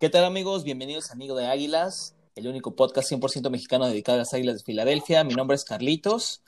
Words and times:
¿Qué 0.00 0.08
tal 0.08 0.24
amigos? 0.24 0.64
Bienvenidos 0.64 1.10
a 1.10 1.12
Amigo 1.12 1.36
de 1.36 1.46
Águilas, 1.46 2.16
el 2.34 2.48
único 2.48 2.74
podcast 2.74 3.12
100% 3.12 3.50
mexicano 3.50 3.86
dedicado 3.86 4.16
a 4.16 4.20
las 4.20 4.32
Águilas 4.32 4.56
de 4.56 4.64
Filadelfia. 4.64 5.24
Mi 5.24 5.34
nombre 5.34 5.56
es 5.56 5.62
Carlitos. 5.66 6.42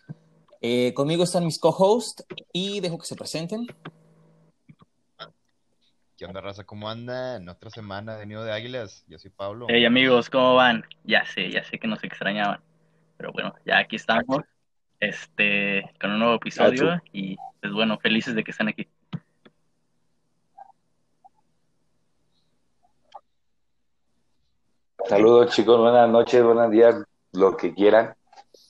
Eh, 0.63 0.95
conmigo 0.95 1.23
están 1.23 1.45
mis 1.45 1.59
co-hosts 1.59 2.25
y 2.51 2.81
dejo 2.81 2.97
que 2.97 3.05
se 3.05 3.15
presenten. 3.15 3.67
¿Qué 6.17 6.25
onda, 6.25 6.41
raza? 6.41 6.65
¿Cómo 6.65 6.89
anda? 6.89 7.37
En 7.37 7.47
otra 7.51 7.69
semana 7.69 8.17
de 8.17 8.25
Nido 8.25 8.43
de 8.43 8.53
Águilas. 8.53 9.05
Yo 9.07 9.19
soy 9.19 9.31
Pablo. 9.31 9.67
Hey 9.69 9.85
amigos, 9.85 10.31
¿cómo 10.31 10.55
van? 10.55 10.85
Ya 11.05 11.27
sé, 11.27 11.51
ya 11.51 11.63
sé 11.63 11.79
que 11.79 11.87
nos 11.87 12.03
extrañaban. 12.05 12.63
Pero 13.19 13.33
bueno, 13.33 13.55
ya 13.67 13.81
aquí 13.81 13.97
estamos. 13.97 14.39
Este, 14.99 15.91
con 16.01 16.13
un 16.13 16.21
nuevo 16.21 16.37
episodio. 16.37 17.03
Y 17.13 17.37
pues 17.61 17.71
bueno, 17.75 17.99
felices 17.99 18.35
de 18.35 18.45
que 18.45 18.53
estén 18.53 18.69
aquí. 18.69 18.89
Saludos 25.09 25.55
chicos, 25.55 25.79
buenas 25.81 26.09
noches, 26.09 26.43
buenos 26.43 26.71
días, 26.71 26.95
lo 27.33 27.57
que 27.57 27.75
quieran. 27.75 28.15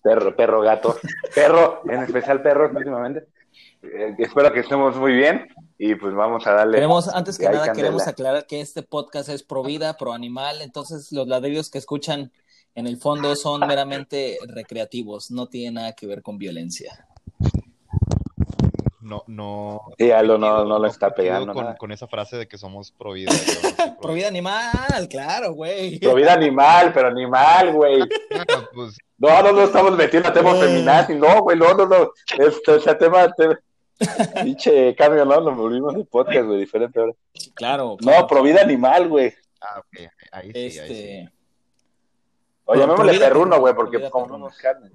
Perro, 0.03 0.35
perro, 0.35 0.61
gato. 0.61 0.97
Perro, 1.35 1.83
en 1.89 2.03
especial 2.03 2.43
perros 2.43 2.73
últimamente. 2.75 3.27
Eh, 3.83 4.15
espero 4.19 4.53
que 4.53 4.61
estemos 4.61 4.97
muy 4.97 5.13
bien 5.15 5.49
y 5.79 5.95
pues 5.95 6.15
vamos 6.15 6.47
a 6.47 6.53
darle. 6.53 6.77
Queremos, 6.77 7.09
antes 7.09 7.39
que 7.39 7.49
nada, 7.49 7.73
queremos 7.73 8.07
aclarar 8.07 8.47
que 8.47 8.61
este 8.61 8.83
podcast 8.83 9.29
es 9.29 9.43
pro 9.43 9.63
vida, 9.63 9.97
pro 9.97 10.13
animal, 10.13 10.63
entonces 10.63 11.13
los 11.13 11.29
ladrillos 11.29 11.71
que 11.71 11.79
escuchan 11.79 12.33
en 12.75 12.87
el 12.87 12.97
fondo 12.97 13.37
son 13.37 13.61
meramente 13.67 14.39
recreativos, 14.47 15.31
no 15.31 15.49
tienen 15.49 15.75
nada 15.75 15.93
que 15.93 16.07
ver 16.07 16.23
con 16.23 16.39
violencia 16.39 17.07
no, 19.03 19.25
no. 19.27 19.81
Sí, 19.99 20.11
Aldo 20.13 20.39
no, 20.39 20.65
no 20.65 20.79
lo 20.79 20.87
está 20.87 21.11
pegando. 21.11 21.53
Con, 21.53 21.75
con, 21.75 21.91
esa 21.91 22.07
frase 22.07 22.37
de 22.37 22.47
que 22.47 22.57
somos 22.57 22.93
pro 22.93 23.13
vida. 23.13 23.33
pro 24.01 24.15
vida 24.15 24.29
animal, 24.29 25.09
claro, 25.11 25.53
güey. 25.55 25.99
Pro 25.99 26.15
vida 26.15 26.33
animal, 26.33 26.93
pero 26.95 27.09
animal, 27.09 27.73
güey. 27.73 28.01
Pues, 28.75 28.97
no, 29.19 29.43
no, 29.43 29.53
no 29.53 29.63
estamos 29.63 29.97
metiendo 29.97 30.29
a 30.29 30.33
temas 30.33 30.59
feminazis, 30.59 31.17
no, 31.17 31.43
güey, 31.43 31.59
no, 31.59 31.75
no, 31.75 31.87
no. 31.87 32.11
Este, 32.39 32.77
ese 32.77 32.95
tema, 32.95 33.33
pinche 34.43 34.95
cambio, 34.95 35.25
¿no? 35.25 35.41
Nos 35.41 35.57
volvimos 35.57 35.95
de 35.95 36.05
podcast, 36.05 36.47
güey, 36.47 36.61
diferente 36.61 36.99
ahora. 36.99 37.13
Claro. 37.55 37.97
No, 38.01 38.27
pro 38.27 38.43
vida 38.43 38.63
animal, 38.63 39.09
güey. 39.09 39.33
Ah, 39.61 39.81
ok, 39.81 40.09
ahí 40.33 40.53
sí, 40.53 40.67
este... 40.67 40.83
ahí 40.83 41.27
sí. 41.27 41.29
O 42.65 42.75
llamémosle 42.75 43.19
perruno, 43.19 43.61
güey, 43.61 43.75
porque 43.75 44.09
como 44.11 44.27
no 44.27 44.39
nos 44.39 44.57
carne. 44.57 44.91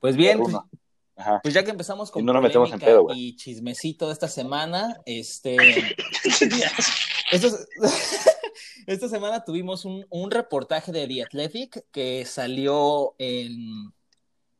Pues 0.00 0.16
bien, 0.16 0.40
pues, 1.24 1.40
pues 1.42 1.54
ya 1.54 1.64
que 1.64 1.70
empezamos 1.70 2.10
con 2.10 2.24
no 2.24 2.32
nos 2.32 2.42
metemos 2.42 2.72
en 2.72 2.80
pedo, 2.80 3.06
y 3.14 3.36
chismecito 3.36 4.06
de 4.06 4.12
esta 4.12 4.28
semana, 4.28 5.00
este 5.06 5.56
esta 8.86 9.08
semana 9.08 9.44
tuvimos 9.44 9.84
un, 9.84 10.06
un, 10.10 10.30
reportaje 10.30 10.92
de 10.92 11.06
The 11.06 11.22
Athletic 11.22 11.84
que 11.90 12.24
salió 12.24 13.14
el 13.18 13.92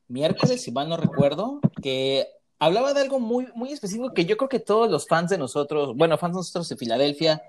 miércoles, 0.08 0.62
si 0.62 0.72
mal 0.72 0.88
no 0.88 0.96
recuerdo, 0.96 1.60
que 1.82 2.28
hablaba 2.58 2.94
de 2.94 3.00
algo 3.00 3.18
muy, 3.18 3.48
muy 3.54 3.72
específico 3.72 4.14
que 4.14 4.24
yo 4.24 4.36
creo 4.36 4.48
que 4.48 4.60
todos 4.60 4.90
los 4.90 5.06
fans 5.06 5.30
de 5.30 5.38
nosotros, 5.38 5.96
bueno, 5.96 6.18
fans 6.18 6.34
de 6.34 6.38
nosotros 6.38 6.68
de 6.68 6.76
Filadelfia, 6.76 7.42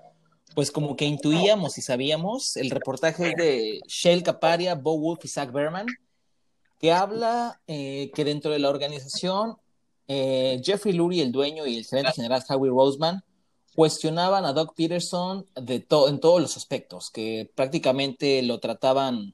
pues 0.54 0.70
como 0.70 0.96
que 0.96 1.04
intuíamos 1.04 1.78
y 1.78 1.82
sabíamos. 1.82 2.56
El 2.56 2.70
reportaje 2.70 3.30
es 3.30 3.36
de 3.36 3.80
Shell 3.86 4.22
Caparia, 4.22 4.74
Bo 4.74 4.98
Wolf 4.98 5.24
y 5.24 5.28
Zach 5.28 5.52
Berman 5.52 5.86
que 6.84 6.92
habla 6.92 7.62
eh, 7.66 8.10
que 8.14 8.26
dentro 8.26 8.50
de 8.50 8.58
la 8.58 8.68
organización, 8.68 9.56
eh, 10.06 10.60
Jeffrey 10.62 10.92
Lurie, 10.92 11.22
el 11.22 11.32
dueño, 11.32 11.66
y 11.66 11.78
el 11.78 11.86
gerente 11.86 12.12
general 12.12 12.44
Howie 12.46 12.68
Roseman 12.68 13.24
cuestionaban 13.74 14.44
a 14.44 14.52
Doug 14.52 14.74
Peterson 14.74 15.46
de 15.54 15.76
en 15.76 16.20
todos 16.20 16.42
los 16.42 16.58
aspectos, 16.58 17.08
que 17.10 17.50
prácticamente 17.54 18.42
lo 18.42 18.60
trataban 18.60 19.32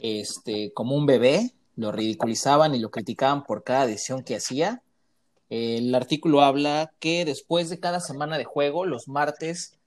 este, 0.00 0.72
como 0.72 0.96
un 0.96 1.04
bebé, 1.04 1.52
lo 1.76 1.92
ridiculizaban 1.92 2.74
y 2.74 2.78
lo 2.78 2.90
criticaban 2.90 3.44
por 3.44 3.62
cada 3.62 3.86
decisión 3.86 4.24
que 4.24 4.36
hacía. 4.36 4.82
El 5.50 5.94
artículo 5.94 6.40
habla 6.40 6.94
que 6.98 7.26
después 7.26 7.68
de 7.68 7.78
cada 7.78 8.00
semana 8.00 8.38
de 8.38 8.44
juego, 8.44 8.86
los 8.86 9.06
martes, 9.06 9.78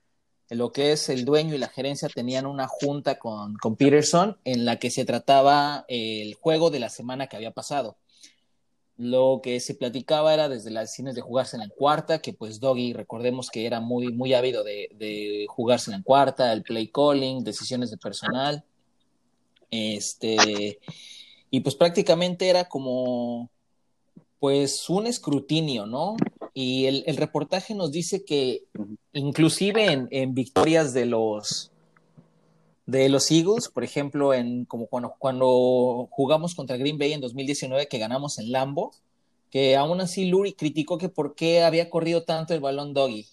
lo 0.49 0.71
que 0.71 0.91
es 0.91 1.09
el 1.09 1.25
dueño 1.25 1.55
y 1.55 1.57
la 1.57 1.67
gerencia 1.67 2.09
tenían 2.09 2.45
una 2.45 2.67
junta 2.67 3.17
con, 3.17 3.55
con 3.55 3.75
Peterson 3.75 4.37
en 4.43 4.65
la 4.65 4.77
que 4.77 4.91
se 4.91 5.05
trataba 5.05 5.85
el 5.87 6.35
juego 6.35 6.69
de 6.69 6.79
la 6.79 6.89
semana 6.89 7.27
que 7.27 7.35
había 7.35 7.51
pasado. 7.51 7.97
Lo 8.95 9.41
que 9.41 9.59
se 9.59 9.73
platicaba 9.73 10.33
era 10.33 10.49
desde 10.49 10.69
las 10.69 10.93
cines 10.93 11.15
de 11.15 11.21
jugarse 11.21 11.55
en 11.55 11.63
la 11.63 11.69
cuarta, 11.69 12.19
que 12.19 12.33
pues 12.33 12.59
Doggy, 12.59 12.93
recordemos 12.93 13.49
que 13.49 13.65
era 13.65 13.79
muy, 13.79 14.13
muy 14.13 14.33
ávido 14.33 14.63
de, 14.63 14.89
de 14.95 15.45
jugarse 15.49 15.89
en 15.89 15.97
la 15.97 16.03
cuarta, 16.03 16.53
el 16.53 16.61
play 16.61 16.87
calling, 16.89 17.43
decisiones 17.43 17.89
de 17.89 17.97
personal. 17.97 18.63
Este, 19.71 20.79
y 21.49 21.59
pues 21.61 21.75
prácticamente 21.75 22.47
era 22.47 22.65
como 22.69 23.49
pues 24.39 24.89
un 24.89 25.07
escrutinio, 25.07 25.87
¿no? 25.87 26.15
Y 26.53 26.85
el, 26.85 27.03
el 27.07 27.17
reportaje 27.17 27.73
nos 27.73 27.91
dice 27.91 28.23
que 28.23 28.63
inclusive 29.11 29.91
en, 29.91 30.07
en, 30.11 30.33
victorias 30.35 30.93
de 30.93 31.05
los 31.07 31.71
de 32.85 33.09
los 33.09 33.31
Eagles, 33.31 33.69
por 33.69 33.83
ejemplo, 33.83 34.33
en 34.33 34.65
como 34.65 34.87
cuando, 34.87 35.15
cuando 35.17 36.07
jugamos 36.11 36.53
contra 36.53 36.77
Green 36.77 36.97
Bay 36.97 37.13
en 37.13 37.21
2019 37.21 37.87
que 37.87 37.97
ganamos 37.97 38.39
en 38.39 38.51
Lambo, 38.51 38.91
que 39.49 39.77
aún 39.77 40.01
así 40.01 40.25
Lurie 40.25 40.55
criticó 40.55 40.97
que 40.97 41.09
por 41.09 41.35
qué 41.35 41.63
había 41.63 41.89
corrido 41.89 42.23
tanto 42.23 42.53
el 42.53 42.59
balón 42.59 42.93
doggy. 42.93 43.27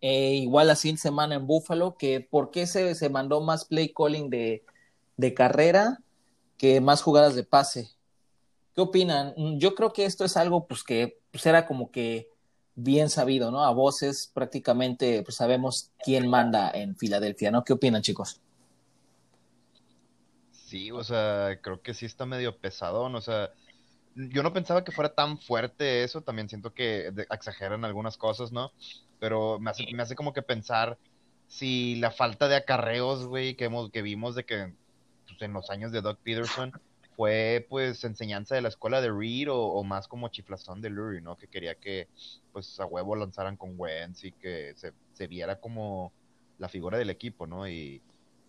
Eh, 0.00 0.34
igual 0.34 0.68
así 0.70 0.88
en 0.88 0.98
semana 0.98 1.36
en 1.36 1.46
Buffalo, 1.46 1.96
que 1.96 2.20
por 2.20 2.50
qué 2.50 2.66
se, 2.66 2.94
se 2.96 3.08
mandó 3.08 3.40
más 3.40 3.64
play 3.64 3.92
calling 3.92 4.28
de, 4.28 4.64
de 5.16 5.34
carrera 5.34 6.00
que 6.58 6.80
más 6.80 7.02
jugadas 7.02 7.34
de 7.34 7.44
pase. 7.44 7.90
¿Qué 8.74 8.80
opinan? 8.80 9.34
Yo 9.58 9.74
creo 9.74 9.92
que 9.92 10.04
esto 10.04 10.24
es 10.24 10.36
algo 10.36 10.66
pues 10.66 10.82
que 10.82 11.18
pues, 11.30 11.46
era 11.46 11.66
como 11.66 11.90
que 11.90 12.28
bien 12.74 13.10
sabido, 13.10 13.50
¿no? 13.50 13.64
A 13.64 13.72
voces 13.72 14.30
prácticamente 14.32 15.22
pues, 15.22 15.36
sabemos 15.36 15.90
quién 16.04 16.28
manda 16.28 16.70
en 16.70 16.96
Filadelfia, 16.96 17.50
¿no? 17.50 17.64
¿Qué 17.64 17.72
opinan, 17.72 18.02
chicos? 18.02 18.40
Sí, 20.50 20.90
o 20.90 21.04
sea, 21.04 21.58
creo 21.60 21.82
que 21.82 21.92
sí 21.92 22.06
está 22.06 22.24
medio 22.24 22.56
pesadón, 22.56 23.14
o 23.14 23.20
sea, 23.20 23.50
yo 24.14 24.42
no 24.42 24.52
pensaba 24.52 24.84
que 24.84 24.92
fuera 24.92 25.14
tan 25.14 25.38
fuerte 25.38 26.02
eso, 26.04 26.22
también 26.22 26.48
siento 26.48 26.72
que 26.72 27.12
exageran 27.30 27.84
algunas 27.84 28.16
cosas, 28.16 28.52
¿no? 28.52 28.72
Pero 29.18 29.58
me 29.58 29.70
hace, 29.70 29.86
me 29.92 30.02
hace 30.02 30.14
como 30.14 30.32
que 30.32 30.42
pensar 30.42 30.98
si 31.46 31.96
la 31.96 32.10
falta 32.10 32.48
de 32.48 32.56
acarreos, 32.56 33.26
güey, 33.26 33.54
que, 33.54 33.66
hemos, 33.66 33.90
que 33.90 34.00
vimos 34.00 34.34
de 34.34 34.44
que 34.44 34.72
pues, 35.26 35.42
en 35.42 35.52
los 35.52 35.68
años 35.70 35.92
de 35.92 36.00
Doug 36.00 36.16
Peterson 36.22 36.72
fue 37.22 37.64
pues 37.68 38.02
enseñanza 38.02 38.56
de 38.56 38.62
la 38.62 38.68
escuela 38.68 39.00
de 39.00 39.12
Reed 39.12 39.46
o, 39.48 39.84
más 39.84 40.08
como 40.08 40.26
chiflazón 40.26 40.82
de 40.82 40.90
Lurie, 40.90 41.20
¿no? 41.20 41.36
Que 41.36 41.46
quería 41.46 41.76
que 41.76 42.08
pues 42.52 42.80
a 42.80 42.84
huevo 42.84 43.14
lanzaran 43.14 43.56
con 43.56 43.74
Wentz 43.76 44.24
y 44.24 44.32
que 44.32 44.72
se, 44.74 44.92
se 45.12 45.28
viera 45.28 45.60
como 45.60 46.12
la 46.58 46.68
figura 46.68 46.98
del 46.98 47.10
equipo, 47.10 47.46
¿no? 47.46 47.68
Y 47.68 48.02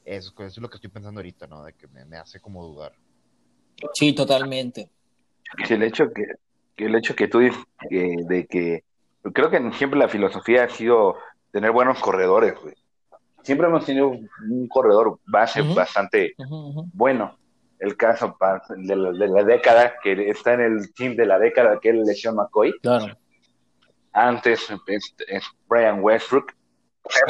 eso, 0.05 0.33
es 0.39 0.57
lo 0.57 0.71
que 0.71 0.77
estoy 0.77 0.89
pensando 0.89 1.19
ahorita, 1.19 1.45
¿no? 1.45 1.63
De 1.63 1.73
que 1.73 1.87
me, 1.87 2.17
hace 2.17 2.39
como 2.39 2.65
dudar. 2.65 2.93
Sí, 3.93 4.11
totalmente. 4.13 4.89
el 5.69 5.83
hecho 5.83 6.11
que, 6.11 6.25
el 6.77 6.95
hecho 6.95 7.15
que 7.15 7.27
tú 7.27 7.41
dices 7.41 7.63
de 7.91 8.47
que 8.49 8.83
creo 9.33 9.51
que 9.51 9.71
siempre 9.73 9.99
la 9.99 10.09
filosofía 10.09 10.63
ha 10.63 10.69
sido 10.69 11.15
tener 11.51 11.69
buenos 11.69 11.99
corredores, 11.99 12.55
güey. 12.59 12.73
Siempre 13.43 13.67
hemos 13.67 13.85
tenido 13.85 14.07
un 14.07 14.67
corredor 14.67 15.19
base 15.27 15.61
bastante 15.61 16.33
bueno 16.91 17.37
el 17.83 17.97
caso 17.97 18.37
de 18.77 18.95
la, 18.95 19.11
de 19.11 19.27
la, 19.27 19.43
década, 19.43 19.95
que 20.01 20.29
está 20.29 20.53
en 20.53 20.61
el 20.61 20.93
team 20.93 21.17
de 21.17 21.25
la 21.25 21.37
década, 21.37 21.79
que 21.81 21.89
es 21.89 21.95
Lesión 21.95 22.35
McCoy. 22.35 22.73
Claro. 22.81 23.17
Antes 24.13 24.69
es, 24.87 25.43
Brian 25.67 26.01
Westbrook, 26.01 26.53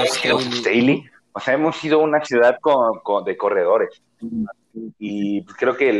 Staley. 0.05 1.05
O 1.31 1.39
sea, 1.39 1.55
hemos 1.55 1.77
sido 1.77 1.99
una 1.99 2.23
ciudad 2.23 2.59
con, 2.61 3.23
de 3.25 3.35
corredores. 3.35 4.03
Y 4.99 5.43
creo 5.45 5.75
que 5.75 5.91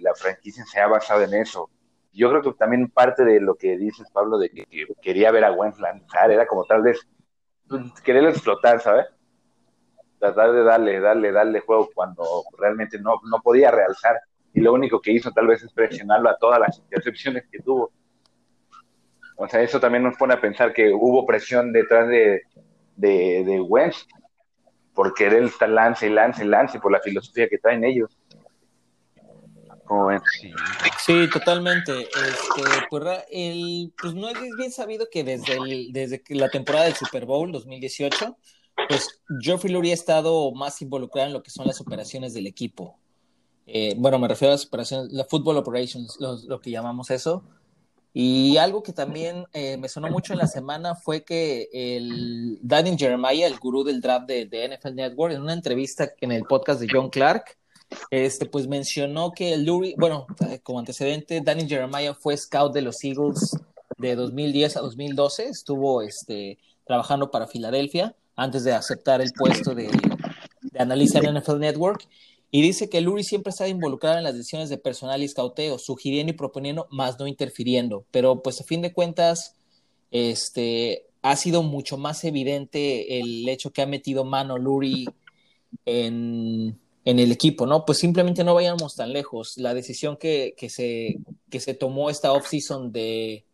la 0.00 0.14
franquicia 0.14 0.64
se 0.66 0.78
ha 0.78 0.86
basado 0.86 1.24
en 1.24 1.34
eso. 1.34 1.68
Yo 2.12 2.30
creo 2.30 2.42
que 2.42 2.52
también 2.52 2.90
parte 2.90 3.24
de 3.24 3.40
lo 3.40 3.56
que 3.56 3.76
dices, 3.76 4.08
Pablo, 4.12 4.38
de 4.38 4.50
que, 4.50 4.66
quería 5.02 5.32
ver 5.32 5.44
a 5.44 5.52
Wentz 5.52 5.80
lanzar, 5.80 6.30
era 6.30 6.46
como 6.46 6.64
tal 6.64 6.82
vez 6.82 7.08
pues, 7.68 7.82
quererlo 8.04 8.30
explotar, 8.30 8.80
¿sabes? 8.80 9.06
Tratar 10.20 10.52
de 10.52 10.62
darle, 10.62 11.00
darle, 11.00 11.32
darle 11.32 11.60
juego 11.60 11.90
cuando 11.92 12.22
realmente 12.56 13.00
no, 13.00 13.20
no 13.28 13.40
podía 13.42 13.70
realzar. 13.70 14.20
Y 14.52 14.60
lo 14.60 14.72
único 14.72 15.00
que 15.00 15.12
hizo 15.12 15.32
tal 15.32 15.48
vez 15.48 15.62
es 15.62 15.72
presionarlo 15.72 16.28
a 16.28 16.36
todas 16.36 16.60
las 16.60 16.78
intercepciones 16.78 17.44
que 17.50 17.60
tuvo. 17.60 17.90
O 19.36 19.48
sea, 19.48 19.62
eso 19.62 19.80
también 19.80 20.04
nos 20.04 20.16
pone 20.16 20.34
a 20.34 20.40
pensar 20.40 20.72
que 20.72 20.92
hubo 20.92 21.26
presión 21.26 21.72
detrás 21.72 22.06
de, 22.08 22.42
de, 22.96 23.42
de 23.44 23.60
Wentz 23.60 24.06
por 24.94 25.14
querer 25.14 25.44
estar 25.44 25.68
lance 25.68 26.10
lance 26.10 26.44
lance 26.44 26.78
por 26.78 26.92
la 26.92 27.00
filosofía 27.00 27.48
que 27.48 27.58
traen 27.58 27.84
ellos. 27.84 28.16
Sí, 30.98 31.28
totalmente. 31.32 32.02
Este, 32.02 32.62
pues, 32.88 33.02
el, 33.30 33.92
pues 34.00 34.14
no 34.14 34.28
es 34.28 34.36
bien 34.56 34.70
sabido 34.70 35.08
que 35.10 35.24
desde, 35.24 35.54
el, 35.54 35.92
desde 35.92 36.22
la 36.28 36.48
temporada 36.48 36.84
del 36.84 36.94
Super 36.94 37.24
Bowl 37.24 37.50
2018 37.50 38.36
pues 38.88 39.20
Geoffrey 39.40 39.72
Lurie 39.72 39.92
ha 39.92 39.94
estado 39.94 40.52
más 40.52 40.80
involucrado 40.82 41.28
en 41.28 41.32
lo 41.32 41.42
que 41.42 41.50
son 41.50 41.66
las 41.66 41.80
operaciones 41.80 42.34
del 42.34 42.46
equipo. 42.46 42.98
Eh, 43.66 43.94
bueno, 43.96 44.18
me 44.18 44.28
refiero 44.28 44.52
a 44.52 44.56
las 44.56 44.66
operaciones, 44.66 45.12
la 45.12 45.24
football 45.24 45.56
operations, 45.56 46.18
lo, 46.20 46.60
que 46.60 46.70
llamamos 46.70 47.10
eso. 47.10 47.44
Y 48.12 48.56
algo 48.56 48.82
que 48.82 48.92
también 48.92 49.44
eh, 49.52 49.76
me 49.76 49.88
sonó 49.88 50.08
mucho 50.08 50.32
en 50.32 50.40
la 50.40 50.48
semana 50.48 50.96
fue 50.96 51.22
que 51.22 51.68
el 51.72 52.58
Danny 52.62 52.98
Jeremiah, 52.98 53.46
el 53.46 53.58
gurú 53.58 53.84
del 53.84 54.00
draft 54.00 54.26
de, 54.26 54.46
de, 54.46 54.76
NFL 54.76 54.94
Network, 54.96 55.34
en 55.34 55.42
una 55.42 55.52
entrevista 55.52 56.10
en 56.20 56.32
el 56.32 56.42
podcast 56.42 56.80
de 56.80 56.88
John 56.90 57.10
Clark, 57.10 57.56
este, 58.10 58.46
pues 58.46 58.66
mencionó 58.66 59.30
que 59.30 59.56
Lurie, 59.56 59.94
bueno, 59.96 60.26
como 60.64 60.80
antecedente, 60.80 61.40
Danny 61.40 61.68
Jeremiah 61.68 62.14
fue 62.14 62.36
scout 62.36 62.72
de 62.72 62.82
los 62.82 63.02
Eagles 63.04 63.56
de 63.98 64.16
2010 64.16 64.76
a 64.76 64.80
2012, 64.80 65.48
estuvo 65.48 66.02
este, 66.02 66.58
trabajando 66.84 67.30
para 67.30 67.46
Filadelfia 67.46 68.16
antes 68.40 68.64
de 68.64 68.72
aceptar 68.72 69.20
el 69.20 69.32
puesto 69.32 69.74
de, 69.74 69.90
de 70.62 70.78
analista 70.78 71.18
en 71.18 71.36
NFL 71.36 71.58
Network. 71.58 72.08
Y 72.50 72.62
dice 72.62 72.88
que 72.88 73.02
Lurie 73.02 73.22
siempre 73.22 73.50
estaba 73.50 73.68
involucrado 73.68 74.16
en 74.16 74.24
las 74.24 74.34
decisiones 74.34 74.70
de 74.70 74.78
personal 74.78 75.20
y 75.20 75.26
escauteo, 75.26 75.78
sugiriendo 75.78 76.32
y 76.32 76.36
proponiendo, 76.36 76.88
más 76.90 77.18
no 77.18 77.26
interfiriendo. 77.26 78.06
Pero 78.10 78.42
pues 78.42 78.58
a 78.60 78.64
fin 78.64 78.80
de 78.80 78.94
cuentas, 78.94 79.56
este, 80.10 81.04
ha 81.20 81.36
sido 81.36 81.62
mucho 81.62 81.98
más 81.98 82.24
evidente 82.24 83.20
el 83.20 83.46
hecho 83.46 83.72
que 83.72 83.82
ha 83.82 83.86
metido 83.86 84.24
mano 84.24 84.56
Lurie 84.56 85.06
en, 85.84 86.80
en 87.04 87.18
el 87.18 87.32
equipo, 87.32 87.66
¿no? 87.66 87.84
Pues 87.84 87.98
simplemente 87.98 88.42
no 88.42 88.54
vayamos 88.54 88.96
tan 88.96 89.12
lejos. 89.12 89.58
La 89.58 89.74
decisión 89.74 90.16
que, 90.16 90.54
que 90.56 90.70
se, 90.70 91.18
que 91.50 91.60
se 91.60 91.74
tomó 91.74 92.08
esta 92.08 92.32
offseason 92.32 92.90
de 92.90 93.44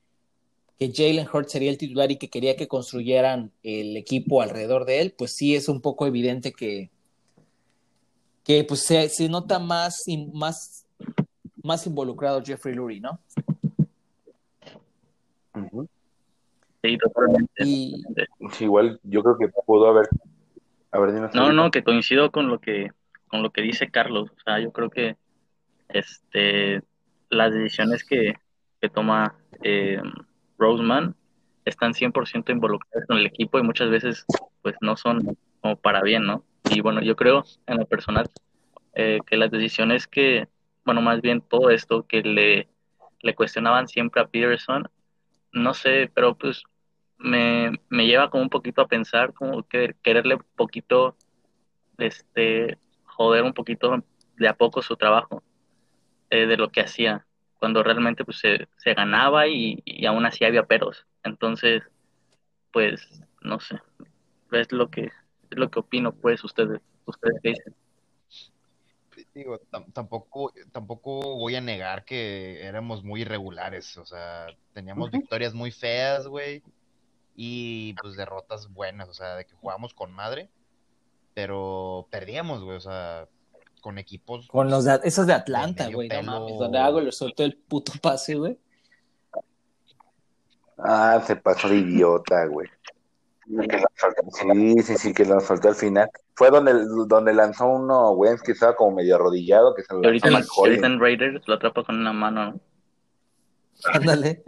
que 0.79 0.93
Jalen 0.95 1.27
Hurts 1.33 1.53
sería 1.53 1.71
el 1.71 1.79
titular 1.79 2.11
y 2.11 2.17
que 2.17 2.29
quería 2.29 2.57
que 2.57 2.69
construyeran 2.69 3.51
el 3.63 3.97
equipo 3.97 4.43
alrededor 4.43 4.85
de 4.85 5.01
él, 5.01 5.15
pues 5.17 5.35
sí 5.35 5.55
es 5.55 5.69
un 5.69 5.81
poco 5.81 6.07
evidente 6.07 6.53
que, 6.53 6.91
que 8.45 8.63
pues 8.65 8.83
se, 8.83 9.09
se 9.09 9.29
nota 9.29 9.59
más, 9.59 10.05
más, 10.33 10.87
más 11.63 11.87
involucrado 11.87 12.43
Jeffrey 12.45 12.75
Lurie, 12.75 13.01
¿no? 13.01 13.19
Uh 15.55 15.61
-huh. 15.61 15.89
Sí, 16.83 16.99
totalmente. 16.99 17.65
Y... 17.65 18.03
Sí, 18.53 18.65
igual 18.65 19.01
yo 19.03 19.23
creo 19.23 19.39
que 19.39 19.49
pudo 19.65 19.89
haber... 19.89 20.09
haber 20.91 21.35
no, 21.35 21.53
no, 21.53 21.71
que 21.71 21.83
coincido 21.83 22.31
con 22.31 22.49
lo 22.49 22.61
que, 22.61 22.91
con 23.29 23.43
lo 23.43 23.51
que 23.51 23.63
dice 23.63 23.91
Carlos. 23.91 24.31
O 24.31 24.41
sea, 24.45 24.61
yo 24.61 24.71
creo 24.73 24.91
que 24.91 25.17
este, 25.89 26.83
las 27.31 27.53
decisiones 27.53 28.05
que, 28.05 28.35
que 28.81 28.89
toma 28.91 29.37
eh, 29.63 30.01
Roseman 30.59 31.15
están 31.65 31.95
100% 31.95 32.53
involucradas 32.53 33.07
con 33.07 33.19
el 33.19 33.27
equipo 33.27 33.59
y 33.59 33.63
muchas 33.63 33.91
veces 33.91 34.25
pues 34.63 34.77
no 34.81 34.97
son 34.97 35.37
como 35.61 35.77
para 35.77 36.03
bien, 36.03 36.25
¿no? 36.27 36.45
Y 36.71 36.81
bueno, 36.81 37.03
yo 37.03 37.17
creo 37.17 37.45
en 37.67 37.79
lo 37.79 37.87
personal 37.87 38.29
eh, 38.95 39.19
que 39.27 39.37
las 39.37 39.51
decisiones 39.51 40.07
que, 40.07 40.49
bueno, 40.85 41.03
más 41.03 41.21
bien 41.21 41.41
todo 41.41 41.71
esto 41.71 42.07
que 42.07 42.23
le, 42.23 42.69
cuestionaban 43.35 43.89
siempre 43.89 44.23
a 44.23 44.27
Peterson, 44.29 44.89
no 45.53 45.75
sé, 45.75 46.11
pero 46.15 46.37
pues 46.37 46.63
me, 47.19 47.73
me 47.89 48.07
lleva 48.07 48.31
como 48.31 48.45
un 48.45 48.51
poquito 48.51 48.83
a 48.83 48.89
pensar, 48.89 49.35
como 49.35 49.65
que 49.65 49.97
quererle 50.03 50.37
un 50.37 50.45
poquito, 50.55 51.17
este, 51.99 52.79
joder 53.05 53.43
un 53.43 53.53
poquito 53.53 54.05
de 54.37 54.49
a 54.49 54.55
poco 54.55 54.83
su 54.83 54.97
trabajo, 54.97 55.43
eh, 56.31 56.47
de 56.47 56.57
lo 56.57 56.71
que 56.71 56.81
hacía, 56.81 57.26
cuando 57.59 57.83
realmente 57.83 58.25
pues 58.25 58.39
se, 58.39 58.69
se 58.77 58.95
ganaba 58.95 59.47
y, 59.47 59.83
y 59.85 60.07
aún 60.07 60.27
así 60.27 60.45
había 60.45 60.65
peros. 60.65 61.07
Entonces, 61.25 61.83
pues, 62.73 63.23
no 63.41 63.59
sé, 63.61 63.81
es 64.53 64.73
lo 64.73 64.91
que 64.91 65.11
es 65.51 65.59
lo 65.59 65.71
que 65.71 65.79
opino, 65.79 66.13
pues, 66.13 66.43
ustedes, 66.45 66.81
ustedes 67.05 67.41
qué 67.43 67.49
dicen. 67.51 67.75
Digo, 69.33 69.59
tampoco, 69.93 70.53
tampoco 70.73 71.37
voy 71.37 71.57
a 71.57 71.61
negar 71.61 72.05
que 72.05 72.63
éramos 72.63 73.05
muy 73.05 73.23
irregulares, 73.23 73.97
o 73.97 74.05
sea, 74.05 74.47
teníamos 74.73 75.09
uh 75.09 75.11
-huh. 75.11 75.19
victorias 75.19 75.55
muy 75.55 75.71
feas, 75.71 76.27
güey, 76.27 76.63
y 77.35 77.95
pues 78.01 78.17
derrotas 78.17 78.73
buenas, 78.73 79.09
o 79.09 79.15
sea, 79.15 79.37
de 79.37 79.45
que 79.47 79.55
jugábamos 79.55 79.95
con 79.95 80.13
madre, 80.13 80.51
pero 81.35 82.09
perdíamos, 82.11 82.63
güey, 82.63 82.77
o 82.77 82.81
sea, 82.81 83.29
con 83.81 83.99
equipos. 83.99 84.49
Con 84.49 84.71
los 84.71 84.85
de, 84.85 85.01
esos 85.05 85.27
de 85.27 85.33
Atlanta, 85.33 85.89
güey, 85.91 86.09
no 86.09 86.23
mames, 86.23 86.59
donde 86.59 86.79
hago 86.79 87.01
le 87.01 87.13
soltó 87.13 87.45
el 87.45 87.57
puto 87.57 87.93
pase, 88.01 88.35
güey. 88.35 88.59
Ah, 90.79 91.23
se 91.27 91.37
pasó 91.37 91.69
de 91.69 91.77
idiota, 91.77 92.47
güey. 92.47 92.69
Sí, 94.33 94.83
sí, 94.83 94.97
sí, 94.97 95.15
que 95.15 95.25
lo 95.25 95.41
soltó 95.41 95.69
al 95.69 95.75
final. 95.75 96.11
Fue 96.35 96.51
donde, 96.51 96.75
donde 97.07 97.33
lanzó 97.33 97.67
uno, 97.67 98.13
güey, 98.15 98.37
que 98.45 98.53
estaba 98.53 98.75
como 98.75 98.97
medio 98.97 99.15
arrodillado. 99.15 99.75
Que 99.75 99.83
se 99.83 99.95
lo 99.95 100.05
ahorita, 100.05 100.29
ahorita 100.57 100.87
en 100.87 101.01
Raiders 101.01 101.47
lo 101.47 101.55
atrapa 101.55 101.85
con 101.85 101.99
una 101.99 102.13
mano. 102.13 102.61
Ándale. 103.93 104.43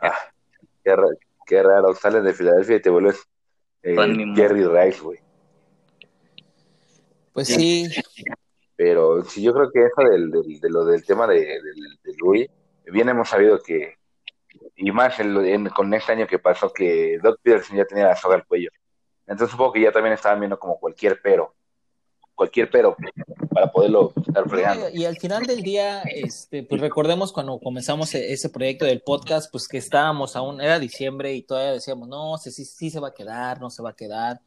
ah, 0.00 0.14
qué, 0.82 0.96
raro, 0.96 1.08
qué, 1.46 1.62
raro, 1.62 1.94
sales 1.94 2.24
de 2.24 2.32
Filadelfia 2.32 2.76
y 2.76 2.82
te 2.82 2.90
vuelves 2.90 3.22
eh, 3.82 3.94
Jerry 4.34 4.64
Rice, 4.66 5.02
güey. 5.02 5.18
Pues 7.36 7.48
sí. 7.48 7.86
Pero 8.76 9.22
sí, 9.24 9.42
yo 9.42 9.52
creo 9.52 9.70
que 9.70 9.84
eso 9.84 10.08
del, 10.10 10.30
del, 10.30 10.58
de 10.58 10.70
lo 10.70 10.86
del 10.86 11.04
tema 11.04 11.26
de, 11.26 11.34
del, 11.34 11.98
de 12.02 12.14
Louis, 12.16 12.48
bien 12.86 13.10
hemos 13.10 13.28
sabido 13.28 13.58
que 13.62 13.96
y 14.74 14.90
más 14.90 15.20
en, 15.20 15.36
en, 15.44 15.68
con 15.68 15.92
este 15.92 16.12
año 16.12 16.26
que 16.26 16.38
pasó 16.38 16.72
que 16.72 17.18
Doc 17.22 17.38
Peterson 17.42 17.76
ya 17.76 17.84
tenía 17.84 18.06
la 18.06 18.16
soga 18.16 18.36
al 18.36 18.46
cuello. 18.46 18.70
Entonces 19.26 19.50
supongo 19.50 19.74
que 19.74 19.82
ya 19.82 19.92
también 19.92 20.14
estaban 20.14 20.40
viendo 20.40 20.58
como 20.58 20.80
cualquier 20.80 21.20
pero, 21.22 21.54
cualquier 22.34 22.70
pero 22.70 22.96
para 23.52 23.70
poderlo 23.70 24.14
estar 24.16 24.48
fregando. 24.48 24.88
Y, 24.88 25.02
y 25.02 25.04
al 25.04 25.18
final 25.18 25.44
del 25.44 25.60
día, 25.60 26.04
este, 26.04 26.62
pues 26.62 26.80
recordemos 26.80 27.34
cuando 27.34 27.60
comenzamos 27.60 28.14
ese 28.14 28.48
proyecto 28.48 28.86
del 28.86 29.02
podcast, 29.02 29.52
pues 29.52 29.68
que 29.68 29.76
estábamos 29.76 30.36
aún, 30.36 30.62
era 30.62 30.78
diciembre 30.78 31.34
y 31.34 31.42
todavía 31.42 31.72
decíamos, 31.72 32.08
no, 32.08 32.38
sí, 32.38 32.50
sí, 32.50 32.64
sí 32.64 32.88
se 32.88 32.98
va 32.98 33.08
a 33.08 33.14
quedar, 33.14 33.60
no 33.60 33.68
se 33.68 33.82
va 33.82 33.90
a 33.90 33.96
quedar. 33.96 34.40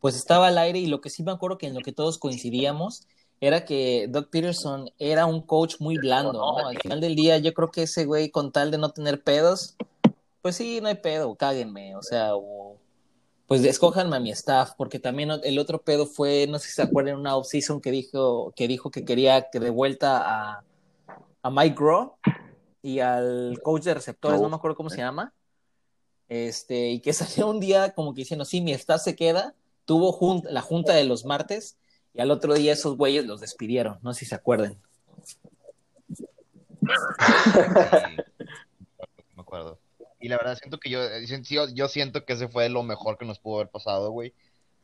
Pues 0.00 0.16
estaba 0.16 0.48
al 0.48 0.58
aire 0.58 0.78
y 0.78 0.86
lo 0.86 1.00
que 1.00 1.10
sí 1.10 1.22
me 1.22 1.32
acuerdo 1.32 1.58
que 1.58 1.66
en 1.66 1.74
lo 1.74 1.80
que 1.80 1.92
todos 1.92 2.18
coincidíamos 2.18 3.06
era 3.40 3.64
que 3.64 4.06
Doug 4.08 4.30
Peterson 4.30 4.90
era 4.98 5.26
un 5.26 5.42
coach 5.42 5.76
muy 5.78 5.96
blando, 5.96 6.32
¿no? 6.32 6.58
Al 6.66 6.78
final 6.78 7.00
del 7.00 7.14
día, 7.14 7.38
yo 7.38 7.54
creo 7.54 7.70
que 7.70 7.82
ese 7.82 8.04
güey, 8.04 8.30
con 8.30 8.50
tal 8.50 8.70
de 8.70 8.78
no 8.78 8.90
tener 8.90 9.22
pedos, 9.22 9.76
pues 10.42 10.56
sí, 10.56 10.80
no 10.80 10.88
hay 10.88 10.96
pedo, 10.96 11.34
cáguenme, 11.36 11.94
o 11.94 12.02
sea, 12.02 12.34
o, 12.34 12.78
pues 13.46 13.64
escójanme 13.64 14.16
a 14.16 14.20
mi 14.20 14.30
staff, 14.30 14.72
porque 14.76 14.98
también 14.98 15.30
el 15.42 15.58
otro 15.58 15.80
pedo 15.82 16.06
fue, 16.06 16.46
no 16.48 16.58
sé 16.58 16.68
si 16.68 16.74
se 16.74 16.82
acuerdan, 16.82 17.16
una 17.16 17.36
offseason 17.36 17.80
que 17.80 17.90
dijo, 17.90 18.52
que 18.56 18.68
dijo 18.68 18.90
que 18.90 19.04
quería 19.04 19.48
que 19.50 19.60
de 19.60 19.70
vuelta 19.70 20.22
a, 20.22 20.64
a 21.42 21.50
Mike 21.50 21.76
Groh 21.78 22.18
y 22.82 22.98
al 23.00 23.58
coach 23.62 23.84
de 23.84 23.94
receptores, 23.94 24.38
no, 24.38 24.44
no 24.44 24.50
me 24.50 24.56
acuerdo 24.56 24.76
cómo 24.76 24.90
se 24.90 24.98
llama, 24.98 25.32
este, 26.28 26.90
y 26.90 27.00
que 27.00 27.12
salió 27.14 27.48
un 27.48 27.60
día 27.60 27.94
como 27.94 28.12
que 28.12 28.22
diciendo, 28.22 28.44
sí, 28.44 28.60
mi 28.60 28.72
staff 28.72 29.02
se 29.02 29.16
queda, 29.16 29.54
tuvo 29.88 30.12
jun 30.12 30.42
la 30.44 30.60
junta 30.60 30.92
de 30.92 31.04
los 31.04 31.24
martes, 31.24 31.78
y 32.12 32.20
al 32.20 32.30
otro 32.30 32.52
día 32.52 32.74
esos 32.74 32.98
güeyes 32.98 33.24
los 33.24 33.40
despidieron, 33.40 33.98
no 34.02 34.12
sé 34.12 34.20
si 34.20 34.26
se 34.26 34.34
acuerdan. 34.34 34.78
Sí, 36.14 36.26
me 39.34 39.40
acuerdo. 39.40 39.78
Y 40.20 40.28
la 40.28 40.36
verdad 40.36 40.58
siento 40.58 40.78
que 40.78 40.90
yo, 40.90 41.00
yo, 41.42 41.68
yo, 41.68 41.88
siento 41.88 42.26
que 42.26 42.34
ese 42.34 42.48
fue 42.48 42.68
lo 42.68 42.82
mejor 42.82 43.16
que 43.16 43.24
nos 43.24 43.38
pudo 43.38 43.56
haber 43.56 43.70
pasado, 43.70 44.10
güey. 44.10 44.34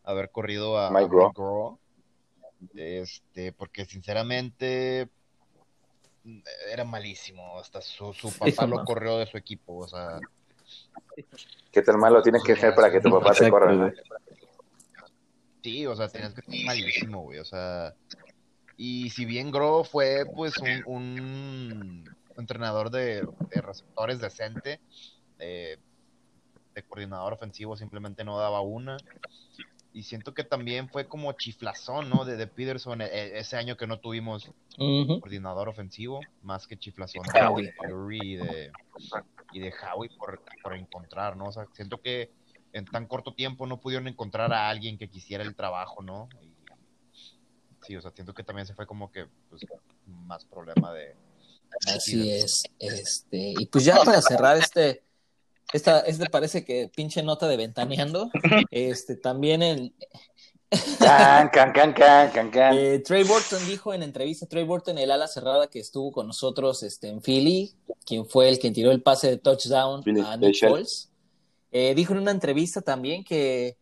Haber 0.04 0.30
corrido 0.30 0.78
a 0.78 0.90
Mike 0.90 1.10
Groh. 1.10 1.78
Este, 2.74 3.52
porque 3.52 3.84
sinceramente 3.84 5.10
era 6.72 6.84
malísimo. 6.84 7.58
Hasta 7.58 7.82
su, 7.82 8.14
su 8.14 8.32
papá 8.32 8.66
lo 8.66 8.84
corrió 8.84 9.18
de 9.18 9.26
su 9.26 9.36
equipo, 9.36 9.76
o 9.76 9.88
sea. 9.88 10.18
¿Qué 11.70 11.82
tan 11.82 11.98
malo 11.98 12.22
tienes 12.22 12.42
que 12.42 12.56
ser 12.56 12.74
para 12.74 12.90
que 12.90 13.00
tu 13.00 13.10
papá 13.10 13.34
te 13.34 13.50
corra? 13.50 13.92
Sí, 15.64 15.86
o 15.86 15.96
sea, 15.96 16.08
tenías 16.08 16.34
que 16.34 16.42
ser 16.42 16.66
malísimo, 16.66 17.22
güey, 17.22 17.38
o 17.38 17.44
sea, 17.46 17.94
y 18.76 19.08
si 19.08 19.24
bien 19.24 19.50
Gro 19.50 19.82
fue, 19.82 20.26
pues, 20.36 20.58
un, 20.58 20.82
un 20.84 22.04
entrenador 22.36 22.90
de, 22.90 23.26
de, 23.48 23.60
receptores 23.62 24.20
decente, 24.20 24.78
de, 25.38 25.78
de, 26.74 26.82
coordinador 26.82 27.32
ofensivo, 27.32 27.78
simplemente 27.78 28.24
no 28.24 28.36
daba 28.36 28.60
una, 28.60 28.98
y 29.94 30.02
siento 30.02 30.34
que 30.34 30.44
también 30.44 30.90
fue 30.90 31.08
como 31.08 31.32
chiflazón, 31.32 32.10
¿no? 32.10 32.26
De, 32.26 32.36
de 32.36 32.46
Peterson, 32.46 33.00
e, 33.00 33.38
ese 33.38 33.56
año 33.56 33.78
que 33.78 33.86
no 33.86 34.00
tuvimos 34.00 34.48
uh 34.48 34.52
-huh. 35.06 35.20
coordinador 35.20 35.70
ofensivo, 35.70 36.20
más 36.42 36.66
que 36.66 36.76
chiflazón 36.76 37.22
de 37.22 37.72
Fury 37.72 38.18
y 38.20 38.36
de, 38.36 38.70
y 39.54 39.60
de 39.60 39.72
Howie 39.72 40.10
por, 40.18 40.42
por 40.62 40.76
encontrar, 40.76 41.38
¿no? 41.38 41.46
O 41.46 41.52
sea, 41.52 41.66
siento 41.72 42.02
que 42.02 42.30
en 42.74 42.84
tan 42.84 43.06
corto 43.06 43.34
tiempo 43.34 43.66
no 43.66 43.80
pudieron 43.80 44.08
encontrar 44.08 44.52
a 44.52 44.68
alguien 44.68 44.98
que 44.98 45.08
quisiera 45.08 45.42
el 45.42 45.54
trabajo, 45.54 46.02
¿no? 46.02 46.28
Y, 46.42 46.52
sí, 47.86 47.96
o 47.96 48.02
sea, 48.02 48.10
siento 48.10 48.34
que 48.34 48.42
también 48.42 48.66
se 48.66 48.74
fue 48.74 48.86
como 48.86 49.10
que 49.10 49.26
pues, 49.48 49.64
más 50.06 50.44
problema 50.44 50.92
de... 50.92 51.16
Así 51.86 52.30
es, 52.30 52.62
este, 52.78 53.54
y 53.58 53.66
pues 53.66 53.84
ya 53.84 53.96
para 54.04 54.22
cerrar 54.22 54.56
este, 54.56 55.02
esta, 55.72 56.00
este 56.00 56.30
parece 56.30 56.64
que 56.64 56.90
pinche 56.94 57.22
nota 57.22 57.48
de 57.48 57.56
ventaneando. 57.56 58.30
Este, 58.70 59.16
también 59.16 59.62
el, 59.62 59.92
Can, 60.98 61.50
can, 61.50 61.72
can, 61.72 61.92
can, 61.92 62.30
can, 62.30 62.50
can. 62.50 62.76
Eh, 62.76 62.98
Trey 63.00 63.22
Burton 63.22 63.64
dijo 63.66 63.94
en 63.94 64.02
entrevista, 64.02 64.46
Trey 64.46 64.64
Burton, 64.64 64.98
el 64.98 65.10
ala 65.10 65.28
cerrada 65.28 65.68
que 65.68 65.78
estuvo 65.78 66.10
con 66.10 66.26
nosotros 66.26 66.82
este, 66.82 67.08
en 67.08 67.20
Philly, 67.20 67.74
quien 68.04 68.26
fue 68.26 68.48
el 68.48 68.58
que 68.58 68.70
tiró 68.70 68.90
el 68.90 69.02
pase 69.02 69.30
de 69.30 69.36
touchdown 69.36 70.02
Philly 70.02 70.20
a 70.20 70.36
Nick. 70.36 70.58
Foles, 70.60 71.10
eh, 71.74 71.92
dijo 71.96 72.12
en 72.12 72.20
una 72.20 72.30
entrevista 72.30 72.82
también 72.82 73.24
que 73.24 73.76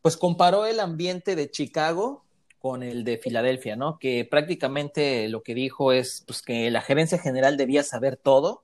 pues 0.00 0.16
comparó 0.16 0.64
el 0.64 0.78
ambiente 0.78 1.34
de 1.34 1.50
Chicago 1.50 2.24
con 2.60 2.84
el 2.84 3.02
de 3.02 3.18
Filadelfia, 3.18 3.74
¿no? 3.74 3.98
Que 3.98 4.24
prácticamente 4.24 5.28
lo 5.28 5.42
que 5.42 5.52
dijo 5.52 5.90
es 5.90 6.22
pues, 6.24 6.40
que 6.40 6.70
la 6.70 6.82
gerencia 6.82 7.18
general 7.18 7.56
debía 7.56 7.82
saber 7.82 8.16
todo, 8.16 8.62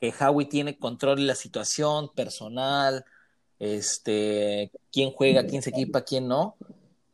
que 0.00 0.14
Howie 0.18 0.46
tiene 0.46 0.78
control 0.78 1.18
de 1.18 1.24
la 1.24 1.34
situación 1.34 2.10
personal, 2.14 3.04
este, 3.58 4.70
quién 4.90 5.10
juega, 5.10 5.46
quién 5.46 5.60
se 5.60 5.68
equipa, 5.68 6.04
quién 6.04 6.26
no, 6.26 6.56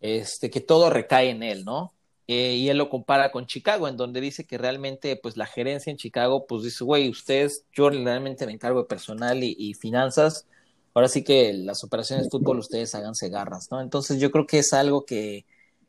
este, 0.00 0.50
que 0.50 0.60
todo 0.60 0.88
recae 0.88 1.30
en 1.30 1.42
él, 1.42 1.64
¿no? 1.64 1.94
Eh, 2.28 2.54
y 2.54 2.68
él 2.68 2.78
lo 2.78 2.88
compara 2.90 3.32
con 3.32 3.48
Chicago, 3.48 3.88
en 3.88 3.96
donde 3.96 4.20
dice 4.20 4.44
que 4.44 4.56
realmente, 4.56 5.16
pues 5.16 5.36
la 5.36 5.46
gerencia 5.46 5.90
en 5.90 5.96
Chicago, 5.96 6.46
pues 6.46 6.62
dice, 6.62 6.84
güey, 6.84 7.08
ustedes, 7.08 7.64
yo 7.72 7.90
realmente 7.90 8.46
me 8.46 8.52
encargo 8.52 8.82
de 8.82 8.88
personal 8.88 9.42
y, 9.42 9.56
y 9.58 9.74
finanzas, 9.74 10.46
ahora 10.94 11.08
sí 11.08 11.24
que 11.24 11.52
las 11.52 11.84
operaciones 11.84 12.26
de 12.26 12.30
fútbol 12.30 12.58
ustedes 12.58 12.94
háganse 12.94 13.28
garras, 13.28 13.70
¿no? 13.70 13.80
Entonces 13.80 14.20
yo 14.20 14.30
creo 14.30 14.46
que 14.46 14.58
es 14.58 14.72
algo 14.72 15.04
que, 15.04 15.46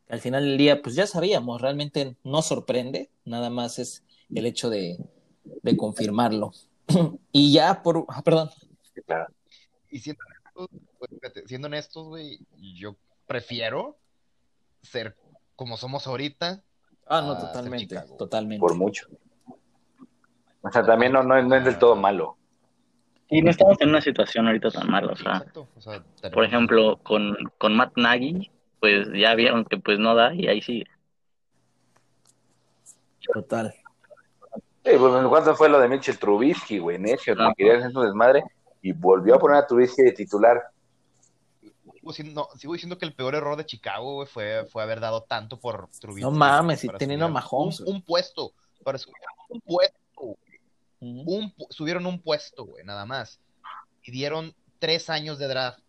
al 0.10 0.20
final 0.20 0.43
del 0.43 0.58
día, 0.58 0.81
pues 0.81 0.96
ya 0.96 1.08
sabíamos, 1.08 1.62
realmente 1.62 2.15
no 2.24 2.41
sorprende, 2.41 3.10
nada 3.25 3.50
más 3.50 3.79
es 3.79 4.03
el 4.34 4.46
hecho 4.46 4.70
de, 4.70 4.98
de 5.63 5.77
confirmarlo. 5.77 6.53
y 7.31 7.53
ya 7.53 7.81
por, 7.81 8.05
ah, 8.10 8.22
perdón, 8.22 8.50
claro. 9.05 9.31
Y 9.89 10.00
siendo 10.00 10.22
honestos, 10.25 10.70
pues, 11.00 11.12
fíjate, 11.12 11.48
siendo 11.48 11.65
honestos, 11.67 12.08
güey, 12.08 12.39
yo 12.58 12.96
prefiero 13.27 13.98
ser 14.81 15.15
como 15.55 15.77
somos 15.77 16.08
ahorita. 16.08 16.63
ah, 17.08 17.22
no, 17.22 17.38
totalmente, 17.38 18.01
totalmente. 18.17 18.60
Por 18.60 18.75
mucho. 18.75 19.08
O 20.62 20.72
sea, 20.72 20.86
también 20.86 21.12
no, 21.12 21.24
no, 21.24 21.41
no 21.41 21.55
es 21.55 21.63
del 21.63 21.79
todo 21.79 21.96
malo. 21.96 22.38
Y 23.34 23.42
no 23.42 23.50
estamos 23.50 23.80
en 23.80 23.90
una 23.90 24.02
situación 24.02 24.46
ahorita 24.46 24.70
tan 24.72 24.90
mala, 24.92 25.14
o 25.14 25.16
sea, 25.16 25.38
exacto. 25.38 25.68
O 25.76 25.82
sea, 25.82 26.04
por 26.34 26.44
ejemplo, 26.44 26.98
con, 27.02 27.36
con 27.58 27.76
Matt 27.76 27.94
Nagy, 27.96 28.52
pues 28.82 29.08
ya 29.16 29.34
vieron 29.36 29.64
que 29.64 29.78
pues 29.78 29.98
no 30.00 30.14
da 30.16 30.34
y 30.36 30.48
ahí 30.48 30.62
sigue. 30.62 30.86
Total. 33.34 33.74
Sí, 34.84 34.92
pues, 34.98 35.28
¿Cuánto 35.28 35.56
fue 35.56 35.70
lo 35.70 35.80
de 35.80 35.88
Mitchell 35.88 36.18
Trubisky, 36.18 36.80
güey? 36.80 36.98
Necio, 37.00 37.36
No. 37.36 37.50
que 37.50 37.64
quería 37.64 37.78
hacer 37.78 37.92
su 37.92 38.02
desmadre 38.02 38.44
y 38.82 38.92
volvió 38.92 39.36
a 39.36 39.40
poner 39.40 39.58
a 39.58 39.68
Trubisky 39.68 40.02
de 40.02 40.12
titular. 40.12 40.62
Sigo 41.62 42.12
diciendo, 42.12 42.50
no, 42.52 42.58
sigo 42.60 42.74
diciendo 42.74 42.98
que 42.98 43.06
el 43.06 43.14
peor 43.14 43.36
error 43.36 43.56
de 43.56 43.66
Chicago, 43.66 44.16
güey, 44.16 44.28
fue, 44.28 44.66
fue 44.66 44.82
haber 44.82 45.00
dado 45.00 45.22
tanto 45.24 45.60
por 45.60 45.88
Trubisky. 46.00 46.24
No 46.24 46.32
mames, 46.32 46.80
si 46.80 46.90
teniendo 46.90 47.28
a 47.28 47.30
Mahomes, 47.30 47.80
Un, 47.82 47.96
un 47.96 48.02
puesto, 48.02 48.54
para 48.84 48.98
subir 48.98 49.16
un 49.50 49.62
puesto, 49.62 49.98
güey. 51.01 51.13
Ujú. 51.24 51.31
un, 51.36 51.55
pu- 51.55 51.67
subieron 51.72 52.05
un 52.05 52.22
puesto, 52.22 52.63
güey, 52.65 52.86
nada 52.86 53.05
más. 53.05 53.39
Y 54.03 54.12
dieron 54.12 54.53
tres 54.79 55.10
años 55.10 55.38
de 55.39 55.48
draft. 55.48 55.79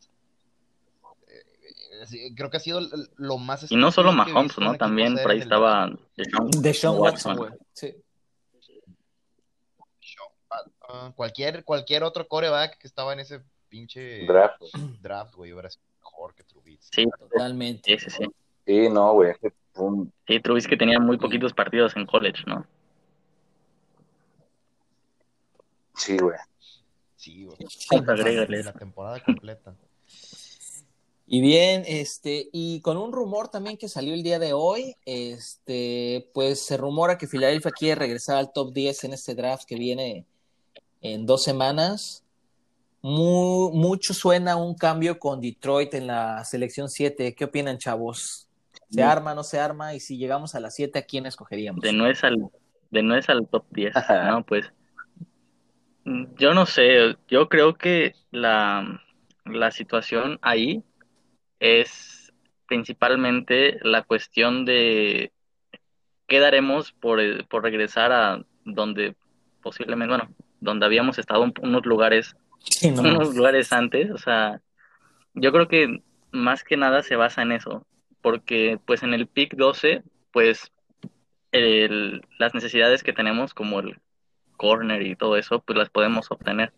Eh, 1.28 2.06
sí, 2.06 2.34
creo 2.34 2.50
que 2.50 2.56
ha 2.56 2.60
sido 2.60 2.80
lo 3.16 3.38
más 3.38 3.70
Y 3.70 3.76
no 3.76 3.92
solo 3.92 4.12
Mahomes, 4.12 4.58
¿no? 4.58 4.74
También 4.76 5.14
por 5.16 5.30
ahí 5.30 5.38
estaba 5.38 5.90
Deshaun, 6.16 6.50
De 6.50 6.74
Sean 6.74 6.96
Watson, 6.98 7.32
Watson. 7.32 7.36
güey. 7.36 7.60
Sí. 7.72 7.94
Ah, 10.88 11.12
cualquier, 11.16 11.64
cualquier 11.64 12.02
otro 12.02 12.28
coreback 12.28 12.76
que 12.78 12.86
estaba 12.86 13.12
en 13.14 13.20
ese 13.20 13.40
pinche 13.68 14.26
Draft. 14.26 14.60
draft, 15.00 15.34
güey, 15.34 15.52
hubiera 15.52 15.70
sido 15.70 15.84
mejor 16.00 16.34
que 16.34 16.44
Trubisky. 16.44 17.02
Sí, 17.02 17.08
Totalmente. 17.18 17.98
sí, 17.98 18.10
sí, 18.10 18.16
sí. 18.18 18.26
Sí, 18.66 18.88
no, 18.90 19.14
güey. 19.14 19.32
Sí, 20.26 20.40
Trubisky 20.40 20.76
tenía 20.76 21.00
muy 21.00 21.16
poquitos 21.16 21.54
partidos 21.54 21.96
en 21.96 22.04
college, 22.06 22.42
¿no? 22.46 22.66
Sí, 26.02 26.16
güey. 26.18 26.36
Sí, 27.16 27.44
güey. 27.44 27.56
Agrégale 28.08 28.62
La 28.64 28.72
temporada 28.72 29.22
completa. 29.22 29.74
Y 31.26 31.40
bien, 31.40 31.84
este, 31.86 32.48
y 32.52 32.80
con 32.80 32.96
un 32.96 33.12
rumor 33.12 33.48
también 33.48 33.78
que 33.78 33.88
salió 33.88 34.12
el 34.12 34.22
día 34.22 34.38
de 34.38 34.52
hoy, 34.52 34.96
este, 35.06 36.28
pues 36.34 36.66
se 36.66 36.76
rumora 36.76 37.16
que 37.16 37.26
Filadelfia 37.28 37.70
quiere 37.70 37.94
regresar 38.00 38.36
al 38.36 38.52
top 38.52 38.72
10 38.74 39.04
en 39.04 39.12
este 39.14 39.34
draft 39.34 39.64
que 39.66 39.76
viene 39.76 40.26
en 41.00 41.24
dos 41.24 41.42
semanas. 41.44 42.24
Mu- 43.00 43.70
mucho 43.72 44.12
suena 44.14 44.56
un 44.56 44.74
cambio 44.74 45.18
con 45.18 45.40
Detroit 45.40 45.94
en 45.94 46.08
la 46.08 46.44
selección 46.44 46.88
7. 46.90 47.34
¿Qué 47.34 47.44
opinan, 47.44 47.78
chavos? 47.78 48.48
¿Se 48.90 49.02
arma, 49.02 49.34
no 49.34 49.42
se 49.42 49.58
arma? 49.58 49.94
Y 49.94 50.00
si 50.00 50.18
llegamos 50.18 50.54
a 50.54 50.60
las 50.60 50.74
7, 50.74 50.98
¿a 50.98 51.02
quién 51.02 51.24
escogeríamos? 51.24 51.80
De 51.82 51.92
no 51.92 52.06
es 52.06 52.22
al, 52.24 52.50
de 52.90 53.02
no 53.02 53.16
es 53.16 53.28
al 53.30 53.46
top 53.48 53.64
10, 53.70 53.94
¿no? 54.28 54.44
Pues 54.44 54.66
yo 56.04 56.54
no 56.54 56.66
sé, 56.66 57.16
yo 57.28 57.48
creo 57.48 57.74
que 57.74 58.14
la, 58.30 59.02
la 59.44 59.70
situación 59.70 60.38
ahí 60.42 60.82
es 61.60 62.32
principalmente 62.66 63.78
la 63.82 64.02
cuestión 64.02 64.64
de 64.64 65.32
qué 66.26 66.40
daremos 66.40 66.92
por, 66.92 67.20
eh, 67.20 67.44
por 67.48 67.62
regresar 67.62 68.12
a 68.12 68.44
donde 68.64 69.14
posiblemente, 69.62 70.14
bueno, 70.16 70.34
donde 70.60 70.86
habíamos 70.86 71.18
estado 71.18 71.42
un- 71.42 71.54
unos 71.62 71.84
lugares 71.86 72.36
Sí, 72.58 72.90
no 72.90 73.02
unos 73.02 73.34
lugares 73.34 73.72
antes, 73.72 74.10
o 74.10 74.18
sea, 74.18 74.60
yo 75.34 75.52
creo 75.52 75.68
que 75.68 76.02
más 76.30 76.64
que 76.64 76.76
nada 76.76 77.02
se 77.02 77.16
basa 77.16 77.42
en 77.42 77.52
eso, 77.52 77.86
porque 78.22 78.78
pues 78.86 79.02
en 79.02 79.14
el 79.14 79.26
pick 79.26 79.54
12, 79.56 80.02
pues 80.32 80.72
el- 81.50 82.22
las 82.38 82.54
necesidades 82.54 83.02
que 83.02 83.12
tenemos 83.12 83.52
como 83.54 83.80
el 83.80 83.98
corner 84.62 85.02
y 85.02 85.16
todo 85.16 85.36
eso, 85.36 85.60
pues 85.60 85.76
las 85.76 85.90
podemos 85.90 86.30
obtener. 86.30 86.72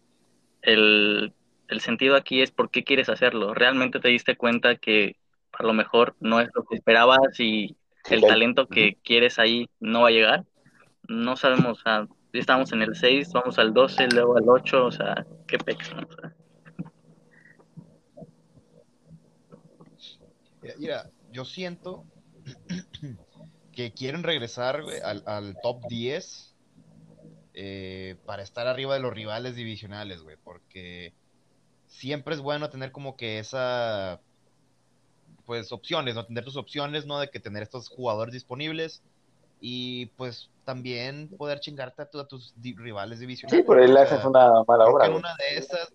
El, 0.63 1.35
el 1.69 1.81
sentido 1.83 2.17
aquí 2.17 2.41
es 2.41 2.51
por 2.51 2.71
qué 2.71 2.83
quieres 2.83 3.11
hacerlo. 3.11 3.53
¿Realmente 3.53 4.01
te 4.01 4.09
diste 4.09 4.39
cuenta 4.39 4.77
que 4.77 5.17
a 5.53 5.63
lo 5.65 5.75
mejor 5.75 6.17
no 6.19 6.41
es 6.41 6.49
lo 6.55 6.65
que 6.65 6.77
esperabas 6.77 7.39
y 7.39 7.77
el 8.09 8.23
talento 8.23 8.69
que 8.69 8.97
quieres 9.05 9.39
ahí 9.39 9.69
no 9.81 10.01
va 10.01 10.09
a 10.09 10.13
llegar? 10.13 10.45
No 11.09 11.37
sabemos, 11.37 11.79
o 11.79 11.83
sea, 11.83 12.09
ya 12.33 12.41
estamos 12.41 12.73
en 12.73 12.81
el 12.81 12.97
6, 12.97 13.33
vamos 13.35 13.59
al 13.59 13.75
12, 13.75 14.09
luego 14.15 14.39
al 14.39 14.49
8, 14.49 14.87
o 14.87 14.91
sea, 14.91 15.27
qué 15.47 15.59
pex, 15.59 15.95
¿no? 15.95 16.09
O 16.09 16.13
sea, 16.13 16.35
Mira, 20.79 21.11
yo 21.31 21.45
siento 21.45 22.07
que 23.73 23.93
quieren 23.93 24.23
regresar 24.23 24.81
al, 25.05 25.23
al 25.27 25.57
top 25.63 25.83
10 25.89 26.54
eh, 27.55 28.17
para 28.27 28.43
estar 28.43 28.67
arriba 28.67 28.95
de 28.95 29.01
los 29.01 29.13
rivales 29.15 29.57
divisionales, 29.57 30.23
güey, 30.23 30.37
porque 30.43 31.13
siempre 31.87 32.35
es 32.35 32.41
bueno 32.41 32.69
tener 32.71 32.91
como 32.93 33.17
que 33.17 33.39
esa, 33.39 34.21
pues, 35.47 35.73
opciones, 35.73 36.15
¿no? 36.15 36.27
Tener 36.27 36.45
tus 36.45 36.57
opciones, 36.57 37.07
¿no? 37.07 37.19
De 37.21 37.29
que 37.31 37.41
tener 37.41 37.63
estos 37.63 37.89
jugadores 37.89 38.33
disponibles 38.33 39.03
y, 39.61 40.07
pues, 40.17 40.51
también 40.65 41.29
poder 41.29 41.61
chingarte 41.61 42.03
a, 42.03 42.07
tu- 42.07 42.21
a 42.21 42.27
tus 42.27 42.53
di- 42.61 42.75
rivales 42.75 43.21
divisionales. 43.21 43.61
Sí, 43.61 43.67
por 43.67 43.79
ahí 43.79 43.87
le 43.89 44.01
haces 44.01 44.25
una 44.25 44.63
mala 44.67 44.87
obra, 44.87 45.07
en 45.07 45.13
una 45.13 45.35
de 45.37 45.59
esas. 45.59 45.93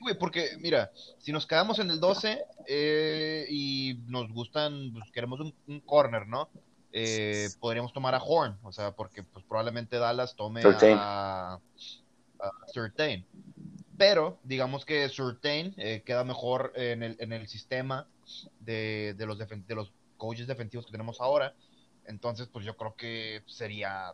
Güey, 0.00 0.18
porque, 0.18 0.50
mira, 0.58 0.90
si 1.18 1.30
nos 1.30 1.46
quedamos 1.46 1.78
en 1.78 1.90
el 1.90 2.00
12 2.00 2.44
eh, 2.66 3.46
y 3.48 4.00
nos 4.08 4.28
gustan, 4.32 4.90
pues 4.92 5.04
queremos 5.12 5.38
un, 5.38 5.54
un 5.68 5.80
corner, 5.80 6.26
¿no? 6.26 6.48
Eh, 6.92 7.48
podríamos 7.60 7.92
tomar 7.92 8.14
a 8.14 8.22
Horn, 8.22 8.58
o 8.62 8.72
sea, 8.72 8.92
porque 8.92 9.22
pues 9.22 9.44
probablemente 9.46 9.98
Dallas 9.98 10.34
tome 10.36 10.62
Surtain. 10.62 10.98
a, 10.98 11.54
a 12.38 12.50
Surtain. 12.72 13.26
Pero, 13.96 14.38
digamos 14.42 14.84
que 14.84 15.08
Surtain 15.08 15.74
eh, 15.76 16.02
queda 16.04 16.24
mejor 16.24 16.72
en 16.76 17.02
el, 17.02 17.16
en 17.20 17.32
el 17.32 17.46
sistema 17.48 18.08
de, 18.60 19.14
de 19.16 19.26
los 19.26 19.38
defen- 19.38 19.64
de 19.66 19.74
los 19.74 19.92
coaches 20.16 20.46
defensivos 20.46 20.86
que 20.86 20.92
tenemos 20.92 21.20
ahora. 21.20 21.54
Entonces, 22.04 22.48
pues 22.48 22.64
yo 22.64 22.76
creo 22.76 22.94
que 22.96 23.42
sería 23.46 24.12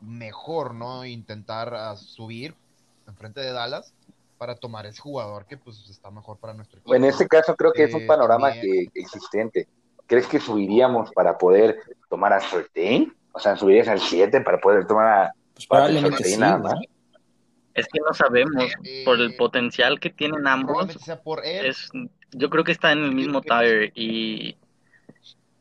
mejor, 0.00 0.74
¿no? 0.74 1.04
Intentar 1.04 1.74
ah, 1.74 1.96
subir 1.96 2.54
enfrente 3.06 3.40
de 3.40 3.52
Dallas 3.52 3.94
para 4.38 4.56
tomar 4.56 4.86
ese 4.86 5.00
jugador 5.00 5.46
que 5.46 5.56
pues 5.56 5.88
está 5.88 6.10
mejor 6.10 6.38
para 6.38 6.54
nuestro 6.54 6.78
equipo. 6.80 6.94
En 6.94 7.04
este 7.04 7.26
caso 7.28 7.54
creo 7.54 7.72
que 7.72 7.84
es 7.84 7.94
un 7.94 8.00
Eh, 8.00 8.06
panorama 8.06 8.52
que 8.52 8.86
existente. 8.94 9.68
¿Crees 10.06 10.26
que 10.26 10.40
subiríamos 10.40 11.10
para 11.12 11.38
poder 11.38 11.78
tomar 12.08 12.32
a 12.32 12.40
Surtain? 12.40 13.14
O 13.32 13.38
sea, 13.38 13.56
subirías 13.56 13.88
al 13.88 14.00
7 14.00 14.40
para 14.42 14.58
poder 14.60 14.86
tomar 14.86 15.06
a 15.08 15.32
Pues 15.54 15.66
para 15.66 15.84
probablemente 15.86 16.16
Surtain 16.18 16.34
sí, 16.34 16.40
nada 16.40 16.58
güey. 16.58 16.74
más. 16.74 16.84
es 17.74 17.86
que 17.88 18.00
no 18.00 18.12
sabemos 18.14 18.72
Eh, 18.84 19.02
por 19.04 19.20
el 19.20 19.34
potencial 19.36 19.98
que 20.00 20.10
tienen 20.10 20.46
ambos. 20.46 20.72
Probablemente 20.72 21.04
sea 21.04 21.20
por 21.22 21.44
él. 21.44 21.66
Es, 21.66 21.90
yo 22.32 22.50
creo 22.50 22.64
que 22.64 22.72
está 22.72 22.92
en 22.92 23.04
el 23.04 23.12
mismo 23.12 23.40
tier 23.42 23.92
y, 23.94 24.56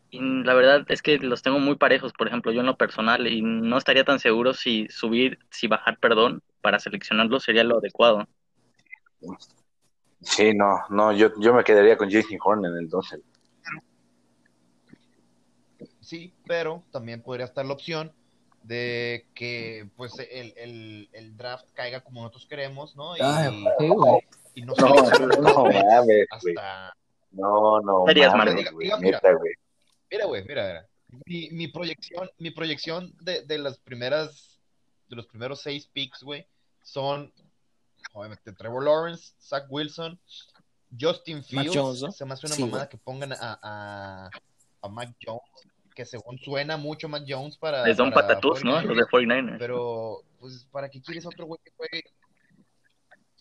Y 0.09 0.19
la 0.43 0.53
verdad 0.53 0.85
es 0.89 1.01
que 1.01 1.17
los 1.17 1.41
tengo 1.41 1.57
muy 1.59 1.75
parejos, 1.75 2.13
por 2.13 2.27
ejemplo, 2.27 2.51
yo 2.51 2.59
en 2.59 2.67
lo 2.67 2.77
personal, 2.77 3.25
y 3.27 3.41
no 3.41 3.77
estaría 3.77 4.03
tan 4.03 4.19
seguro 4.19 4.53
si 4.53 4.87
subir, 4.89 5.39
si 5.49 5.67
bajar, 5.67 5.97
perdón, 5.99 6.43
para 6.61 6.77
seleccionarlo 6.79 7.39
sería 7.39 7.63
lo 7.63 7.79
adecuado. 7.79 8.27
Sí, 10.21 10.53
no, 10.53 10.79
no, 10.89 11.11
yo, 11.11 11.29
yo 11.39 11.53
me 11.53 11.63
quedaría 11.63 11.97
con 11.97 12.09
Jason 12.11 12.37
Horn 12.43 12.65
en 12.65 12.77
el 12.77 12.89
12. 12.89 13.17
Sí, 16.03 16.33
pero 16.45 16.83
también 16.91 17.21
podría 17.21 17.45
estar 17.45 17.65
la 17.65 17.73
opción 17.73 18.11
de 18.63 19.25
que 19.35 19.89
pues 19.97 20.13
el, 20.19 20.53
el, 20.57 21.09
el 21.13 21.35
draft 21.37 21.65
caiga 21.73 22.01
como 22.01 22.21
nosotros 22.21 22.45
queremos, 22.45 22.95
¿no? 22.95 23.15
Y, 23.17 23.19
Ay, 23.21 23.59
güey. 23.79 24.19
y 24.55 24.61
no, 24.61 24.73
No, 24.77 24.87
no 24.95 25.63
mames, 25.65 26.05
güey. 26.05 26.25
hasta 26.29 26.95
No, 27.31 27.81
no, 27.81 28.03
Serías 28.07 28.33
mames, 28.35 28.53
güey, 28.71 28.85
Diga, 28.87 28.97
mira. 28.99 29.17
neta, 29.23 29.33
güey. 29.37 29.53
Mira, 30.11 30.25
güey, 30.25 30.43
mira, 30.45 30.67
mira. 30.67 30.87
Mi, 31.25 31.49
mi 31.51 31.67
proyección, 31.67 32.29
mi 32.37 32.51
proyección 32.51 33.13
de, 33.21 33.41
de 33.43 33.57
las 33.59 33.77
primeras, 33.79 34.59
de 35.09 35.15
los 35.15 35.27
primeros 35.27 35.61
seis 35.61 35.87
picks, 35.91 36.23
güey, 36.23 36.47
son 36.83 37.31
obviamente 38.13 38.51
Trevor 38.53 38.83
Lawrence, 38.83 39.33
Zach 39.39 39.65
Wilson, 39.69 40.19
Justin 40.99 41.43
Fields. 41.43 41.75
Jones, 41.75 42.01
¿no? 42.01 42.11
Se 42.11 42.25
me 42.25 42.33
hace 42.33 42.45
una 42.47 42.55
Sí, 42.55 42.61
mamada 42.63 42.83
güey. 42.85 42.89
que 42.89 42.97
pongan 42.97 43.33
a, 43.33 43.37
a, 43.61 44.29
a 44.81 44.87
Mac 44.89 45.13
Jones, 45.23 45.41
que 45.93 46.05
según 46.05 46.37
suena 46.39 46.77
mucho 46.77 47.07
Mac 47.09 47.23
Jones 47.27 47.57
para. 47.57 47.83
Les 47.85 47.97
da 47.97 48.03
un 48.03 48.11
patatús, 48.11 48.63
¿no? 48.63 48.79
49ers, 48.81 48.83
Los 48.85 48.97
de 48.97 49.03
49ers. 49.03 49.55
Pero, 49.59 50.23
pues, 50.39 50.65
¿para 50.71 50.89
qué 50.89 51.01
quieres 51.01 51.25
otro 51.25 51.45
güey 51.45 51.59
que 51.63 51.71
juegue? 51.75 52.03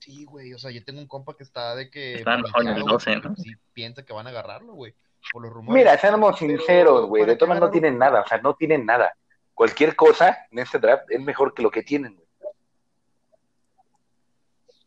Sí, 0.01 0.25
güey, 0.25 0.53
o 0.53 0.59
sea, 0.59 0.71
yo 0.73 0.85
tengo 0.85 1.01
un 1.01 1.07
compa 1.07 1.37
que 1.37 1.45
está 1.45 1.75
de 1.77 1.91
que. 1.91 2.15
Está 2.15 2.37
mejor 2.37 2.63
en 2.63 2.69
el 2.69 2.75
paniqueado, 2.75 2.93
12, 2.95 3.11
güey, 3.19 3.23
¿no? 3.23 3.37
Sí, 3.37 3.51
piensa 3.73 4.05
que 4.05 4.13
van 4.13 4.27
a 4.27 4.31
agarrarlo, 4.31 4.75
güey. 4.75 4.95
Por 5.33 5.43
los 5.43 5.53
rumores. 5.53 5.81
Mira, 5.85 5.97
seamos 5.99 6.39
sinceros, 6.39 7.07
güey. 7.07 7.23
¿para 7.23 7.33
De 7.33 7.39
todas 7.39 7.49
maneras 7.51 7.69
no 7.69 7.73
tienen 7.73 7.99
nada, 7.99 8.21
o 8.23 8.27
sea, 8.27 8.39
no 8.39 8.55
tienen 8.57 8.85
nada. 8.85 9.17
Cualquier 9.55 9.95
cosa 9.95 10.37
en 10.51 10.59
este 10.59 10.79
draft 10.81 11.05
es 11.11 11.21
mejor 11.21 11.55
que 11.55 11.63
lo 11.63 11.71
que 11.71 11.83
tienen, 11.83 12.17
güey. 12.17 12.27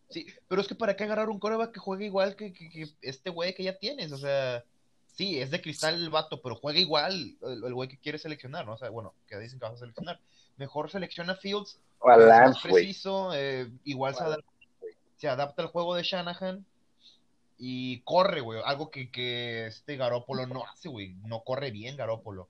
Sí, 0.09 0.25
pero 0.47 0.61
es 0.61 0.67
que 0.67 0.75
para 0.75 0.95
qué 0.95 1.03
agarrar 1.03 1.29
un 1.29 1.39
coreback 1.39 1.73
que 1.73 1.79
juegue 1.79 2.05
igual 2.05 2.35
que, 2.35 2.53
que- 2.53 2.69
que 2.69 2.85
este 3.01 3.29
güey 3.29 3.53
que 3.53 3.63
ya 3.63 3.77
tienes, 3.77 4.11
o 4.11 4.17
sea, 4.17 4.63
sí, 5.15 5.39
es 5.39 5.51
de 5.51 5.61
cristal 5.61 5.95
el 5.95 6.09
vato, 6.09 6.41
pero 6.41 6.55
juega 6.55 6.79
igual 6.79 7.37
el 7.41 7.63
el 7.63 7.73
güey 7.73 7.89
que 7.89 7.97
quiere 7.97 8.17
seleccionar, 8.19 8.65
¿no? 8.65 8.73
O 8.73 8.77
sea, 8.77 8.89
bueno, 8.89 9.13
que 9.27 9.37
dicen 9.39 9.59
que 9.59 9.65
vas 9.65 9.75
a 9.75 9.79
seleccionar. 9.79 10.19
Mejor 10.57 10.89
selecciona 10.91 11.35
Fields, 11.35 11.79
O 11.99 12.09
a 12.09 12.17
es 12.17 12.35
más 12.35 12.57
Lance, 12.57 12.67
güey. 12.67 12.85
preciso, 12.85 13.33
eh, 13.33 13.69
igual 13.83 14.15
se 14.15 14.23
adapta, 14.23 14.51
se 15.17 15.27
adapta 15.27 15.61
al 15.63 15.69
juego 15.69 15.95
de 15.95 16.03
Shanahan 16.03 16.65
y 17.57 18.01
corre, 18.01 18.41
güey, 18.41 18.61
algo 18.65 18.89
que, 18.91 19.11
que 19.11 19.67
este 19.67 19.95
Garópolo 19.97 20.45
no 20.47 20.65
hace, 20.65 20.89
güey, 20.89 21.15
no 21.23 21.41
corre 21.43 21.71
bien 21.71 21.95
Garópolo. 21.97 22.49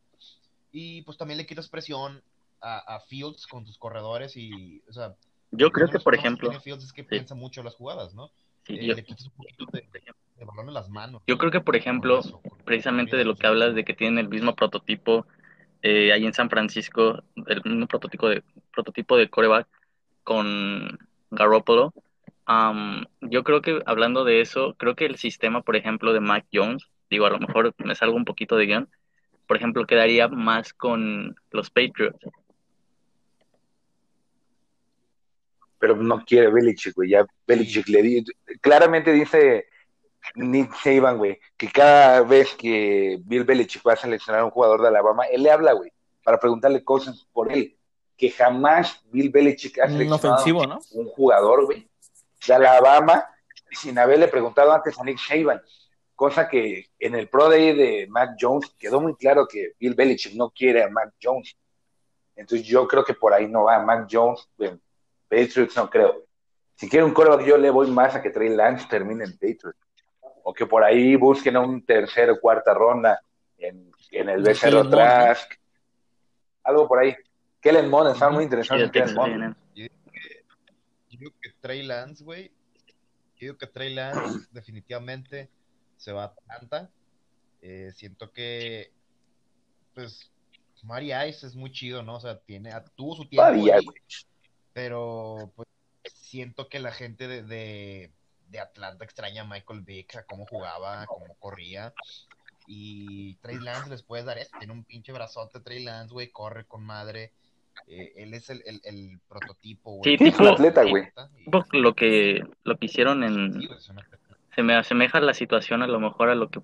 Y 0.72 1.03
pues 1.03 1.17
también 1.17 1.38
le 1.38 1.45
quitas 1.45 1.69
presión 1.69 2.22
a, 2.62 2.95
a 2.95 3.00
Fields 3.01 3.48
con 3.48 3.65
tus 3.65 3.77
corredores 3.77 4.36
y, 4.36 4.81
o 4.89 4.93
sea, 4.93 5.15
Yo 5.51 5.72
creo 5.72 5.89
que, 5.89 6.00
por 6.00 6.15
ejemplo, 6.15 6.50
tiene 6.50 6.62
Fields 6.62 6.84
es 6.86 6.93
que 6.93 7.05
sí. 7.10 7.10
piensa 7.10 7.36
mucho 7.36 7.63
las 7.63 7.75
jugadas, 7.75 8.13
¿no? 8.15 8.31
sí, 8.65 8.77
Eh, 8.79 8.86
yo, 8.88 8.93
le 8.95 9.03
quitas 9.03 9.25
un 9.27 9.31
poquito 9.34 9.65
de, 9.72 9.88
de 10.38 10.46
balón 10.46 10.68
en 10.68 10.74
las 10.74 10.89
manos. 10.89 11.22
yo 11.27 11.38
creo 11.38 11.51
que, 11.51 11.62
por 11.62 11.75
ejemplo, 11.75 12.20
eso, 12.20 12.42
precisamente 12.65 13.15
de 13.15 13.25
lo 13.25 13.36
que 13.36 13.48
hablas 13.48 13.74
de 13.75 13.86
que 13.86 13.94
tienen 13.94 14.20
el 14.20 14.30
mismo 14.30 14.56
prototipo 14.56 15.25
eh, 15.82 16.12
ahí 16.12 16.25
en 16.25 16.34
San 16.34 16.50
Francisco, 16.50 17.24
el 17.48 17.62
mismo 17.63 17.88
prototipo 17.88 18.27
de 18.27 18.44
prototipo 18.74 19.18
de 19.18 19.30
coreback 19.30 19.68
con 20.24 20.98
Garoppolo. 21.32 21.94
Am, 22.46 23.06
yo 23.22 23.44
creo 23.44 23.62
que 23.62 23.82
hablando 23.86 24.24
de 24.24 24.42
eso, 24.42 24.75
creo 24.77 24.96
que 24.96 25.06
el 25.06 25.18
sistema, 25.18 25.62
por 25.62 25.75
ejemplo, 25.75 26.13
de 26.13 26.20
Mac 26.20 26.46
Jones, 26.54 26.89
digo, 27.10 27.25
a 27.25 27.30
lo 27.30 27.39
mejor 27.39 27.74
me 27.77 27.96
salgo 27.96 28.15
un 28.15 28.25
poquito 28.25 28.58
de 28.58 28.65
guion, 28.65 28.89
por 29.48 29.58
ejemplo, 29.58 29.86
quedaría 29.86 30.27
más 30.27 30.74
con 30.74 31.36
los 31.51 31.70
Patriots. 31.70 32.20
Pero 35.78 35.95
no 35.98 36.24
quiere 36.26 36.52
Belichick, 36.52 36.95
güey. 36.95 37.12
Ya 37.12 37.26
Belichick 37.45 37.88
le 37.89 38.02
di... 38.02 38.24
Claramente 38.62 39.12
dice 39.12 39.67
Nick 40.36 40.74
Saban, 40.76 41.18
güey, 41.18 41.40
que 41.58 41.72
cada 41.72 42.22
vez 42.22 42.56
que 42.56 43.20
Bill 43.24 43.44
Belichick 43.44 43.86
va 43.88 43.94
a 43.94 43.98
seleccionar 43.98 44.42
a 44.42 44.46
un 44.46 44.52
jugador 44.52 44.82
de 44.82 44.88
Alabama, 44.88 45.26
él 45.26 45.44
le 45.44 45.52
habla, 45.52 45.74
güey, 45.74 45.92
para 46.24 46.40
preguntarle 46.40 46.84
cosas 46.84 47.28
por 47.32 47.52
él. 47.52 47.78
Que 48.18 48.32
jamás 48.32 49.02
Bill 49.12 49.30
Belichick 49.30 49.80
ha 49.80 49.88
seleccionado 49.88 50.36
ofensivo, 50.36 50.66
¿no? 50.66 50.80
un 50.92 51.08
jugador, 51.10 51.66
güey, 51.66 51.88
de 52.48 52.54
Alabama 52.54 53.26
sin 53.72 53.98
haberle 54.00 54.28
preguntado 54.28 54.72
antes 54.74 55.00
a 55.00 55.04
Nick 55.04 55.20
Saban. 55.20 55.62
Cosa 56.16 56.48
que 56.48 56.86
en 56.98 57.16
el 57.16 57.28
Pro 57.28 57.50
Day 57.50 57.76
de 57.76 58.08
Mac 58.08 58.38
Jones 58.40 58.74
quedó 58.80 59.02
muy 59.02 59.16
claro 59.16 59.48
que 59.48 59.74
Bill 59.80 59.96
Belichick 59.96 60.34
no 60.36 60.50
quiere 60.50 60.84
a 60.84 60.90
Mac 60.90 61.14
Jones. 61.22 61.58
Entonces 62.36 62.66
yo 62.66 62.88
creo 62.88 63.04
que 63.04 63.14
por 63.14 63.34
ahí 63.34 63.48
no 63.48 63.66
va. 63.66 63.80
Mac 63.80 64.08
Jones, 64.10 64.48
Patriots 65.28 65.76
no 65.76 65.90
creo. 65.90 66.24
Si 66.76 66.90
quiere 66.90 67.06
un 67.06 67.14
coreback, 67.14 67.46
yo 67.46 67.58
le 67.58 67.70
voy 67.70 67.92
más 67.92 68.16
a 68.16 68.22
que 68.22 68.30
Trey 68.30 68.50
Lance 68.50 68.88
termine 68.90 69.26
en 69.26 69.34
Patriots. 69.34 69.80
O 70.47 70.53
que 70.53 70.67
por 70.67 70.84
ahí 70.84 71.15
busquen 71.15 71.55
a 71.55 71.62
un 71.62 71.84
tercero 71.84 72.34
o 72.34 72.39
cuarta 72.39 72.73
ronda 72.73 73.19
en, 73.58 73.91
en 74.12 74.29
el 74.29 74.43
De 74.43 74.49
becerro 74.49 74.84
Kellen 74.84 74.91
Moore, 74.91 75.05
¿no? 75.08 75.23
Trask. 75.23 75.53
Algo 76.63 76.88
por 76.88 76.99
ahí. 76.99 77.15
Kellen 77.62 77.89
Mond, 77.89 78.12
está 78.12 78.29
muy 78.29 78.43
interesante 78.43 78.91
Kellen 78.91 79.15
Mond. 79.15 79.55
Yo 79.73 79.88
digo 81.10 81.31
que 81.41 81.49
Trey 81.60 81.81
Lance, 81.81 82.23
güey. 82.23 82.51
Yo 83.36 83.39
digo 83.39 83.58
que 83.58 83.67
Trey 83.67 83.93
Lance 83.93 84.19
definitivamente 84.51 85.49
se 85.97 86.12
va 86.12 86.23
a 86.23 86.25
Atlanta. 86.27 86.91
Eh, 87.62 87.91
siento 87.95 88.31
que, 88.31 88.91
pues, 89.95 90.31
Mari 90.84 91.12
Ice 91.27 91.47
es 91.47 91.55
muy 91.55 91.71
chido, 91.71 92.03
¿no? 92.03 92.17
O 92.17 92.19
sea, 92.19 92.38
tiene, 92.39 92.71
tuvo 92.95 93.15
su 93.15 93.27
tiempo 93.27 93.51
ahí, 93.51 93.62
güey. 93.62 93.86
pero 94.73 95.51
pues 95.55 95.67
siento 96.13 96.69
que 96.69 96.79
la 96.79 96.91
gente 96.91 97.27
de, 97.27 97.41
de, 97.41 98.12
de 98.47 98.60
Atlanta 98.60 99.03
extraña 99.03 99.41
a 99.41 99.45
Michael 99.45 99.81
Vick, 99.81 100.15
a 100.15 100.23
cómo 100.25 100.45
jugaba, 100.45 101.01
a 101.01 101.05
cómo 101.05 101.36
corría. 101.39 101.93
Y 102.67 103.36
Trey 103.36 103.60
Lance 103.60 103.89
les 103.89 104.01
puedes 104.03 104.25
dar 104.25 104.38
esto. 104.38 104.58
Tiene 104.58 104.73
un 104.73 104.84
pinche 104.84 105.12
brazote, 105.12 105.60
Trey 105.60 105.84
Lance, 105.84 106.13
güey, 106.13 106.29
corre 106.31 106.65
con 106.65 106.84
madre. 106.84 107.31
Eh, 107.88 108.13
él 108.15 108.34
es 108.34 108.49
el, 108.49 108.63
el, 108.65 108.81
el 108.86 109.19
prototipo, 109.27 109.97
güey. 109.97 110.03
Sí, 110.03 110.17
Sí, 110.17 110.29
es 110.29 110.39
un 110.39 110.45
tipo- 110.45 110.53
atleta, 110.53 110.84
güey. 110.84 111.03
Tipo 111.43 111.63
lo 111.73 111.93
que 111.93 112.43
lo 112.63 112.77
que 112.77 112.86
hicieron 112.86 113.23
en 113.23 113.62
sí, 113.62 113.69
se 114.55 114.63
me 114.63 114.75
asemeja 114.75 115.19
la 115.19 115.34
situación 115.34 115.84
a 115.84 115.88
lo 115.88 115.99
mejor 115.99 116.29
a 116.29 116.36
lo 116.36 116.49
que 116.49 116.62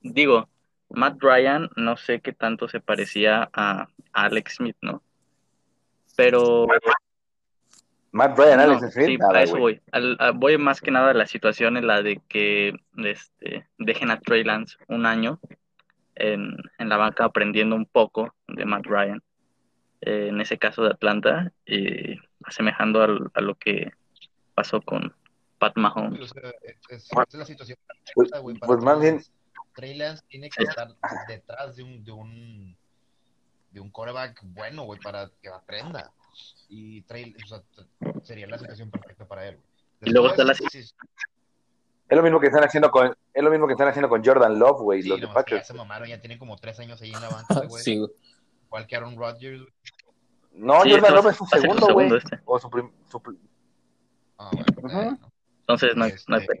digo, 0.00 0.48
Matt 0.88 1.18
Ryan 1.20 1.68
no 1.76 1.96
sé 1.98 2.20
qué 2.20 2.32
tanto 2.32 2.66
se 2.68 2.80
parecía 2.80 3.48
a, 3.52 3.82
a 3.82 3.88
Alex 4.24 4.54
Smith, 4.56 4.76
¿no? 4.80 5.02
Pero 6.16 6.66
Matt 8.18 8.36
Bryan, 8.36 8.56
no, 8.58 8.62
Alex 8.64 8.92
Smith, 8.92 9.06
sí, 9.06 9.16
nada, 9.16 9.38
a 9.38 9.42
eso 9.42 9.56
voy. 9.58 9.80
Al- 9.92 10.16
a- 10.18 10.30
voy 10.32 10.58
más 10.58 10.80
que 10.80 10.90
nada 10.90 11.10
a 11.12 11.14
la 11.14 11.26
situación 11.26 11.76
en 11.76 11.86
la 11.86 12.02
de 12.02 12.20
que 12.28 12.74
este, 12.96 13.66
dejen 13.78 14.10
a 14.10 14.18
Trey 14.20 14.42
Lance 14.44 14.76
un 14.88 15.06
año 15.06 15.38
en, 16.16 16.56
en 16.78 16.88
la 16.88 16.96
banca 16.96 17.24
aprendiendo 17.24 17.76
un 17.76 17.86
poco 17.86 18.34
de 18.48 18.64
Matt 18.64 18.86
Ryan, 18.86 19.22
eh, 20.00 20.26
en 20.30 20.40
ese 20.40 20.58
caso 20.58 20.82
de 20.82 20.90
Atlanta, 20.90 21.52
y 21.64 22.18
asemejando 22.44 23.02
al- 23.02 23.30
a 23.34 23.40
lo 23.40 23.54
que 23.54 23.92
pasó 24.54 24.82
con 24.82 25.14
Pat 25.58 25.76
Mahomes. 25.76 26.20
o 26.20 26.26
sea, 26.34 26.50
es, 26.62 26.76
es- 26.90 27.08
Pues- 27.12 27.28
esa 27.28 27.36
es 27.36 27.38
la 27.38 27.44
situación 27.44 27.78
pues- 28.14 28.30
pues 28.32 28.60
Trey 28.66 28.84
más 28.84 29.00
bien-. 29.00 29.22
Trey 29.74 29.94
Lance 29.96 30.24
tiene 30.28 30.50
que 30.50 30.64
estar 30.64 30.88
detrás 31.28 31.76
de 31.76 31.84
un, 31.84 32.02
de 32.04 32.10
un, 32.10 32.76
de 33.70 33.80
un 33.80 33.90
coreback 33.90 34.40
bueno, 34.42 34.82
güey, 34.82 34.98
para 35.00 35.30
que 35.40 35.48
aprenda. 35.48 36.10
Y 36.68 37.02
Trey, 37.02 37.34
o 37.42 37.46
sea, 37.46 37.62
sería 38.22 38.46
la 38.46 38.58
situación 38.58 38.90
perfecta 38.90 39.26
para 39.26 39.48
él. 39.48 39.56
güey. 39.56 40.10
Y 40.10 40.12
luego 40.12 40.28
está 40.28 40.44
la- 40.44 40.50
Después, 40.52 40.70
sí, 40.72 40.94
Es 42.08 42.16
lo 42.16 42.22
mismo 42.22 42.40
que 42.40 42.46
están 42.46 42.64
haciendo 42.64 42.90
con, 42.90 43.14
es 43.34 43.42
lo 43.42 43.50
mismo 43.50 43.66
que 43.66 43.72
están 43.72 43.88
haciendo 43.88 44.08
con 44.08 44.24
Jordan 44.24 44.58
Love, 44.58 44.80
güey, 44.82 45.02
sí, 45.02 45.08
los 45.08 45.20
de 45.20 45.26
nomás 45.26 45.44
que 45.44 45.50
ya 45.52 45.56
Packers. 45.56 45.66
se 45.66 45.74
mamaron, 45.74 46.08
ya 46.08 46.20
tienen 46.20 46.38
como 46.38 46.56
tres 46.56 46.78
años 46.80 47.00
ahí 47.02 47.12
en 47.12 47.20
la 47.20 47.28
banca, 47.28 47.60
güey. 47.66 47.82
Sí, 47.82 47.96
güey. 47.98 48.10
Igual 48.66 48.86
que 48.86 48.96
Aaron 48.96 49.16
Rodgers. 49.16 49.62
No, 50.52 50.82
Sí, 50.82 50.90
Jordan 50.90 51.04
este 51.04 51.10
Love 51.14 51.26
es 51.30 51.36
su 51.36 51.46
segundo, 51.46 51.92
güey. 51.94 52.16
este. 52.16 52.40
O 52.44 52.58
su, 52.58 52.70
prim- 52.70 52.92
su 53.10 53.20
prim- 53.20 53.38
Ah, 54.38 54.50
bueno, 54.52 54.66
Ujú. 54.78 54.88
bueno. 54.96 55.18
Entonces 55.60 55.96
no 55.96 56.04
hay, 56.04 56.12
no 56.28 56.36
hay 56.36 56.42
Este, 56.42 56.60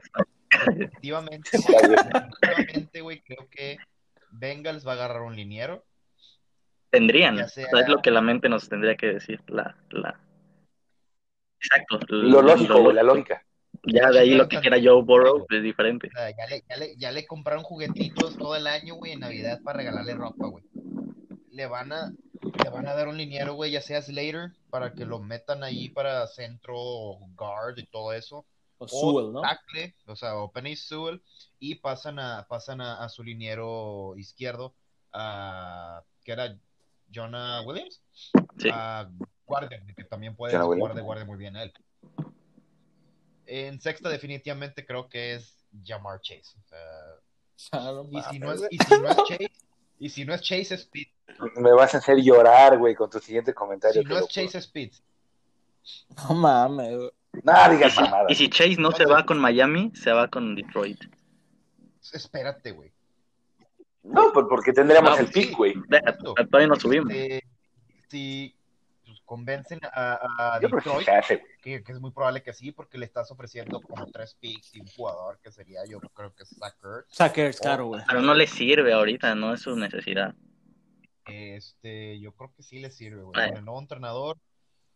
güey, 0.66 0.78
definitivamente, 0.78 1.50
güey, 3.02 3.20
creo 3.22 3.48
que 3.50 3.78
Bengals 4.30 4.86
va 4.86 4.92
a 4.92 4.94
agarrar 4.94 5.22
un 5.22 5.36
liniero. 5.36 5.84
Tendrían, 6.90 7.38
o 7.38 7.48
sea, 7.48 7.66
es 7.80 7.88
lo 7.88 8.00
que 8.00 8.10
la 8.10 8.22
mente 8.22 8.48
nos 8.48 8.68
tendría 8.68 8.96
que 8.96 9.06
decir, 9.14 9.42
la, 9.48 9.76
la... 9.90 10.18
Exacto. 11.60 11.98
lo 12.08 12.40
lógico, 12.40 12.80
güey, 12.80 12.94
la 12.94 13.02
lógica. 13.02 13.44
Ya 13.84 14.10
de 14.10 14.20
ahí 14.20 14.34
lo 14.34 14.48
que 14.48 14.60
quiera 14.60 14.78
Joe 14.82 15.02
Burrow 15.02 15.46
es 15.50 15.62
diferente. 15.62 16.08
O 16.08 16.10
sea, 16.10 16.30
ya 16.30 16.46
le, 16.46 16.64
ya, 16.68 16.76
le, 16.76 16.96
ya 16.96 17.12
le 17.12 17.26
compraron 17.26 17.62
juguetitos 17.62 18.36
todo 18.36 18.56
el 18.56 18.66
año, 18.66 18.94
güey, 18.94 19.12
en 19.12 19.20
Navidad 19.20 19.60
para 19.62 19.78
regalarle 19.78 20.14
ropa, 20.14 20.46
güey. 20.46 20.64
Le 21.50 21.66
van 21.66 21.92
a, 21.92 22.12
le 22.42 22.70
van 22.70 22.86
a 22.86 22.94
dar 22.94 23.08
un 23.08 23.18
liniero, 23.18 23.54
güey, 23.54 23.72
ya 23.72 23.80
sea 23.80 24.00
Slater, 24.00 24.52
para 24.70 24.94
que 24.94 25.04
lo 25.04 25.18
metan 25.18 25.62
ahí 25.64 25.88
para 25.90 26.26
centro, 26.26 26.76
guard 27.36 27.78
y 27.78 27.86
todo 27.86 28.12
eso. 28.12 28.46
O 28.78 28.84
O 28.84 28.88
Sewell, 28.88 29.32
¿no? 29.32 29.42
tackle, 29.42 29.94
o 30.06 30.16
sea, 30.16 30.36
o 30.36 30.52
Penny 30.52 30.76
Sewell, 30.76 31.20
y 31.58 31.76
pasan 31.76 32.18
a, 32.18 32.46
pasan 32.48 32.80
a, 32.80 33.02
a 33.02 33.08
su 33.08 33.24
liniero 33.24 34.14
izquierdo 34.16 34.74
a 35.12 36.02
que 36.24 36.32
era 36.32 36.56
Jonah 37.12 37.62
Williams, 37.62 38.00
Sí. 38.58 38.68
a 38.72 39.08
guardia, 39.46 39.82
que 39.96 40.04
también 40.04 40.34
puede 40.36 40.52
Jonah 40.52 40.64
jugar 40.64 40.78
Williams. 40.80 40.96
de 40.96 41.02
guardia 41.02 41.24
muy 41.24 41.36
bien 41.38 41.56
él. 41.56 41.72
En 43.46 43.80
sexta 43.80 44.08
definitivamente 44.08 44.84
creo 44.84 45.08
que 45.08 45.34
es 45.34 45.64
Jamar 45.84 46.20
Chase. 46.20 46.52
O 46.64 46.68
sea, 46.68 46.78
Ah, 47.72 47.90
no 47.92 48.08
y, 48.12 48.22
si 48.22 48.38
no 48.38 48.52
es, 48.52 48.62
y 48.70 48.78
si 48.78 49.00
no 49.00 49.08
es 49.08 49.16
Chase, 49.16 49.52
y 49.98 50.08
si 50.10 50.24
no 50.24 50.34
es 50.34 50.40
Chase 50.42 50.78
Pitts. 50.92 51.12
Me 51.56 51.72
vas 51.72 51.94
a 51.94 51.98
hacer 51.98 52.18
llorar, 52.18 52.78
güey, 52.78 52.94
con 52.94 53.10
tu 53.10 53.18
siguiente 53.18 53.52
comentario. 53.52 54.00
Si 54.02 54.08
no 54.08 54.18
es. 54.18 54.28
Chase 54.28 54.68
Pitts. 54.72 55.02
No 56.28 56.34
mames, 56.34 56.96
güey. 56.96 57.10
No, 57.42 57.52
Y 57.72 57.76
digas 57.76 57.94
si, 57.94 58.00
mamadas. 58.02 58.30
y 58.30 58.34
si 58.36 58.48
Chase 58.50 58.76
no 58.78 58.92
se 58.92 59.06
va 59.06 59.24
con 59.26 59.38
Miami, 59.38 59.90
se 59.94 60.12
va 60.12 60.28
con 60.28 60.54
Detroit. 60.54 61.02
Espérate, 62.12 62.70
güey. 62.72 62.92
No, 64.08 64.32
pues 64.32 64.46
porque 64.48 64.72
tendríamos 64.72 65.10
No, 65.10 65.18
el 65.18 65.26
sí. 65.28 65.32
pick, 65.32 65.56
güey. 65.56 65.74
Todavía 66.50 66.68
no 66.68 66.76
subimos. 66.76 67.12
Este, 67.12 67.44
si 68.08 68.56
pues, 69.04 69.20
convencen 69.24 69.80
a, 69.84 70.58
que 70.60 70.66
Detroit, 70.66 71.08
hace, 71.08 71.42
que, 71.62 71.82
que 71.82 71.92
es 71.92 72.00
muy 72.00 72.10
probable 72.10 72.42
que 72.42 72.52
sí, 72.52 72.72
porque 72.72 72.98
le 72.98 73.06
estás 73.06 73.30
ofreciendo 73.30 73.80
como 73.80 74.06
tres 74.06 74.34
picks 74.40 74.74
y 74.74 74.80
un 74.80 74.86
jugador 74.88 75.38
que 75.40 75.50
sería, 75.50 75.84
yo 75.86 76.00
creo 76.00 76.34
que 76.34 76.42
es 76.44 76.50
Zach 76.58 76.76
Ertz. 76.82 77.14
Sackers, 77.14 77.60
claro, 77.60 77.86
güey. 77.86 78.02
Pero 78.06 78.22
no 78.22 78.34
le 78.34 78.46
sirve 78.46 78.92
ahorita, 78.92 79.34
no 79.34 79.54
es 79.54 79.60
su 79.60 79.76
necesidad. 79.76 80.34
Este, 81.26 82.18
yo 82.20 82.32
creo 82.32 82.52
que 82.54 82.62
sí 82.62 82.78
le 82.78 82.90
sirve, 82.90 83.22
güey. 83.22 83.48
Con 83.48 83.58
el 83.58 83.64
nuevo 83.64 83.80
entrenador, 83.80 84.38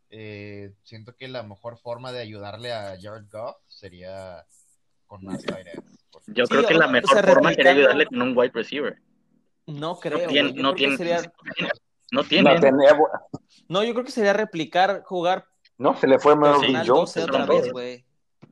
eh, 0.08 0.74
siento 0.82 1.14
que 1.16 1.28
la 1.28 1.42
mejor 1.42 1.78
forma 1.78 2.12
de 2.12 2.20
ayudarle 2.20 2.72
a 2.72 2.96
Jared 3.00 3.28
Goff 3.30 3.56
sería 3.68 4.46
con 5.12 5.24
más 5.26 5.42
tight 5.42 5.66
ends. 5.66 5.98
Porque- 6.10 6.32
Yo 6.32 6.46
Sí, 6.46 6.54
creo 6.54 6.66
que 6.66 6.74
o- 6.74 6.78
la 6.78 6.86
o 6.86 6.90
mejor 6.90 7.10
sea, 7.12 7.22
forma 7.34 7.52
sería 7.52 7.72
ayudarle 7.72 8.06
con 8.06 8.22
un 8.22 8.36
wide 8.36 8.52
receiver. 8.54 8.98
No 9.66 9.98
creo. 10.00 10.18
No 10.20 10.26
tiene, 10.26 10.52
no 10.54 10.74
tiene, 10.74 10.96
sería- 10.96 11.32
no 12.10 12.24
tiene. 12.24 12.54
No, 12.54 12.60
tenía- 12.60 12.96
No, 13.68 13.84
yo 13.84 13.92
creo 13.92 14.04
que 14.06 14.10
sería 14.10 14.32
replicar, 14.32 15.02
jugar 15.04 15.46
no, 15.76 15.94
se 15.98 16.06
le 16.06 16.18
fue 16.18 16.34
Melvin 16.34 16.76
Jones. 16.76 16.86
12 16.86 17.24
otra 17.24 17.44
vez, 17.44 17.70
güey. 17.72 18.04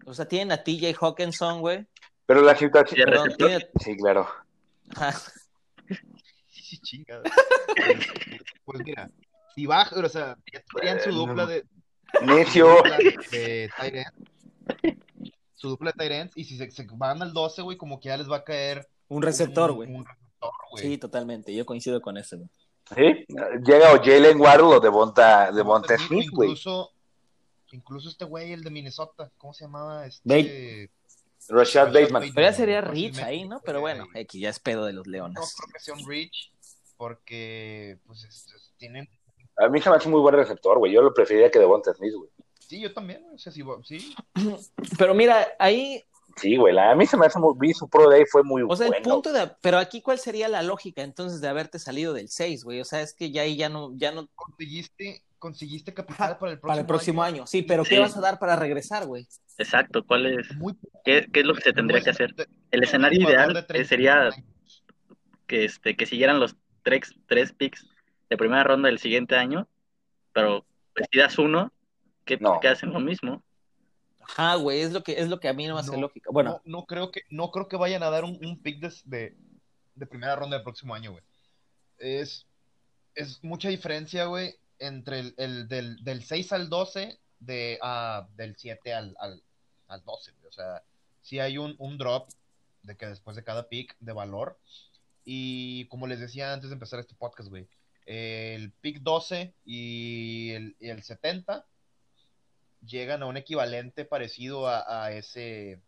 O 0.04 0.12
sea, 0.12 0.26
tienen 0.28 0.52
a 0.52 0.62
TJ 0.62 0.94
Hawkinson, 1.00 1.60
güey. 1.60 1.86
Pero 2.26 2.42
la 2.42 2.54
Sí, 2.54 2.64
situación. 2.66 3.06
Perdón, 3.06 3.24
receptor. 3.26 3.48
tiene... 3.48 3.68
Sí, 3.80 3.96
claro. 3.96 4.28
Sí, 6.50 6.78
chingada. 6.82 7.22
pues 8.64 8.80
mira, 8.84 9.08
si 9.54 9.66
baja, 9.66 9.96
o 9.98 10.08
sea, 10.08 10.36
ya 10.82 10.98
su 11.00 11.10
dupla 11.12 11.46
de, 11.46 11.64
Necio. 12.22 12.66
de. 13.32 13.70
Su 15.60 15.68
dupla 15.68 15.92
de 15.94 16.16
ends, 16.20 16.36
y 16.38 16.44
si 16.44 16.56
se, 16.56 16.70
se 16.70 16.86
van 16.94 17.20
al 17.20 17.34
12, 17.34 17.60
güey, 17.60 17.76
como 17.76 18.00
que 18.00 18.08
ya 18.08 18.16
les 18.16 18.30
va 18.30 18.36
a 18.36 18.44
caer 18.44 18.88
Un 19.08 19.20
receptor, 19.20 19.70
un- 19.72 19.76
güey. 19.76 19.94
Un 19.94 20.06
receptor, 20.06 20.50
güey. 20.70 20.82
Sí, 20.84 20.96
totalmente. 20.96 21.54
Yo 21.54 21.66
coincido 21.66 22.00
con 22.00 22.16
eso, 22.16 22.38
güey. 22.38 22.48
¿Sí? 22.96 23.26
Llega 23.66 23.92
o 23.92 24.02
Jalen 24.02 24.40
Waddle 24.40 24.64
o 24.76 24.80
Devonta, 24.80 25.52
Devonta 25.52 25.98
Smith, 25.98 26.30
güey. 26.32 26.48
Incluso, 26.48 26.92
incluso 27.72 28.08
este 28.08 28.24
güey, 28.24 28.52
el 28.54 28.64
de 28.64 28.70
Minnesota, 28.70 29.30
¿cómo 29.36 29.52
se 29.52 29.64
llamaba? 29.64 30.06
Este... 30.06 30.22
Bate. 30.24 30.90
Rashad 31.50 31.92
Bateman. 31.92 32.30
Pero 32.34 32.46
ya 32.48 32.52
sería 32.54 32.80
Rich 32.80 33.18
ahí, 33.18 33.46
¿no? 33.46 33.60
Pero 33.62 33.80
bueno. 33.80 34.06
X, 34.14 34.40
ya 34.40 34.48
es 34.48 34.60
pedo 34.60 34.86
de 34.86 34.94
los 34.94 35.06
No 35.06 35.12
Leones. 35.12 35.54
creo 35.58 35.72
que 35.74 35.78
sea 35.80 35.92
un 35.94 36.08
Rich, 36.08 36.52
porque, 36.96 37.98
pues, 38.06 38.24
es- 38.24 38.46
es- 38.54 38.72
tienen... 38.78 39.08
A 39.56 39.68
mí 39.68 39.80
se 39.82 39.90
me 39.90 39.96
hace 39.96 40.08
muy 40.08 40.20
buen 40.20 40.34
receptor, 40.34 40.78
güey. 40.78 40.92
Yo 40.92 41.02
lo 41.02 41.12
preferiría 41.12 41.50
que 41.50 41.58
Devonta 41.58 41.92
Smith, 41.92 42.14
güey. 42.14 42.30
Sí, 42.70 42.80
yo 42.80 42.92
también, 42.92 43.26
o 43.34 43.36
sea, 43.36 43.50
sí, 43.50 43.64
sí. 43.84 44.14
Pero 44.98 45.12
mira, 45.12 45.48
ahí, 45.58 46.04
Sí, 46.36 46.56
güey. 46.56 46.72
la- 46.72 46.92
A 46.92 46.94
mí 46.94 47.04
se 47.04 47.16
me 47.16 47.26
hace 47.26 47.40
muy. 47.40 47.54
Vi 47.58 47.74
su 47.74 47.88
pro 47.88 48.08
day, 48.08 48.24
fue 48.30 48.44
muy 48.44 48.62
o 48.62 48.76
sea, 48.76 48.86
bueno. 48.86 49.02
el 49.04 49.10
punto 49.12 49.32
de. 49.32 49.50
Pero 49.60 49.78
aquí, 49.78 50.00
¿cuál 50.00 50.20
sería 50.20 50.46
la 50.46 50.62
lógica 50.62 51.02
entonces 51.02 51.40
de 51.40 51.48
haberte 51.48 51.80
salido 51.80 52.12
del 52.14 52.28
6, 52.28 52.62
güey? 52.62 52.80
O 52.80 52.84
sea, 52.84 53.00
es 53.00 53.12
que 53.12 53.32
ya 53.32 53.42
ahí 53.42 53.56
ya 53.56 53.68
no, 53.68 53.90
ya 53.96 54.12
no. 54.12 54.28
Conseguiste, 54.36 55.24
conseguiste 55.40 55.92
capital 55.92 56.38
para 56.38 56.52
el 56.52 56.58
próximo, 56.60 56.68
Para 56.68 56.80
el 56.82 56.86
próximo 56.86 57.22
año. 57.24 57.46
Sí, 57.48 57.62
pero 57.62 57.84
Sí. 57.84 57.90
¿qué 57.96 57.98
vas 57.98 58.16
a 58.16 58.20
dar 58.20 58.38
para 58.38 58.54
regresar, 58.54 59.04
güey? 59.06 59.26
Exacto, 59.58 60.06
¿cuál 60.06 60.26
es? 60.26 60.54
Muy 60.56 60.74
¿Qué, 61.04 61.26
qué 61.32 61.40
es 61.40 61.46
lo 61.46 61.54
que 61.54 61.62
se 61.62 61.72
tendría 61.72 62.00
que 62.00 62.10
hacer? 62.10 62.32
El 62.70 62.84
escenario 62.84 63.20
ideal 63.28 63.52
de 63.52 63.84
sería 63.84 64.30
31 64.30 64.32
años. 64.32 64.84
que, 65.48 65.64
este, 65.64 65.96
que 65.96 66.06
siguieran 66.06 66.38
los 66.38 66.54
tres, 66.84 67.12
tres 67.26 67.52
picks 67.52 67.88
de 68.30 68.36
primera 68.36 68.62
ronda 68.62 68.88
del 68.88 69.00
siguiente 69.00 69.34
año, 69.34 69.66
pero 70.32 70.64
decidas 70.94 71.36
uno 71.40 71.72
que, 72.24 72.36
No. 72.38 72.60
que 72.60 72.68
hacen 72.68 72.92
lo 72.92 73.00
mismo. 73.00 73.42
Ajá, 74.20 74.54
güey, 74.56 74.80
es 74.80 74.92
lo 74.92 75.02
que, 75.02 75.12
es 75.12 75.28
lo 75.28 75.40
que 75.40 75.48
a 75.48 75.52
mí 75.52 75.66
no 75.66 75.74
me 75.74 75.80
hace 75.80 75.92
No, 75.92 76.02
lógica. 76.02 76.30
Bueno, 76.32 76.60
no, 76.64 76.78
no 76.80 76.86
creo 76.86 77.10
que, 77.10 77.22
no 77.30 77.50
creo 77.50 77.68
que 77.68 77.76
vayan 77.76 78.02
a 78.02 78.10
dar 78.10 78.24
un, 78.24 78.38
un 78.44 78.62
pick 78.62 78.78
de, 78.80 78.92
de, 79.04 79.36
de 79.94 80.06
primera 80.06 80.36
ronda 80.36 80.56
del 80.56 80.64
próximo 80.64 80.94
año, 80.94 81.12
güey. 81.12 81.24
Es, 81.98 82.46
es 83.14 83.42
mucha 83.42 83.68
diferencia, 83.68 84.26
güey, 84.26 84.54
entre 84.78 85.20
el, 85.20 85.34
el 85.36 85.68
del, 85.68 86.02
del 86.04 86.22
6 86.22 86.52
al 86.52 86.68
12, 86.68 87.18
de, 87.40 87.78
ah, 87.82 88.28
del 88.36 88.56
7 88.56 88.94
al, 88.94 89.16
al, 89.18 89.42
al 89.88 90.04
12, 90.04 90.32
güey. 90.32 90.48
O 90.48 90.52
sea, 90.52 90.82
sí 91.22 91.40
hay 91.40 91.58
un, 91.58 91.74
un 91.78 91.98
drop 91.98 92.28
de 92.82 92.96
que 92.96 93.06
después 93.06 93.36
de 93.36 93.44
cada 93.44 93.68
pick 93.68 93.96
de 94.00 94.12
valor. 94.12 94.58
Y 95.24 95.86
como 95.86 96.06
les 96.06 96.20
decía 96.20 96.52
antes 96.52 96.70
de 96.70 96.74
empezar 96.74 97.00
este 97.00 97.14
podcast, 97.14 97.48
güey, 97.48 97.68
el 98.06 98.72
pick 98.80 99.00
12 99.00 99.54
y 99.64 100.50
el, 100.52 100.76
y 100.80 100.88
el 100.88 101.02
70 101.02 101.66
llegan 102.86 103.22
a 103.22 103.26
un 103.26 103.36
equivalente 103.36 104.04
parecido 104.04 104.66
a, 104.68 105.04
a 105.06 105.12
ese, 105.12 105.80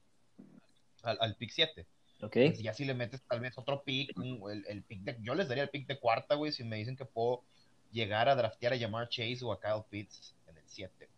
al, 1.03 1.19
al 1.21 1.37
pick 1.37 1.51
7. 1.51 1.87
ok. 2.23 2.33
Pues 2.33 2.59
ya 2.63 2.73
si 2.75 2.85
le 2.85 2.95
metes 2.95 3.23
tal 3.23 3.41
vez 3.41 3.57
otro 3.59 3.83
pick, 3.83 4.13
el, 4.19 4.65
el 4.69 4.83
pick 4.83 5.01
de, 5.03 5.17
yo 5.23 5.35
les 5.35 5.49
daría 5.49 5.65
el 5.65 5.71
pick 5.71 5.87
de 5.87 5.99
cuarta, 5.99 6.35
güey, 6.35 6.53
si 6.53 6.65
me 6.65 6.77
dicen 6.77 6.97
que 6.97 7.05
puedo 7.05 7.43
llegar 7.91 8.29
a 8.29 8.35
draftear 8.37 8.73
a 8.73 8.77
llamar 8.77 9.09
Chase 9.09 9.41
o 9.43 9.53
a 9.53 9.61
Kyle 9.61 9.85
Pitts 9.91 10.35
en 10.49 10.57
el 10.57 10.65
7. 10.67 11.09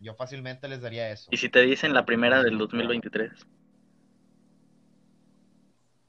Yo 0.00 0.14
fácilmente 0.14 0.68
les 0.68 0.80
daría 0.82 1.10
eso. 1.10 1.28
Y 1.32 1.36
si 1.38 1.48
te 1.48 1.62
dicen 1.62 1.94
la 1.94 2.04
primera 2.04 2.42
del 2.42 2.58
2023, 2.58 3.32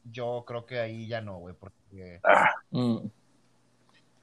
Yo 0.10 0.44
creo 0.48 0.66
que 0.66 0.80
ahí 0.80 1.08
ya 1.08 1.22
no, 1.22 1.38
güey, 1.40 1.56
porque 1.60 2.20
Ah, 2.24 2.54
Mm. 2.72 3.08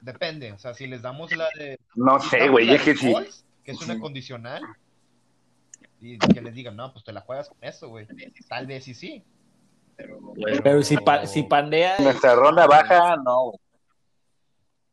depende, 0.01 0.51
o 0.51 0.57
sea, 0.57 0.73
si 0.73 0.87
les 0.87 1.01
damos 1.01 1.35
la 1.35 1.47
de... 1.57 1.79
no 1.95 2.19
si 2.19 2.29
sé, 2.29 2.49
güey. 2.49 2.69
Es 2.71 2.81
que 2.81 2.95
sí. 2.95 3.13
Que 3.65 3.71
es 3.71 3.81
una 3.81 3.99
condicional, 3.99 4.63
y 5.99 6.17
que 6.19 6.41
les 6.41 6.53
digan, 6.53 6.75
no, 6.75 6.93
pues 6.93 7.03
te 7.03 7.11
la 7.11 7.21
juegas 7.21 7.49
con 7.49 7.57
eso, 7.61 7.89
güey. 7.89 8.07
Tal 8.47 8.67
vez 8.67 8.83
sí, 8.83 8.93
sí. 8.93 9.23
pues, 9.97 10.61
Pero 10.63 10.83
si, 10.83 10.97
pa- 10.97 11.25
si 11.25 11.43
pandea. 11.43 11.97
Nuestra 11.99 12.35
ronda 12.35 12.67
baja, 12.67 13.17
no, 13.17 13.45
güey. 13.45 13.59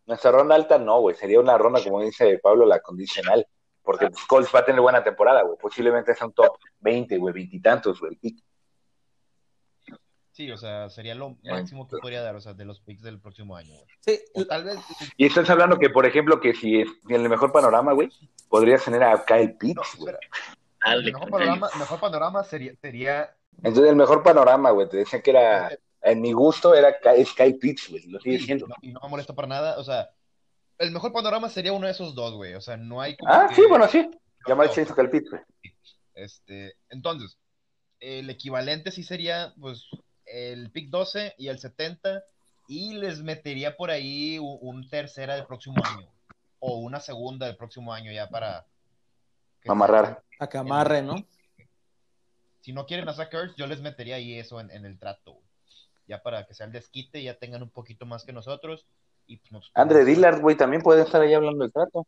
Nuestra 0.06 0.32
ronda 0.32 0.54
alta, 0.54 0.78
no, 0.78 1.00
güey. 1.00 1.14
Sería 1.14 1.38
una 1.38 1.56
ronda, 1.58 1.82
como 1.84 2.00
dice 2.00 2.38
Pablo, 2.42 2.66
la 2.66 2.80
condicional. 2.80 3.46
Porque 3.82 4.08
pues, 4.08 4.24
Colts 4.26 4.50
va 4.54 4.60
a 4.60 4.64
tener 4.64 4.80
buena 4.80 5.04
temporada, 5.04 5.42
güey. 5.42 5.58
Posiblemente 5.58 6.14
sea 6.14 6.26
un 6.26 6.32
top 6.32 6.56
20, 6.80 7.18
güey, 7.18 7.34
veintitantos, 7.34 8.00
güey. 8.00 8.18
Sí, 10.32 10.50
o 10.50 10.56
sea, 10.56 10.88
sería 10.88 11.14
lo 11.14 11.36
máximo 11.44 11.86
que 11.86 11.98
podría 11.98 12.22
dar, 12.22 12.34
o 12.34 12.40
sea, 12.40 12.54
de 12.54 12.64
los 12.64 12.80
picks 12.80 13.02
del 13.02 13.20
próximo 13.20 13.54
año, 13.54 13.74
güey. 13.74 13.86
Sí, 14.00 14.20
O 14.34 14.44
tal 14.46 14.64
vez, 14.64 14.78
Y 15.18 15.26
estás 15.26 15.48
hablando 15.50 15.78
que, 15.78 15.90
por 15.90 16.06
ejemplo, 16.06 16.40
que 16.40 16.54
si 16.54 16.80
es 16.80 16.88
en 17.08 17.20
el 17.22 17.28
mejor 17.28 17.52
panorama, 17.52 17.92
güey, 17.92 18.08
podrías 18.48 18.82
tener 18.84 19.02
a 19.02 19.22
Kyle 19.26 19.50
no, 19.52 19.58
Pitts, 19.58 19.96
güey. 19.98 20.14
dale, 20.82 21.00
el 21.08 21.12
mejor 21.12 21.30
panorama, 21.30 21.68
mejor 21.78 22.00
panorama 22.00 22.44
sería, 22.44 22.72
sería 22.80 23.36
Entonces, 23.58 23.90
el 23.90 23.96
mejor 23.96 24.22
panorama, 24.22 24.70
güey, 24.70 24.88
te 24.88 24.96
decían 24.96 25.20
que 25.20 25.30
era, 25.32 25.70
en 26.00 26.20
mi 26.22 26.32
gusto, 26.32 26.74
era 26.74 26.88
es 27.14 27.32
Kyle 27.34 27.58
Pitts, 27.58 27.90
güey. 27.90 28.06
Lo 28.06 28.18
sigue 28.18 28.54
no- 28.56 28.74
y 28.80 28.90
no 28.92 29.00
me 29.02 29.08
molesta 29.10 29.34
para 29.34 29.48
nada, 29.48 29.78
o 29.78 29.84
sea, 29.84 30.08
el 30.78 30.92
mejor 30.92 31.12
panorama 31.12 31.50
sería 31.50 31.74
uno 31.74 31.86
de 31.86 31.92
esos 31.92 32.14
dos, 32.14 32.32
güey, 32.34 32.54
o 32.54 32.60
sea, 32.62 32.78
no 32.78 33.02
hay 33.02 33.18
como 33.18 33.30
Ah, 33.32 33.48
que- 33.50 33.54
sí, 33.56 33.62
bueno, 33.68 33.86
sí. 33.86 34.10
Llamar 34.46 34.68
Chase 34.70 34.90
o 34.92 34.96
Kyle 34.96 35.10
Pitts, 35.10 35.30
güey. 35.30 35.42
Este, 36.14 36.74
entonces, 36.88 37.36
el 38.00 38.28
equivalente 38.30 38.90
sí 38.90 39.02
sería, 39.04 39.52
pues, 39.60 39.86
el 40.32 40.70
pick 40.70 40.88
12 40.90 41.34
y 41.38 41.48
el 41.48 41.58
70, 41.58 42.22
y 42.68 42.94
les 42.94 43.22
metería 43.22 43.76
por 43.76 43.90
ahí 43.90 44.38
un, 44.38 44.58
un 44.60 44.88
tercera 44.88 45.34
del 45.34 45.46
próximo 45.46 45.76
año, 45.84 46.08
o 46.58 46.78
una 46.78 47.00
segunda 47.00 47.46
del 47.46 47.56
próximo 47.56 47.92
año 47.92 48.10
ya 48.12 48.28
para... 48.28 48.66
que 49.60 49.70
Amarrar. 49.70 50.22
a 50.40 50.48
que 50.48 50.58
amarre, 50.58 51.02
¿no? 51.02 51.16
Si 52.60 52.72
no 52.72 52.86
quieren 52.86 53.08
a 53.08 53.12
Zach 53.14 53.32
Ertz, 53.34 53.56
yo 53.56 53.66
les 53.66 53.80
metería 53.80 54.16
ahí 54.16 54.38
eso 54.38 54.60
en, 54.60 54.70
en 54.70 54.84
el 54.84 54.98
trato, 54.98 55.32
güey. 55.32 55.44
Ya 56.06 56.22
para 56.22 56.46
que 56.46 56.54
sea 56.54 56.66
el 56.66 56.72
desquite, 56.72 57.22
ya 57.22 57.34
tengan 57.38 57.62
un 57.62 57.70
poquito 57.70 58.06
más 58.06 58.24
que 58.24 58.32
nosotros. 58.32 58.86
Y 59.26 59.36
pues 59.38 59.52
nos- 59.52 59.70
Andre 59.74 60.04
Dillard, 60.04 60.40
güey, 60.40 60.56
también 60.56 60.82
puede 60.82 61.02
estar 61.02 61.20
ahí 61.22 61.32
hablando 61.34 61.62
del 61.62 61.72
trato. 61.72 62.06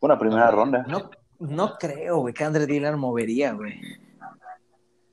Una 0.00 0.18
primera 0.18 0.50
ronda. 0.50 0.84
No, 0.88 1.10
no 1.38 1.76
creo, 1.78 2.18
güey, 2.18 2.34
que 2.34 2.44
Andre 2.44 2.66
Dillard 2.66 2.96
movería, 2.96 3.52
güey. 3.52 3.78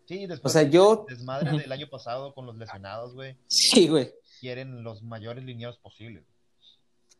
Sí, 0.08 0.26
después 0.26 0.54
O 0.56 0.58
sea, 0.60 0.63
yo- 0.70 1.06
del 1.08 1.17
desmadre 1.17 1.52
del 1.58 1.72
año 1.72 1.88
pasado 1.89 2.34
con 2.34 2.46
los 2.46 2.56
lesionados, 2.58 3.13
güey, 3.13 3.36
Sí, 3.48 3.88
güey. 3.89 4.12
quieren 4.39 4.84
los 4.84 5.04
mayores 5.04 5.43
lineados 5.43 5.78
posibles. 5.80 6.24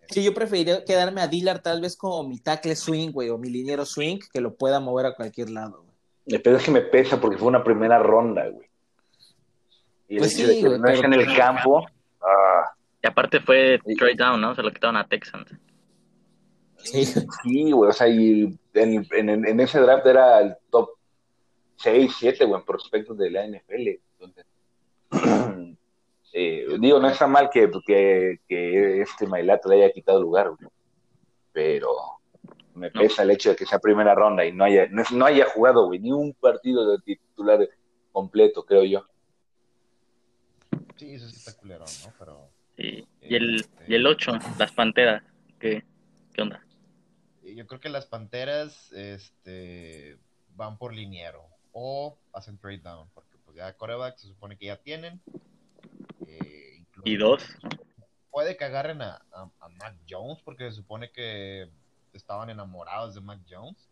Sí, 0.10 0.24
yo 0.24 0.34
preferiría 0.34 0.86
quedarme 0.86 1.20
a 1.22 1.28
Dillard 1.28 1.62
tal 1.62 1.82
vez 1.82 1.98
como 1.98 2.24
mi 2.28 2.40
tackle 2.40 2.76
swing, 2.78 3.12
güey, 3.12 3.30
o 3.30 3.38
mi 3.38 3.50
liniero 3.50 3.86
swing, 3.86 4.20
que 4.32 4.40
lo 4.40 4.56
pueda 4.56 4.80
mover 4.80 5.06
a 5.08 5.16
cualquier 5.16 5.50
lado, 5.50 5.84
güey. 5.84 6.42
Pero 6.42 6.56
es 6.58 6.64
que 6.64 6.72
me 6.72 6.82
pesa 6.82 7.20
porque 7.20 7.38
fue 7.38 7.50
una 7.50 7.64
primera 7.64 8.00
ronda, 8.00 8.48
güey. 8.48 8.70
Y 10.08 10.14
el 10.16 10.20
Pues 10.20 10.34
hecho 10.36 10.48
sí, 10.48 10.56
de 10.56 10.62
que 10.62 10.68
güey, 10.70 10.80
no 10.80 10.88
esté 10.88 11.06
en 11.08 11.14
el 11.14 11.36
campo. 11.36 11.86
Ah, 12.22 12.72
Y 13.04 13.08
aparte 13.08 13.42
fue 13.42 13.80
trade 13.98 14.16
down, 14.16 14.40
¿no? 14.40 14.56
Se 14.56 14.64
lo 14.64 14.72
quitaron 14.72 14.96
a 14.96 15.06
Texans. 15.08 15.52
Sí. 16.78 17.04
Sí, 17.06 17.72
güey, 17.72 17.90
o 17.90 17.94
sea, 17.94 18.08
y 18.08 18.58
en, 18.74 19.06
en- 19.12 19.46
en 19.46 19.60
ese 19.60 19.80
draft 19.82 20.06
era 20.06 20.40
el 20.40 20.56
top 20.72 20.92
6, 21.78 22.16
7, 22.20 22.46
güey, 22.46 22.60
en 22.60 22.66
prospectos 22.66 23.18
de 23.18 23.32
la 23.32 23.48
NFL. 23.48 23.88
Entonces, 24.20 24.46
eh, 26.34 26.68
digo, 26.80 27.00
no 27.00 27.10
está 27.10 27.28
mal 27.28 27.50
que, 27.50 27.70
que, 27.86 28.40
que 28.48 29.02
este 29.02 29.28
Mailato 29.28 29.70
le 29.70 29.84
haya 29.84 29.94
quitado 29.94 30.22
lugar, 30.22 30.50
güey, 30.50 30.70
pero 31.52 31.90
me 32.76 32.90
No. 32.92 33.02
pesa 33.02 33.24
el 33.24 33.32
hecho 33.32 33.50
de 33.50 33.56
que 33.56 33.66
sea 33.66 33.80
primera 33.80 34.14
ronda 34.14 34.46
y 34.46 34.52
no 34.52 34.64
haya, 34.64 34.88
no, 34.90 35.04
no 35.14 35.26
haya 35.26 35.46
jugado, 35.50 35.86
güey, 35.88 36.00
ni 36.00 36.12
un 36.12 36.34
partido 36.34 36.92
de 36.92 37.00
titular 37.04 37.68
completo, 38.12 38.66
creo 38.66 38.84
yo. 38.84 39.06
Sí, 40.96 41.14
eso 41.14 41.28
sí 41.30 41.36
está 41.38 41.56
culero, 41.56 41.86
¿no? 42.06 42.14
Pero 42.20 42.50
Sí. 42.78 43.08
Y 43.22 43.36
el, 43.36 43.66
y 43.88 43.96
el 43.96 44.06
8, 44.06 44.34
las 44.60 44.72
Panteras. 44.72 45.24
¿Qué, 45.60 45.84
qué 46.34 46.42
onda? 46.44 46.64
eh, 47.44 47.56
yo 47.56 47.66
creo 47.66 47.80
que 47.80 47.90
las 47.90 48.06
Panteras 48.06 48.92
este, 48.92 50.18
van 50.56 50.78
por 50.78 50.94
liniero 50.94 51.44
o 51.80 52.18
hacen 52.34 52.58
trade 52.58 52.80
down, 52.80 53.08
porque 53.14 53.38
pues 53.46 53.56
ya 53.56 53.72
coreback 53.78 54.18
se 54.18 54.28
supone 54.28 54.58
que 54.58 54.66
ya 54.66 54.78
tienen. 54.78 55.22
eh, 56.28 56.78
incluso- 56.80 57.08
Y 57.08 57.18
dos. 57.18 57.44
Puede 58.32 58.58
que 58.58 58.66
agarren 58.66 59.00
a, 59.04 59.22
a, 59.32 59.50
a 59.60 59.70
Mac 59.70 59.96
Jones, 60.10 60.42
porque 60.44 60.64
se 60.72 60.78
supone 60.78 61.12
que 61.12 61.70
estaban 62.14 62.50
enamorados 62.50 63.14
de 63.14 63.22
Mac 63.22 63.40
Jones. 63.48 63.88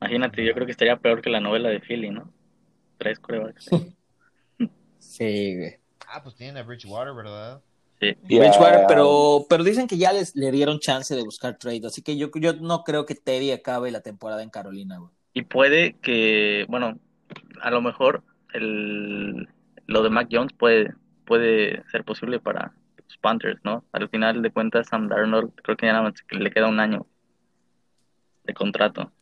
Imagínate, 0.00 0.44
yo 0.44 0.54
creo 0.54 0.66
que 0.66 0.72
estaría 0.72 0.96
peor 0.96 1.20
que 1.22 1.30
la 1.30 1.40
novela 1.40 1.68
de 1.68 1.80
Philly, 1.80 2.10
¿no? 2.10 2.32
Tres 2.98 3.18
corebacks. 3.20 3.68
Sí, 4.98 5.56
güey. 5.56 5.76
Ah, 6.06 6.22
pues 6.22 6.34
tienen 6.36 6.58
a 6.58 6.62
Bridgewater, 6.62 7.14
¿verdad? 7.14 7.62
Sí. 8.00 8.16
Y 8.28 8.38
a- 8.38 8.40
Bridgewater, 8.40 8.84
pero, 8.88 9.44
pero 9.48 9.62
dicen 9.62 9.86
que 9.86 9.98
ya 9.98 10.12
les 10.12 10.34
le 10.34 10.50
dieron 10.50 10.78
chance 10.80 11.14
de 11.14 11.22
buscar 11.22 11.58
trade, 11.58 11.82
así 11.86 12.02
que 12.02 12.16
yo, 12.16 12.30
yo 12.34 12.54
no 12.54 12.82
creo 12.82 13.04
que 13.06 13.14
Teddy 13.14 13.50
acabe 13.52 13.90
la 13.90 14.00
temporada 14.00 14.42
en 14.42 14.50
Carolina, 14.50 14.98
güey. 14.98 15.10
Y 15.34 15.42
puede 15.42 15.94
que, 16.00 16.64
bueno, 16.68 16.98
a 17.60 17.70
lo 17.70 17.82
mejor 17.82 18.22
el, 18.54 19.48
lo 19.86 20.02
de 20.02 20.10
Mac 20.10 20.28
Jones 20.32 20.52
puede, 20.58 20.94
puede 21.26 21.84
ser 21.90 22.04
posible 22.04 22.40
para 22.40 22.72
los 23.06 23.16
Panthers, 23.18 23.60
¿no? 23.64 23.84
Al 23.92 24.08
final 24.08 24.40
de 24.42 24.50
cuentas, 24.50 24.88
Sam 24.88 25.08
Darnold 25.08 25.52
creo 25.62 25.76
que 25.76 25.86
ya 25.86 25.92
nada 25.92 26.04
más 26.04 26.14
le 26.30 26.50
queda 26.50 26.68
un 26.68 26.80
año 26.80 27.06
de 28.44 28.54
contrato. 28.54 29.12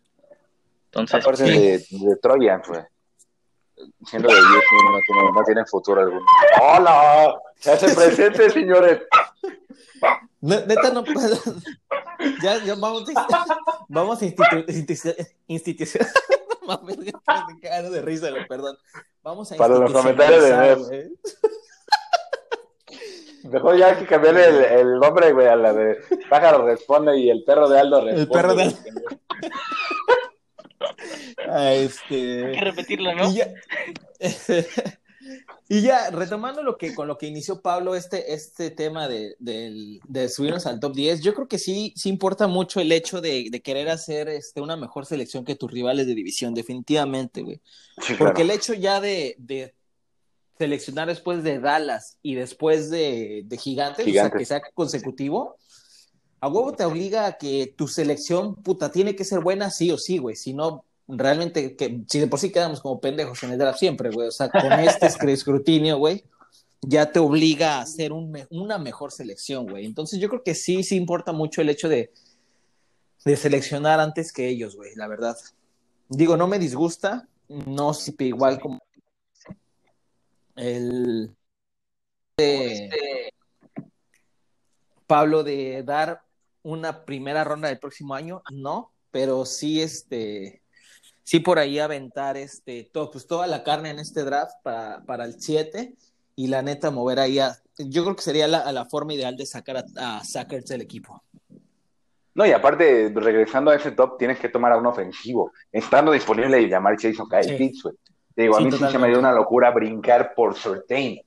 Entonces, 0.87 1.21
Aparte 1.21 1.79
sí. 1.79 1.99
de, 1.99 2.09
de 2.09 2.17
Troyan, 2.23 2.63
güey. 2.67 2.81
Siendo 4.07 4.29
de 4.29 4.35
ellos, 4.35 4.45
no 4.85 5.01
tienen, 5.07 5.35
no 5.35 5.45
tienen 5.45 5.67
futuro 5.67 6.01
alguno. 6.01 6.25
¡Hola! 6.61 7.35
¡Se 7.57 7.73
hace 7.73 7.95
presente, 7.95 8.51
señores! 8.51 9.03
Ne- 10.41 10.65
Neta, 10.67 10.91
no 10.93 11.03
puedo. 11.05 11.37
Ya, 12.43 12.63
ya 12.65 12.75
vamos, 12.77 13.05
a- 13.15 13.47
vamos 13.89 14.23
a 14.23 14.25
institu- 14.27 14.65
institu- 14.69 15.29
institución. 15.47 16.07
No 16.69 16.77
de 17.91 18.03
risa, 18.03 18.29
perdón. 18.47 18.77
Vamos 19.23 19.51
a 19.51 19.57
Para 19.57 19.79
los 19.79 19.91
comentarios 19.91 20.45
de 20.45 20.75
güey. 20.75 21.09
Mejor 23.45 23.77
ya 23.79 23.87
hay 23.87 23.97
que 23.97 24.07
cambiarle 24.07 24.45
el, 24.49 24.65
el 24.65 24.99
nombre, 24.99 25.33
güey, 25.33 25.47
a 25.47 25.57
la 25.57 25.73
de 25.73 25.97
Pájaro 26.29 26.67
responde 26.67 27.17
y 27.19 27.31
el 27.31 27.43
perro 27.45 27.71
de 27.71 27.81
Aldo 27.81 28.03
responde. 28.05 28.21
El 28.23 28.29
perro 28.29 28.55
de 28.55 28.65
güey. 28.65 28.77
Ah, 31.49 31.73
este... 31.73 32.47
hay 32.47 32.53
que 32.53 32.61
repetirlo, 32.61 33.15
¿no? 33.15 33.31
Y 33.31 33.37
ya, 33.37 33.55
y 35.69 35.83
ya, 35.83 36.11
retomando 36.11 36.63
lo 36.63 36.79
que, 36.79 36.95
con 36.95 37.09
lo 37.09 37.19
que 37.19 37.27
inició 37.27 37.61
Pablo, 37.61 37.95
este, 37.95 38.33
este 38.35 38.71
tema 38.71 39.09
de, 39.09 39.37
de 39.39 40.29
subirnos 40.29 40.67
al 40.67 40.81
top 40.81 40.95
10, 40.95 41.23
yo 41.23 41.35
creo 41.35 41.49
que 41.49 41.59
sí, 41.59 41.93
sí 41.97 42.09
importa 42.09 42.47
mucho 42.47 42.81
el 42.81 42.93
hecho 42.93 43.21
de, 43.21 43.49
de 43.51 43.61
querer 43.63 43.89
hacer 43.89 44.29
este, 44.29 44.61
una 44.61 44.77
mejor 44.77 45.07
selección 45.07 45.45
que 45.45 45.57
tus 45.57 45.71
rivales 45.71 46.07
de 46.07 46.15
división, 46.15 46.55
definitivamente, 46.55 47.43
güey. 47.43 47.61
Sí, 48.01 48.15
Porque 48.19 48.35
claro. 48.35 48.41
el 48.41 48.51
hecho 48.51 48.75
ya 48.75 49.01
de, 49.01 49.35
de 49.39 49.75
seleccionar 50.59 51.09
después 51.09 51.43
de 51.43 51.61
Dallas 51.61 52.19
y 52.23 52.35
después 52.35 52.91
de, 52.91 53.43
de 53.45 53.57
Gigantes, 53.57 54.07
o 54.07 54.11
sea, 54.11 54.31
que 54.31 54.45
sea 54.45 54.61
consecutivo, 54.75 55.57
a 56.41 56.49
huevo 56.49 56.73
te 56.73 56.85
obliga 56.85 57.27
a 57.27 57.39
que 57.39 57.75
tu 57.77 57.89
selección, 57.89 58.55
puta, 58.57 58.91
tiene 58.91 59.17
que 59.17 59.25
ser 59.25 59.41
buena 59.41 59.71
sí 59.71 59.91
o 59.91 59.99
sí, 59.99 60.19
güey. 60.19 60.37
Si 60.37 60.55
no, 60.55 60.85
realmente, 61.09 61.75
que, 61.77 62.03
si 62.09 62.21
de 62.21 62.27
por 62.27 62.39
sí 62.39 62.51
quedamos 62.53 62.81
como 62.81 63.01
pendejos 63.01 63.43
en 63.43 63.53
el 63.53 63.59
draft 63.59 63.79
siempre, 63.79 64.11
güey. 64.11 64.29
O 64.29 64.33
sea, 64.33 64.49
con 64.51 64.73
este 64.73 65.07
escr- 65.07 65.29
escrutinio, 65.31 65.99
güey, 65.99 66.25
ya 66.81 67.11
te 67.11 67.19
obliga 67.19 67.79
a 67.79 67.83
hacer 67.83 68.13
un 68.13 68.39
una 68.51 68.79
mejor 68.79 69.11
selección, 69.11 69.67
güey. 69.67 69.85
Entonces 69.85 70.21
yo 70.21 70.29
creo 70.29 70.43
que 70.45 70.55
sí, 70.55 70.83
sí 70.85 70.97
importa 70.97 71.33
mucho 71.33 71.61
el 71.61 71.71
hecho 71.71 71.89
de, 71.89 72.13
de 73.25 73.37
seleccionar 73.37 73.99
antes 74.01 74.33
que 74.33 74.49
ellos, 74.49 74.77
güey, 74.77 74.95
la 74.95 75.09
verdad. 75.09 75.37
Digo, 76.09 76.37
no 76.37 76.47
me 76.47 76.59
disgusta, 76.59 77.29
no 77.49 77.93
igual 78.21 78.61
como 78.61 78.81
el 80.57 81.35
de 82.37 83.31
Pablo 85.07 85.43
de 85.43 85.83
dar 85.83 86.28
una 86.69 87.05
primera 87.05 87.45
ronda 87.45 87.69
del 87.69 87.79
próximo 87.79 88.15
año, 88.15 88.43
no, 88.53 88.93
pero 89.11 89.45
sí 89.45 89.81
este 89.81 90.63
sí 91.25 91.41
por 91.41 91.59
ahí 91.59 91.79
aventar 91.79 92.37
este 92.37 92.89
todo, 92.93 93.11
pues 93.11 93.27
toda 93.27 93.47
la 93.47 93.63
carne 93.63 93.91
en 93.91 93.99
este 93.99 94.23
draft 94.25 94.55
para, 94.63 95.03
para 95.05 95.25
el 95.25 95.41
7 95.41 95.95
y 96.37 96.47
la 96.47 96.63
neta 96.63 96.91
mover 96.91 97.19
ahí 97.19 97.39
a 97.39 97.57
yo 97.79 98.03
creo 98.03 98.17
que 98.17 98.23
sería 98.23 98.49
la, 98.49 98.71
la 98.73 98.85
forma 98.87 99.15
ideal 99.15 99.37
de 99.37 99.47
sacar 99.47 99.77
a, 99.79 100.19
a 100.19 100.25
Sackers 100.25 100.67
del 100.67 100.81
equipo. 100.81 101.23
No, 102.35 102.47
y 102.47 102.53
aparte, 102.53 103.13
regresando 103.15 103.71
a 103.71 103.75
ese 103.75 103.91
top, 103.93 104.17
tienes 104.17 104.39
que 104.39 104.49
tomar 104.49 104.73
a 104.73 104.77
un 104.77 104.87
ofensivo. 104.87 105.53
Estando 105.73 106.13
disponible 106.13 106.61
y 106.61 106.69
llamar 106.69 106.97
Jason 106.97 107.29
Kyle 107.29 107.43
Sí. 107.43 107.57
Pitts, 107.57 107.83
güey. 107.83 107.97
Te 108.35 108.43
digo, 108.43 108.57
a 108.57 108.61
mí 108.61 108.71
sí 108.71 108.79
se 108.79 108.99
me 108.99 109.09
dio 109.09 109.19
una 109.19 109.33
locura 109.33 109.73
brincar 109.73 110.35
por 110.35 110.57
Certain. 110.57 111.21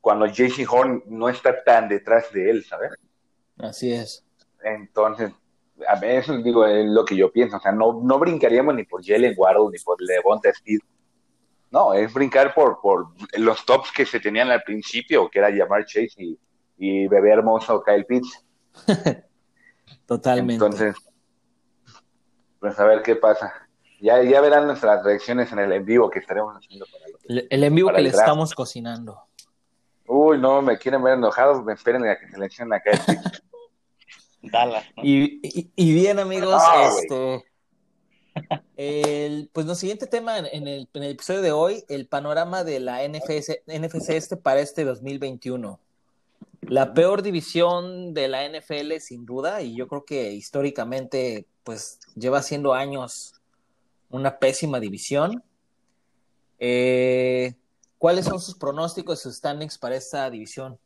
Cuando 0.00 0.26
JC 0.26 0.66
Horn 0.68 1.04
no 1.06 1.28
está 1.28 1.62
tan 1.62 1.88
detrás 1.88 2.32
de 2.32 2.50
él, 2.50 2.64
¿sabes? 2.64 2.90
Así 3.58 3.92
es. 3.92 4.24
Entonces, 4.62 5.32
a 5.86 5.98
ver, 5.98 6.18
eso 6.18 6.36
digo, 6.38 6.66
es 6.66 6.86
lo 6.86 7.04
que 7.04 7.16
yo 7.16 7.30
pienso. 7.30 7.56
O 7.56 7.60
sea, 7.60 7.72
no, 7.72 8.00
no 8.02 8.18
brincaríamos 8.18 8.74
ni 8.74 8.84
por 8.84 9.04
Jalen 9.04 9.34
Waddle 9.36 9.70
ni 9.72 9.78
por 9.78 10.00
Levonta 10.00 10.50
Speed. 10.50 10.80
No, 11.70 11.92
es 11.92 12.12
brincar 12.12 12.54
por, 12.54 12.80
por 12.80 13.08
los 13.36 13.64
tops 13.66 13.92
que 13.92 14.06
se 14.06 14.20
tenían 14.20 14.50
al 14.50 14.62
principio, 14.62 15.28
que 15.28 15.38
era 15.38 15.50
llamar 15.50 15.84
Chase 15.84 16.14
y, 16.16 16.38
y 16.78 17.06
bebé 17.08 17.32
hermoso 17.32 17.82
Kyle 17.82 18.06
Pitts. 18.06 18.44
Totalmente. 20.06 20.54
Entonces, 20.54 20.96
pues 22.58 22.78
a 22.78 22.86
ver 22.86 23.02
qué 23.02 23.16
pasa. 23.16 23.52
Ya, 24.00 24.22
ya 24.22 24.40
verán 24.40 24.66
nuestras 24.66 25.04
reacciones 25.04 25.52
en 25.52 25.58
el 25.58 25.72
en 25.72 25.84
vivo 25.84 26.08
que 26.08 26.20
estaremos 26.20 26.54
haciendo 26.56 26.86
para 26.86 27.04
el, 27.28 27.46
el 27.50 27.64
en 27.64 27.74
vivo 27.74 27.92
que 27.92 28.00
le 28.00 28.08
estamos 28.08 28.54
cocinando. 28.54 29.20
Uy, 30.06 30.38
no, 30.38 30.62
me 30.62 30.78
quieren 30.78 31.02
ver 31.02 31.14
enojado, 31.14 31.62
me 31.62 31.74
esperen 31.74 32.08
a 32.08 32.16
que 32.16 32.28
seleccionen 32.30 32.72
a 32.74 32.80
Kyle 32.80 33.00
Pitts. 33.06 33.42
Dallas, 34.42 34.84
¿no? 34.96 35.04
Y, 35.04 35.40
y- 35.42 35.70
y 35.74 35.94
bien, 35.94 36.18
amigos, 36.18 36.62
Ah, 36.64 36.90
este. 36.98 37.44
El, 38.76 39.50
pues 39.52 39.66
nuestro 39.66 39.80
siguiente 39.80 40.06
tema 40.06 40.38
en, 40.38 40.46
en 40.46 40.68
el, 40.68 40.88
en 40.94 41.02
el 41.02 41.10
episodio 41.12 41.42
de 41.42 41.50
hoy, 41.52 41.84
el 41.88 42.06
panorama 42.06 42.62
de 42.62 42.78
la 42.78 43.02
NFC 43.04 43.52
este 43.66 44.36
para 44.36 44.60
este 44.60 44.84
2021. 44.84 45.80
La 46.62 46.94
peor 46.94 47.22
división 47.22 48.14
de 48.14 48.28
la 48.28 48.44
NFL, 48.48 48.98
sin 49.00 49.26
duda, 49.26 49.62
y 49.62 49.74
yo 49.74 49.88
creo 49.88 50.04
que 50.04 50.32
históricamente, 50.32 51.46
pues 51.64 51.98
lleva 52.14 52.42
siendo 52.42 52.74
años 52.74 53.34
una 54.10 54.38
pésima 54.38 54.78
división. 54.78 55.42
Eh, 56.60 57.54
¿Cuáles 57.98 58.26
son 58.26 58.40
sus 58.40 58.54
pronósticos 58.56 59.18
y 59.18 59.22
sus 59.22 59.36
standings 59.36 59.78
para 59.78 59.96
esta 59.96 60.30
división? 60.30 60.78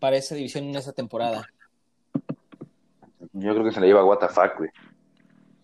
Para 0.00 0.16
esta 0.16 0.34
división 0.34 0.64
en 0.64 0.76
esta 0.76 0.92
temporada. 0.92 1.48
Yo 3.34 3.52
creo 3.52 3.64
que 3.64 3.72
se 3.72 3.80
le 3.80 3.88
lleva 3.88 4.02
fuck, 4.28 4.58
güey. 4.58 4.70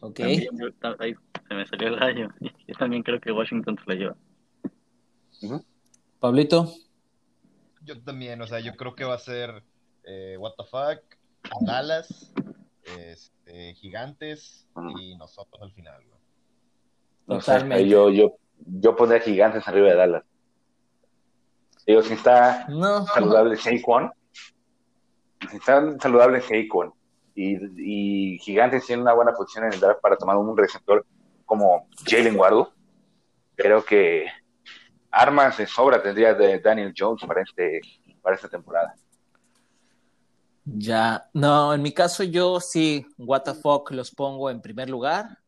¿Ok? 0.00 0.16
También, 0.16 0.58
yo- 0.58 0.72
ta- 0.74 0.96
ahí 0.98 1.14
se 1.48 1.54
me 1.54 1.66
salió 1.66 1.88
el 1.88 1.96
gallo. 1.96 2.28
Yo 2.40 2.74
también 2.78 3.02
creo 3.02 3.20
que 3.20 3.32
Washington 3.32 3.76
se 3.84 3.92
lo 3.94 3.98
lleva. 3.98 4.16
Pablito. 6.18 6.70
Yo 7.82 8.00
también, 8.02 8.40
o 8.42 8.46
sea, 8.46 8.60
yo 8.60 8.74
creo 8.76 8.94
que 8.94 9.04
va 9.04 9.14
a 9.14 9.18
ser 9.18 9.62
eh, 10.04 10.36
What 10.38 10.52
the 10.58 10.64
fuck, 10.64 11.00
Dallas, 11.62 12.32
este, 12.98 13.74
Gigantes 13.74 14.68
y 14.98 15.16
nosotros 15.16 15.62
al 15.62 15.72
final, 15.72 16.02
güey. 16.06 16.20
O 17.38 17.40
sea, 17.40 17.54
Totalmente. 17.54 17.88
yo, 17.88 18.10
yo, 18.10 18.36
yo 18.66 18.96
pondría 18.96 19.20
gigantes 19.20 19.66
arriba 19.68 19.88
de 19.88 19.94
Dallas. 19.96 20.24
Digo, 21.86 22.02
si 22.02 22.14
está 22.14 22.66
No, 22.68 23.06
saludable 23.06 23.56
Saquon, 23.56 24.10
si 25.50 25.56
está 25.56 25.98
saludable 26.00 26.40
Saquon 26.40 26.92
y, 27.40 28.34
y 28.34 28.38
gigantes 28.38 28.86
tiene 28.86 29.02
una 29.02 29.14
buena 29.14 29.32
posición 29.32 29.64
en 29.64 29.72
el 29.72 29.80
draft 29.80 30.00
para 30.00 30.16
tomar 30.16 30.36
un 30.36 30.56
receptor 30.56 31.06
como 31.46 31.88
Jalen 32.06 32.38
Waddle, 32.38 32.66
creo 33.56 33.84
que 33.84 34.26
armas 35.10 35.58
de 35.58 35.66
sobra 35.66 36.02
tendría 36.02 36.34
de 36.34 36.60
Daniel 36.60 36.94
Jones 36.96 37.24
para, 37.26 37.42
este, 37.42 37.80
para 38.22 38.36
esta 38.36 38.48
temporada. 38.48 38.94
Ya, 40.64 41.28
no, 41.32 41.74
en 41.74 41.82
mi 41.82 41.92
caso 41.92 42.22
yo 42.22 42.60
sí, 42.60 43.06
what 43.18 43.42
the 43.42 43.54
fuck, 43.54 43.90
los 43.90 44.12
pongo 44.12 44.50
en 44.50 44.60
primer 44.60 44.88
lugar. 44.88 45.38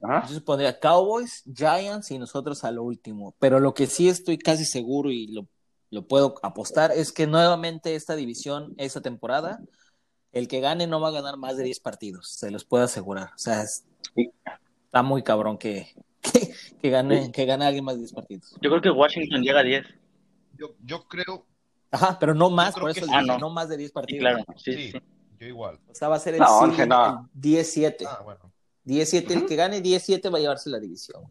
Ajá. 0.00 0.26
Yo 0.26 0.42
pondría 0.44 0.80
Cowboys, 0.80 1.44
Giants 1.54 2.10
y 2.10 2.18
nosotros 2.18 2.64
a 2.64 2.70
lo 2.70 2.82
último. 2.82 3.34
Pero 3.38 3.60
lo 3.60 3.74
que 3.74 3.86
sí 3.86 4.08
estoy 4.08 4.38
casi 4.38 4.64
seguro 4.64 5.10
y 5.10 5.26
lo, 5.28 5.46
lo 5.90 6.06
puedo 6.06 6.36
apostar 6.42 6.90
es 6.92 7.12
que 7.12 7.26
nuevamente 7.26 7.94
esta 7.94 8.16
división, 8.16 8.74
esta 8.78 9.00
temporada, 9.00 9.60
el 10.32 10.48
que 10.48 10.60
gane 10.60 10.86
no 10.86 11.00
va 11.00 11.08
a 11.08 11.12
ganar 11.12 11.36
más 11.36 11.56
de 11.56 11.64
10 11.64 11.80
partidos, 11.80 12.28
se 12.30 12.50
los 12.50 12.64
puedo 12.64 12.84
asegurar. 12.84 13.28
O 13.34 13.38
sea, 13.38 13.62
es- 13.62 13.84
Sí. 14.14 14.30
está 14.86 15.02
muy 15.02 15.22
cabrón 15.22 15.56
que, 15.58 15.88
que, 16.22 16.54
que 16.80 16.90
gane, 16.90 17.30
que 17.32 17.44
gane 17.46 17.64
alguien 17.66 17.84
más 17.84 17.94
de 17.94 18.00
10 18.00 18.12
partidos. 18.12 18.50
Yo 18.60 18.70
creo 18.70 18.80
que 18.82 18.90
Washington 18.90 19.42
llega 19.42 19.60
a 19.60 19.64
10. 19.64 19.84
Yo, 20.58 20.74
yo 20.84 21.06
creo, 21.08 21.46
Ajá, 21.90 22.18
pero 22.18 22.34
no 22.34 22.48
más, 22.50 22.74
por 22.74 22.84
que 22.92 23.00
eso 23.00 23.06
sí. 23.06 23.12
dije, 23.12 23.18
Ah, 23.18 23.22
no. 23.22 23.38
no 23.38 23.50
más 23.50 23.68
de 23.68 23.76
10 23.76 23.90
Sí, 23.90 23.94
partidos. 23.94 24.20
claro. 24.20 24.44
Sí, 24.56 24.72
sí, 24.74 24.92
sí. 24.92 24.98
yo 25.38 25.46
igual. 25.46 25.78
O 25.90 25.94
sea, 25.94 26.08
va 26.08 26.16
a 26.16 26.20
ser 26.20 26.34
el, 26.34 26.40
No, 26.40 26.46
seed, 26.60 26.68
11 26.70 26.86
no. 26.86 27.28
el 27.34 27.40
17. 27.40 28.06
Ah, 28.06 28.20
bueno. 28.24 28.40
17, 28.84 29.34
el 29.34 29.46
que 29.46 29.56
gane 29.56 29.80
17 29.80 30.28
va 30.30 30.38
a 30.38 30.40
llevarse 30.40 30.70
la 30.70 30.80
división. 30.80 31.22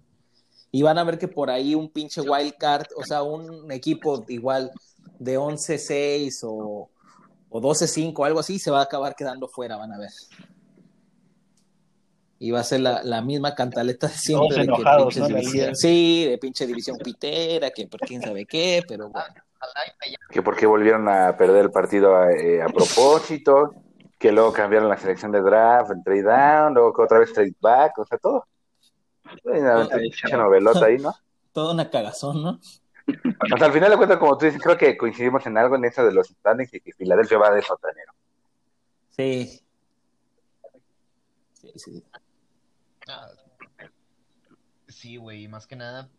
Y 0.72 0.84
van 0.84 0.98
a 1.00 1.04
ver 1.04 1.18
que 1.18 1.28
por 1.28 1.50
ahí 1.50 1.74
un 1.76 1.90
pinche 1.90 2.22
wild 2.22 2.54
card, 2.60 2.86
o 2.96 3.04
sea, 3.04 3.24
un 3.24 3.72
equipo 3.72 4.24
igual 4.30 4.72
de 5.20 5.38
11-6 5.38 6.42
o, 6.44 6.90
o 7.52 7.62
12-5, 7.62 8.26
algo 8.26 8.40
así, 8.40 8.60
se 8.60 8.72
va 8.72 8.80
a 8.80 8.84
acabar 8.84 9.14
quedando 9.14 9.48
fuera, 9.50 9.76
van 9.76 9.92
a 9.92 9.98
ver. 9.98 10.10
Y 12.40 12.50
va 12.50 12.62
a 12.62 12.64
ser 12.64 12.80
la, 12.80 13.04
la 13.04 13.22
misma 13.22 13.54
cantaleta 13.54 14.08
de 14.08 14.14
siempre. 14.14 14.58
De 14.58 14.64
enojados, 14.64 15.14
sí, 15.74 16.26
de 16.26 16.38
pinche 16.40 16.66
división 16.66 16.98
pitera, 16.98 17.70
que 17.70 17.88
por 17.88 18.00
quién 18.00 18.22
sabe 18.22 18.46
qué, 18.46 18.84
pero 18.88 19.10
bueno. 19.10 19.36
Que 20.30 20.42
porque 20.42 20.66
volvieron 20.66 21.08
a 21.10 21.36
perder 21.38 21.66
el 21.66 21.72
partido 21.72 22.30
eh, 22.30 22.62
a 22.62 22.68
propósito, 22.68 23.76
que 24.18 24.32
luego 24.32 24.54
cambiaron 24.54 24.88
la 24.88 24.98
selección 24.98 25.32
de 25.34 25.42
draft, 25.42 25.92
el 25.92 26.04
trade 26.04 26.24
down, 26.24 26.74
luego 26.74 26.94
que 26.94 27.02
otra 27.02 27.20
vez 27.20 27.34
trade 27.34 27.54
back, 27.60 28.00
o 28.00 28.06
sea, 28.06 28.18
todo. 28.18 28.48
Una 29.44 29.88
pinche 29.90 30.32
novelota 30.32 30.86
ahí, 30.86 30.98
¿no? 30.98 31.14
Toda 31.52 31.74
una 31.74 31.90
cagazón, 31.90 32.42
¿no? 32.42 32.60
O 33.54 33.58
sea, 33.58 33.68
al 33.68 33.74
final 33.74 33.92
de 33.92 33.98
cuentas, 33.98 34.18
como 34.18 34.38
tú 34.38 34.46
dices, 34.46 34.62
creo 34.62 34.78
que 34.78 34.98
coincidimos 34.98 35.46
en 35.46 35.58
algo 35.58 35.76
en 35.76 35.86
eso 35.86 36.06
de 36.06 36.14
los 36.14 36.28
standings 36.28 36.74
y 36.74 36.80
que 36.80 36.94
Filadelfia 36.94 37.38
va 37.38 37.52
de 37.52 37.62
sotanero. 37.62 38.14
Sí. 39.10 39.62
Sí, 41.54 41.72
sí. 41.76 42.04
Ah, 43.08 43.30
sí, 44.88 45.18
güey, 45.18 45.44
y 45.44 45.48
más 45.48 45.68
que 45.68 45.76
nada 45.76 46.10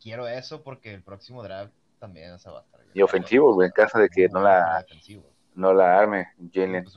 quiero 0.00 0.28
eso 0.28 0.62
porque 0.62 0.94
el 0.94 1.02
próximo 1.02 1.42
draft 1.42 1.72
también 1.98 2.32
o 2.32 2.38
sea, 2.38 2.52
va 2.52 2.60
a 2.60 2.62
estar. 2.62 2.80
Y 2.94 3.02
ofensivo, 3.02 3.54
güey, 3.54 3.66
en 3.66 3.72
caso 3.72 3.98
de 3.98 4.08
que 4.08 4.28
no 4.28 4.40
la, 4.40 4.78
Defensivo. 4.82 5.30
No 5.58 5.74
la 5.74 5.98
arme 5.98 6.28
Jalen. 6.52 6.84
Pues 6.84 6.96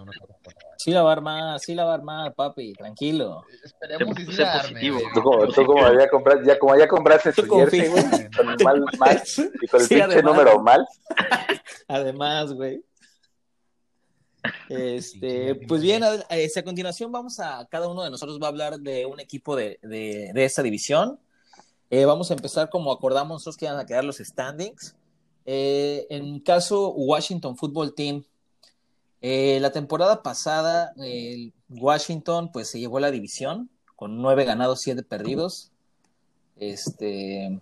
Sí 0.77 0.91
la 0.91 1.03
va 1.03 1.09
a 1.09 1.13
armar, 1.13 1.59
sí 1.59 1.75
la 1.75 1.83
va 1.85 1.91
a 1.91 1.95
armar, 1.95 2.33
papi, 2.33 2.73
tranquilo. 2.73 3.43
Esperemos 3.63 4.15
que 4.15 4.25
sí 4.25 4.33
la 4.33 4.53
arme. 4.53 4.81
Tú 5.13 5.21
como, 5.21 5.47
tú 5.47 5.65
como 5.65 5.93
ya 5.99 6.09
compraste, 6.09 6.45
ya 6.45 6.59
como 6.59 6.77
ya 6.77 6.87
compraste 6.87 7.31
su 7.33 7.41
jersey, 7.43 7.87
confías. 7.89 8.11
güey, 8.11 8.31
con 8.31 8.49
el 8.49 8.63
mal, 8.63 8.83
mal 8.99 9.21
y 9.61 9.67
con 9.67 9.81
el 9.81 9.87
Sí, 9.87 9.95
pinche 9.95 10.03
además. 10.03 10.23
número 10.23 10.59
mal. 10.61 10.87
Además, 11.87 12.53
güey. 12.53 12.83
Este, 14.69 15.55
pues 15.67 15.81
bien, 15.81 16.03
a, 16.03 16.15
este, 16.29 16.61
a 16.61 16.63
continuación 16.63 17.11
vamos 17.11 17.39
a, 17.39 17.67
cada 17.69 17.87
uno 17.87 18.03
de 18.03 18.09
nosotros 18.09 18.39
va 18.41 18.47
a 18.47 18.49
hablar 18.49 18.79
de 18.79 19.05
un 19.05 19.19
equipo 19.19 19.55
de, 19.55 19.77
de, 19.83 20.31
de 20.33 20.45
esta 20.45 20.63
división. 20.63 21.19
Eh, 21.89 22.05
vamos 22.05 22.31
a 22.31 22.35
empezar 22.35 22.69
como 22.69 22.91
acordamos 22.91 23.35
nosotros 23.35 23.57
que 23.57 23.65
iban 23.65 23.79
a 23.79 23.85
quedar 23.85 24.03
los 24.03 24.17
standings. 24.17 24.95
Eh, 25.45 26.07
en 26.09 26.39
caso 26.39 26.89
Washington 26.89 27.57
Football 27.57 27.93
Team, 27.93 28.23
eh, 29.21 29.59
la 29.59 29.71
temporada 29.71 30.23
pasada 30.23 30.93
Washington 31.69 32.51
pues 32.51 32.69
se 32.69 32.79
llevó 32.79 32.99
la 32.99 33.11
división 33.11 33.69
con 33.95 34.21
nueve 34.21 34.45
ganados, 34.45 34.81
siete 34.81 35.03
perdidos. 35.03 35.71
Este, 36.57 37.59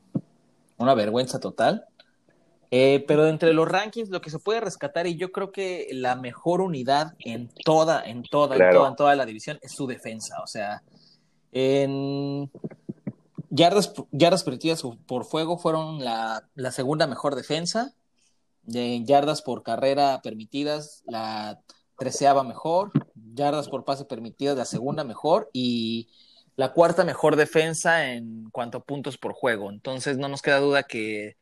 una 0.77 0.93
vergüenza 0.93 1.39
total. 1.39 1.85
Eh, 2.71 3.03
pero 3.07 3.27
entre 3.27 3.53
los 3.53 3.67
rankings, 3.67 4.09
lo 4.09 4.21
que 4.21 4.29
se 4.29 4.39
puede 4.39 4.59
rescatar, 4.59 5.07
y 5.07 5.15
yo 5.15 5.31
creo 5.31 5.51
que 5.51 5.87
la 5.91 6.15
mejor 6.15 6.61
unidad 6.61 7.13
en 7.19 7.49
toda, 7.65 8.03
en 8.03 8.23
toda, 8.23 8.55
en 8.55 8.73
toda, 8.73 8.89
en 8.89 8.95
toda 8.95 9.15
la 9.15 9.25
división 9.25 9.57
es 9.61 9.71
su 9.71 9.87
defensa. 9.87 10.41
O 10.43 10.47
sea, 10.47 10.83
en 11.51 12.51
yardas, 13.49 13.93
yardas 14.11 14.43
permitidas 14.43 14.83
por 15.07 15.25
fuego 15.25 15.57
fueron 15.57 16.03
la, 16.03 16.47
la 16.55 16.71
segunda 16.71 17.07
mejor 17.07 17.35
defensa. 17.35 17.93
De 18.69 19.03
yardas 19.03 19.41
por 19.41 19.63
carrera 19.63 20.21
permitidas, 20.21 21.03
la 21.05 21.59
treceava 21.97 22.43
mejor. 22.43 22.91
Yardas 23.33 23.69
por 23.69 23.83
pase 23.85 24.05
permitidas, 24.05 24.57
la 24.57 24.65
segunda 24.65 25.03
mejor. 25.03 25.49
Y 25.53 26.09
la 26.55 26.73
cuarta 26.73 27.03
mejor 27.03 27.35
defensa 27.35 28.11
en 28.13 28.49
cuanto 28.51 28.79
a 28.79 28.83
puntos 28.83 29.17
por 29.17 29.33
juego. 29.33 29.71
Entonces, 29.71 30.17
no 30.17 30.27
nos 30.27 30.41
queda 30.41 30.59
duda 30.59 30.83
que 30.83 31.37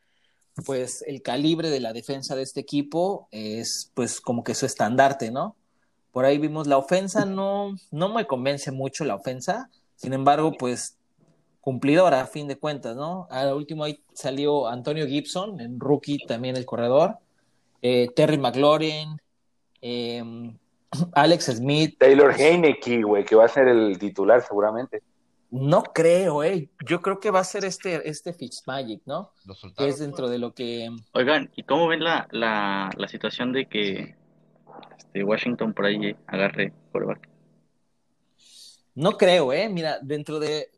pues 0.65 1.03
el 1.05 1.21
calibre 1.21 1.69
de 1.69 1.79
la 1.79 1.93
defensa 1.93 2.35
de 2.35 2.43
este 2.43 2.59
equipo 2.61 3.27
es 3.31 3.91
pues 3.93 4.19
como 4.19 4.43
que 4.43 4.55
su 4.55 4.65
estandarte, 4.65 5.31
¿no? 5.31 5.55
Por 6.11 6.25
ahí 6.25 6.37
vimos 6.37 6.67
la 6.67 6.77
ofensa, 6.77 7.25
no, 7.25 7.75
no 7.91 8.09
me 8.09 8.25
convence 8.25 8.71
mucho 8.71 9.05
la 9.05 9.15
ofensa, 9.15 9.69
sin 9.95 10.13
embargo, 10.13 10.53
pues 10.57 10.97
cumplidora 11.67 12.21
a 12.21 12.27
fin 12.27 12.47
de 12.47 12.57
cuentas, 12.57 12.95
¿no? 12.95 13.27
Al 13.29 13.53
último 13.53 13.83
ahí 13.83 14.01
salió 14.13 14.69
Antonio 14.69 15.05
Gibson, 15.05 15.59
en 15.59 15.81
rookie 15.81 16.17
también 16.25 16.55
el 16.55 16.63
corredor, 16.63 17.17
eh, 17.81 18.07
Terry 18.15 18.37
McLaurin, 18.37 19.17
eh, 19.81 20.23
Alex 21.11 21.57
Smith, 21.57 21.97
Taylor 21.99 22.33
Heineke, 22.33 23.03
güey, 23.03 23.25
que 23.25 23.35
va 23.35 23.43
a 23.43 23.49
ser 23.49 23.67
el 23.67 23.99
titular 23.99 24.41
seguramente. 24.41 25.03
no 25.51 25.83
creo, 25.83 26.41
eh, 26.41 26.69
yo 26.87 27.01
creo 27.01 27.19
que 27.19 27.31
va 27.31 27.41
a 27.41 27.43
ser 27.43 27.65
este, 27.65 28.09
este 28.09 28.31
Fitzmagic, 28.31 29.01
¿no? 29.05 29.33
Que 29.77 29.89
es 29.89 29.99
dentro 29.99 30.29
de 30.29 30.39
lo 30.39 30.53
que... 30.53 30.89
Oigan, 31.11 31.51
¿y 31.57 31.63
cómo 31.63 31.89
ven 31.89 32.01
la, 32.01 32.29
la, 32.31 32.91
la 32.95 33.07
situación 33.09 33.51
de 33.51 33.65
que 33.65 34.15
este, 34.97 35.21
Washington 35.21 35.73
por 35.73 35.87
ahí 35.87 36.15
agarre 36.27 36.71
quarterback? 36.93 37.27
No 38.97 39.11
creo, 39.11 39.53
¿eh? 39.53 39.69
Mira, 39.69 39.99
dentro 40.01 40.39
de. 40.39 40.71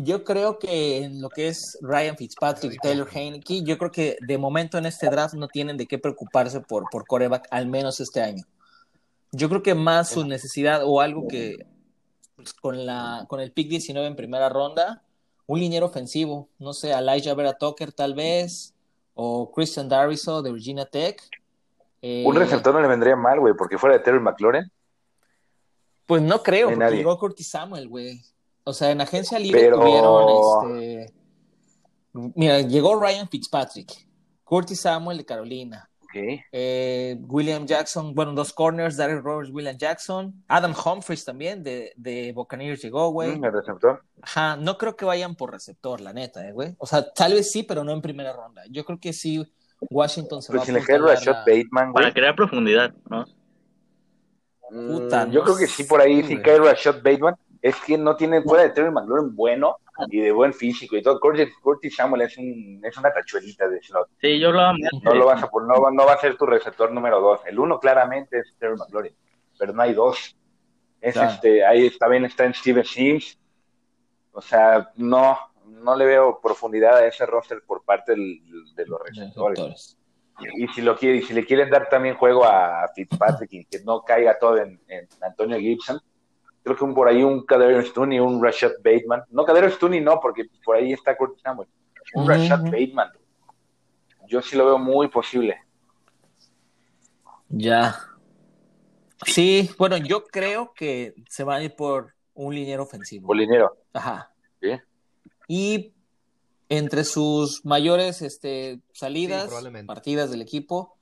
Yo 0.00 0.22
creo 0.22 0.58
que 0.58 0.98
en 0.98 1.20
lo 1.20 1.28
que 1.28 1.48
es 1.48 1.76
Ryan 1.82 2.16
Fitzpatrick, 2.16 2.80
Taylor 2.80 3.08
Heineke, 3.12 3.62
yo 3.62 3.78
creo 3.78 3.90
que 3.90 4.16
de 4.20 4.38
momento 4.38 4.78
en 4.78 4.86
este 4.86 5.08
draft 5.10 5.34
no 5.34 5.48
tienen 5.48 5.76
de 5.76 5.86
qué 5.86 5.98
preocuparse 5.98 6.60
por, 6.60 6.84
por 6.90 7.06
coreback, 7.06 7.48
al 7.50 7.66
menos 7.66 7.98
este 8.00 8.22
año. 8.22 8.44
Yo 9.32 9.48
creo 9.48 9.62
que 9.62 9.74
más 9.74 10.10
su 10.10 10.24
necesidad 10.24 10.82
o 10.84 11.00
algo 11.00 11.26
que 11.26 11.66
pues, 12.36 12.52
con, 12.54 12.86
la, 12.86 13.26
con 13.28 13.40
el 13.40 13.50
pick 13.50 13.68
19 13.68 14.06
en 14.06 14.16
primera 14.16 14.48
ronda, 14.48 15.02
un 15.46 15.58
liniero 15.58 15.86
ofensivo, 15.86 16.48
no 16.58 16.72
sé, 16.72 16.92
Elijah 16.92 17.34
Vera 17.34 17.54
Tucker 17.54 17.92
tal 17.92 18.14
vez, 18.14 18.74
o 19.14 19.50
Christian 19.50 19.88
Dariso 19.88 20.42
de 20.42 20.52
Virginia 20.52 20.86
Tech. 20.86 21.20
Eh, 22.02 22.22
Un 22.24 22.36
receptor 22.36 22.72
no 22.72 22.80
le 22.80 22.86
vendría 22.86 23.16
mal, 23.16 23.40
güey, 23.40 23.54
porque 23.54 23.78
fuera 23.78 23.96
de 23.96 24.04
Terry 24.04 24.20
McLaurin. 24.20 24.70
Pues 26.06 26.22
no 26.22 26.42
creo, 26.42 26.68
porque 26.68 26.78
nadie. 26.78 26.98
llegó 26.98 27.18
Curtis 27.18 27.48
Samuel, 27.48 27.88
güey. 27.88 28.22
O 28.68 28.72
sea, 28.74 28.90
en 28.90 29.00
agencia 29.00 29.38
libre 29.38 29.60
Pero- 29.62 29.78
tuvieron 29.80 30.78
este. 30.80 31.14
Mira, 32.34 32.60
llegó 32.60 33.00
Ryan 33.00 33.28
Fitzpatrick, 33.28 33.92
Curtis 34.44 34.80
Samuel 34.82 35.18
de 35.18 35.24
Carolina, 35.24 35.88
eh, 36.52 37.16
William 37.28 37.64
Jackson, 37.66 38.14
bueno, 38.14 38.32
dos 38.32 38.52
corners, 38.52 38.96
Darren 38.96 39.22
Roberts, 39.22 39.50
William 39.52 39.76
Jackson, 39.76 40.42
Adam 40.48 40.74
Humphries 40.84 41.24
también 41.24 41.62
de, 41.62 41.92
de 41.96 42.32
Buccaneers 42.32 42.82
llegó, 42.82 43.10
güey. 43.10 43.36
Mm, 43.38 43.44
el 43.44 43.52
receptor. 43.52 44.02
Ajá, 44.20 44.56
no 44.56 44.76
creo 44.78 44.96
que 44.96 45.04
vayan 45.04 45.34
por 45.36 45.52
receptor, 45.52 46.00
la 46.00 46.12
neta, 46.12 46.46
eh, 46.48 46.52
güey. 46.52 46.74
O 46.78 46.86
sea, 46.86 47.10
tal 47.12 47.34
vez 47.34 47.50
sí, 47.52 47.62
pero 47.62 47.84
no 47.84 47.92
en 47.92 48.02
primera 48.02 48.32
ronda. 48.32 48.62
Yo 48.70 48.84
creo 48.84 48.98
que 48.98 49.12
sí, 49.12 49.46
Washington 49.90 50.42
se 50.42 50.52
va 50.52 50.58
Pues 50.58 50.62
a 50.62 50.66
si 50.66 50.72
le 50.72 50.84
cae 50.84 50.96
apuntalar 50.96 51.18
Rashad 51.18 51.36
a- 51.36 51.44
Bateman, 51.46 51.92
güey. 51.92 52.02
Para 52.04 52.12
crear 52.14 52.34
profundidad, 52.34 52.92
¿no? 53.08 53.24
Mm, 54.70 54.88
Puta, 54.92 55.28
yo 55.30 55.42
creo 55.44 55.56
que 55.56 55.66
sí, 55.66 55.84
por 55.84 56.00
ahí, 56.00 56.22
si 56.22 56.32
güey. 56.34 56.42
cae 56.42 56.58
Rashad 56.58 56.96
Bateman, 56.96 57.36
es 57.62 57.76
que 57.76 57.98
no 57.98 58.16
tiene 58.16 58.42
fuera 58.42 58.64
de 58.64 58.70
Terry 58.70 58.90
McLaurin 58.90 59.34
bueno 59.34 59.76
y 60.08 60.20
de 60.20 60.30
buen 60.32 60.52
físico 60.54 60.96
y 60.96 61.02
todo. 61.02 61.18
Curtis, 61.18 61.48
Curtis 61.60 61.96
Samuel 61.96 62.22
es, 62.22 62.38
un, 62.38 62.80
es 62.84 62.96
una 62.96 63.12
tachuelita 63.12 63.68
de 63.68 63.82
slot. 63.82 64.08
Sí, 64.20 64.38
yo 64.38 64.52
más 64.52 64.76
No 65.02 65.14
lo 65.14 65.26
vas 65.26 65.42
a 65.42 65.48
no, 65.52 65.80
va- 65.82 65.90
no 65.90 66.06
va 66.06 66.12
a 66.14 66.18
ser 66.20 66.36
tu 66.36 66.46
receptor 66.46 66.92
número 66.92 67.20
dos. 67.20 67.40
El 67.46 67.58
uno 67.58 67.80
claramente 67.80 68.38
es 68.40 68.54
Terry 68.58 68.76
McLaurin, 68.76 69.14
pero 69.58 69.72
no 69.72 69.82
hay 69.82 69.92
dos. 69.94 70.36
Es 71.00 71.14
Claro. 71.14 71.30
este, 71.30 71.64
ahí 71.64 71.90
también 71.98 72.24
está 72.24 72.44
en 72.44 72.54
Steven 72.54 72.84
Sims. 72.84 73.38
O 74.32 74.40
sea, 74.40 74.90
no, 74.96 75.36
no 75.66 75.96
le 75.96 76.04
veo 76.06 76.40
profundidad 76.40 76.96
a 76.98 77.06
ese 77.06 77.26
roster 77.26 77.62
por 77.66 77.82
parte 77.84 78.12
del- 78.12 78.40
de 78.74 78.86
los 78.86 79.00
receptores. 79.04 79.96
Y 80.56 80.68
si 80.68 80.82
lo 80.82 80.96
quiere, 80.96 81.16
y 81.18 81.22
si 81.22 81.34
le 81.34 81.44
quieren 81.44 81.68
dar 81.70 81.88
también 81.88 82.14
juego 82.16 82.44
a 82.44 82.86
Fitzpatrick 82.94 83.52
y 83.52 83.64
que 83.64 83.80
no 83.84 84.02
caiga 84.02 84.38
todo 84.38 84.58
en, 84.58 84.80
en 84.86 85.08
Antonio 85.20 85.58
Gibson, 85.58 86.00
creo 86.68 86.78
que 86.78 86.84
un, 86.84 86.94
por 86.94 87.08
ahí 87.08 87.22
un 87.22 87.44
Kadarius 87.44 87.88
Stoney, 87.88 88.20
un 88.20 88.42
Rashad 88.42 88.72
Bateman, 88.84 89.22
no 89.30 89.44
Kadarius 89.44 89.74
Stoney 89.74 90.00
no, 90.00 90.20
porque 90.20 90.44
por 90.64 90.76
ahí 90.76 90.92
está 90.92 91.16
Curtis 91.16 91.42
Samuel, 91.42 91.68
un 92.14 92.22
Ujú. 92.22 92.30
Rashad 92.30 92.62
Bateman 92.64 93.10
yo 94.28 94.42
sí 94.42 94.56
lo 94.56 94.66
veo 94.66 94.78
muy 94.78 95.08
posible. 95.08 95.58
Ya. 97.48 97.98
Sí, 99.24 99.70
bueno, 99.78 99.96
yo 99.96 100.24
creo 100.24 100.72
que 100.74 101.14
se 101.28 101.44
va 101.44 101.56
a 101.56 101.62
ir 101.62 101.74
por 101.74 102.14
un 102.34 102.54
liniero 102.54 102.82
ofensivo. 102.84 103.26
Por 103.26 103.36
liniero. 103.36 103.76
Ajá. 103.92 104.32
¿sí? 104.60 104.68
Y 105.48 105.94
entre 106.68 107.04
sus 107.04 107.64
mayores 107.64 108.22
este, 108.22 108.80
salidas, 108.92 109.50
partidas 109.86 110.30
del 110.30 110.42
equipo, 110.42 110.98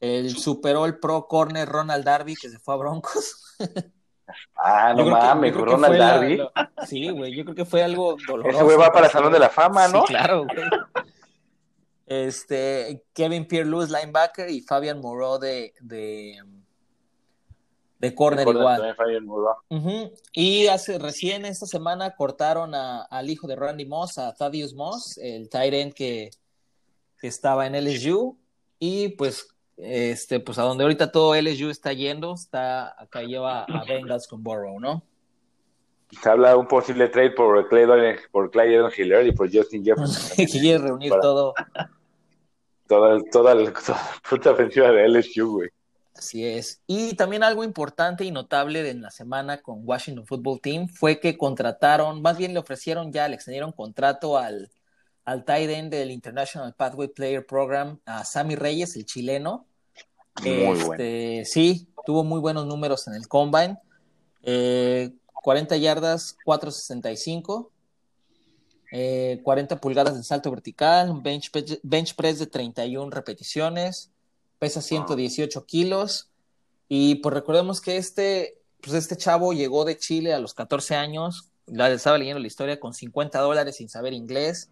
el 0.00 0.30
superó 0.36 0.86
el 0.86 0.98
pro 0.98 1.26
corner 1.26 1.68
Ronald 1.68 2.04
Darby 2.04 2.36
que 2.36 2.48
se 2.48 2.58
fue 2.58 2.74
a 2.74 2.78
Broncos. 2.78 3.56
Ah, 4.56 4.94
no 4.96 5.04
mames, 5.06 5.52
yo 5.52 5.62
creo 5.62 5.66
que 5.66 5.72
Ronald 5.72 5.86
fue 5.92 5.98
la- 5.98 6.06
Darby. 6.14 6.36
la- 6.36 6.86
sí, 6.86 7.08
güey, 7.10 7.34
yo 7.34 7.44
creo 7.44 7.54
que 7.56 7.64
fue 7.64 7.82
algo 7.82 8.16
doloroso. 8.26 8.56
Ese 8.56 8.64
güey 8.64 8.76
va 8.76 8.92
para 8.92 9.06
el 9.06 9.12
Salón 9.12 9.32
de 9.32 9.38
la 9.38 9.48
Fama, 9.50 9.88
¿no? 9.88 10.00
Sí, 10.02 10.06
claro, 10.08 10.44
güey. 10.44 10.68
Este, 12.06 13.04
Kevin 13.14 13.46
Pierre-Louis, 13.46 13.90
linebacker, 13.90 14.50
y 14.50 14.60
Fabian 14.60 15.00
Moreau 15.00 15.38
de, 15.38 15.72
de, 15.80 16.36
de 17.98 18.14
corner 18.14 18.46
igual. 18.48 18.94
Ujú. 19.70 20.12
Y 20.32 20.66
hace 20.66 20.98
recién 20.98 21.44
esta 21.44 21.66
semana 21.66 22.14
cortaron 22.14 22.74
a- 22.74 23.02
al 23.02 23.30
hijo 23.30 23.46
de 23.46 23.56
Randy 23.56 23.86
Moss, 23.86 24.18
a 24.18 24.34
Thaddeus 24.34 24.74
Moss, 24.74 25.16
el 25.18 25.48
tight 25.48 25.72
end 25.74 25.94
que, 25.94 26.30
que 27.18 27.28
estaba 27.28 27.66
en 27.66 27.74
LSU. 27.76 28.36
Y 28.78 29.10
pues, 29.10 29.48
este, 29.76 30.40
pues 30.40 30.58
a 30.58 30.62
donde 30.62 30.84
ahorita 30.84 31.10
todo 31.10 31.34
LSU 31.34 31.70
está 31.70 31.92
yendo, 31.92 32.34
está 32.34 33.00
acá 33.00 33.22
lleva 33.22 33.64
a 33.64 33.84
Bengals 33.84 34.26
con 34.26 34.42
Burrow, 34.42 34.78
¿no? 34.80 35.02
Se 36.20 36.28
habla 36.28 36.50
de 36.50 36.56
un 36.56 36.68
posible 36.68 37.08
trade 37.08 37.30
por 37.30 37.68
Clay, 37.68 37.86
por 38.30 38.50
Edwards 38.54 38.98
Hiller 38.98 39.26
y 39.26 39.32
por 39.32 39.50
Justin 39.50 39.84
Jefferson. 39.84 40.36
que 40.36 40.46
quiere 40.46 40.78
reunir 40.78 41.08
Para- 41.10 41.22
todo. 41.22 41.54
toda, 42.86 43.18
toda, 43.30 43.54
la- 43.54 43.72
puta 44.28 44.50
ofensiva 44.50 44.90
de 44.92 45.08
LSU, 45.08 45.52
güey. 45.52 45.70
Así 46.14 46.44
es. 46.44 46.82
Y 46.86 47.16
también 47.16 47.42
algo 47.42 47.64
importante 47.64 48.24
y 48.24 48.30
notable 48.30 48.82
de 48.82 48.90
en 48.90 49.00
la 49.00 49.10
semana 49.10 49.62
con 49.62 49.80
Washington 49.82 50.26
Football 50.26 50.60
Team 50.60 50.88
fue 50.88 51.18
que 51.18 51.38
contrataron, 51.38 52.20
más 52.20 52.36
bien 52.36 52.52
le 52.52 52.60
ofrecieron 52.60 53.10
ya, 53.10 53.26
le 53.28 53.34
extendieron 53.34 53.72
contrato 53.72 54.36
al, 54.36 54.70
al 55.24 55.44
tight 55.44 55.70
end 55.70 55.90
del 55.92 56.10
International 56.10 56.74
Pathway 56.74 57.08
Player 57.08 57.46
Program 57.46 57.98
a 58.04 58.24
Sammy 58.24 58.56
Reyes, 58.56 58.96
el 58.96 59.06
chileno. 59.06 59.66
Muy 60.42 60.50
Este, 60.50 60.86
bueno. 60.86 61.44
Sí, 61.44 61.88
tuvo 62.04 62.24
muy 62.24 62.40
buenos 62.40 62.66
números 62.66 63.06
en 63.08 63.14
el 63.14 63.28
combine. 63.28 63.78
Eh, 64.42 65.12
40 65.42 65.76
yardas, 65.76 66.36
4.65. 66.44 67.70
Eh, 68.94 69.40
40 69.42 69.80
pulgadas 69.80 70.14
en 70.14 70.22
salto 70.22 70.50
vertical, 70.50 71.10
un 71.10 71.22
bench, 71.22 71.50
bench 71.82 72.14
press 72.14 72.38
de 72.38 72.46
31 72.46 73.10
repeticiones, 73.10 74.10
pesa 74.58 74.82
118 74.82 75.64
kilos. 75.64 76.28
Y 76.88 77.14
pues 77.16 77.32
recordemos 77.32 77.80
que 77.80 77.96
este, 77.96 78.58
pues 78.82 78.94
este 78.94 79.16
chavo 79.16 79.54
llegó 79.54 79.86
de 79.86 79.96
Chile 79.96 80.34
a 80.34 80.38
los 80.38 80.52
14 80.52 80.94
años, 80.94 81.48
ya 81.66 81.88
estaba 81.88 82.18
leyendo 82.18 82.40
la 82.40 82.46
historia, 82.46 82.78
con 82.78 82.92
50 82.92 83.38
dólares 83.40 83.76
sin 83.76 83.88
saber 83.88 84.12
inglés. 84.12 84.68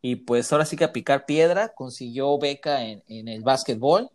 Y 0.00 0.16
pues 0.16 0.52
ahora 0.52 0.64
sí 0.64 0.76
que 0.76 0.84
a 0.84 0.92
picar 0.92 1.26
piedra, 1.26 1.74
consiguió 1.74 2.38
beca 2.38 2.84
en, 2.84 3.02
en 3.08 3.28
el 3.28 3.42
básquetbol 3.42 4.10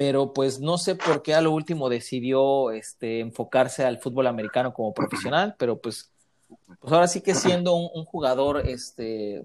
pero 0.00 0.32
pues 0.32 0.60
no 0.60 0.78
sé 0.78 0.94
por 0.94 1.20
qué 1.20 1.34
a 1.34 1.42
lo 1.42 1.52
último 1.52 1.90
decidió 1.90 2.70
este, 2.70 3.20
enfocarse 3.20 3.84
al 3.84 3.98
fútbol 3.98 4.28
americano 4.28 4.72
como 4.72 4.94
profesional, 4.94 5.54
pero 5.58 5.78
pues, 5.78 6.10
pues 6.80 6.90
ahora 6.90 7.06
sí 7.06 7.20
que 7.20 7.34
siendo 7.34 7.74
un, 7.74 7.90
un 7.92 8.06
jugador 8.06 8.66
este, 8.66 9.44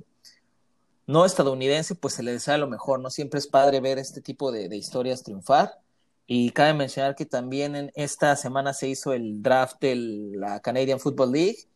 no 1.08 1.26
estadounidense, 1.26 1.94
pues 1.96 2.14
se 2.14 2.24
le 2.24 2.32
desea 2.32 2.58
lo 2.58 2.68
mejor, 2.68 3.02
¿no? 3.02 3.10
Siempre 3.10 3.38
es 3.38 3.48
padre 3.48 3.82
ver 3.82 4.00
este 4.00 4.22
tipo 4.22 4.50
de, 4.54 4.70
de 4.70 4.78
historias 4.78 5.24
triunfar. 5.24 5.78
Y 6.26 6.52
cabe 6.52 6.74
mencionar 6.74 7.16
que 7.16 7.26
también 7.26 7.76
en 7.76 7.92
esta 7.94 8.34
semana 8.38 8.74
se 8.74 8.88
hizo 8.88 9.12
el 9.12 9.44
draft 9.44 9.82
de 9.82 9.96
la 10.38 10.62
Canadian 10.62 11.02
Football 11.02 11.34
League 11.34 11.68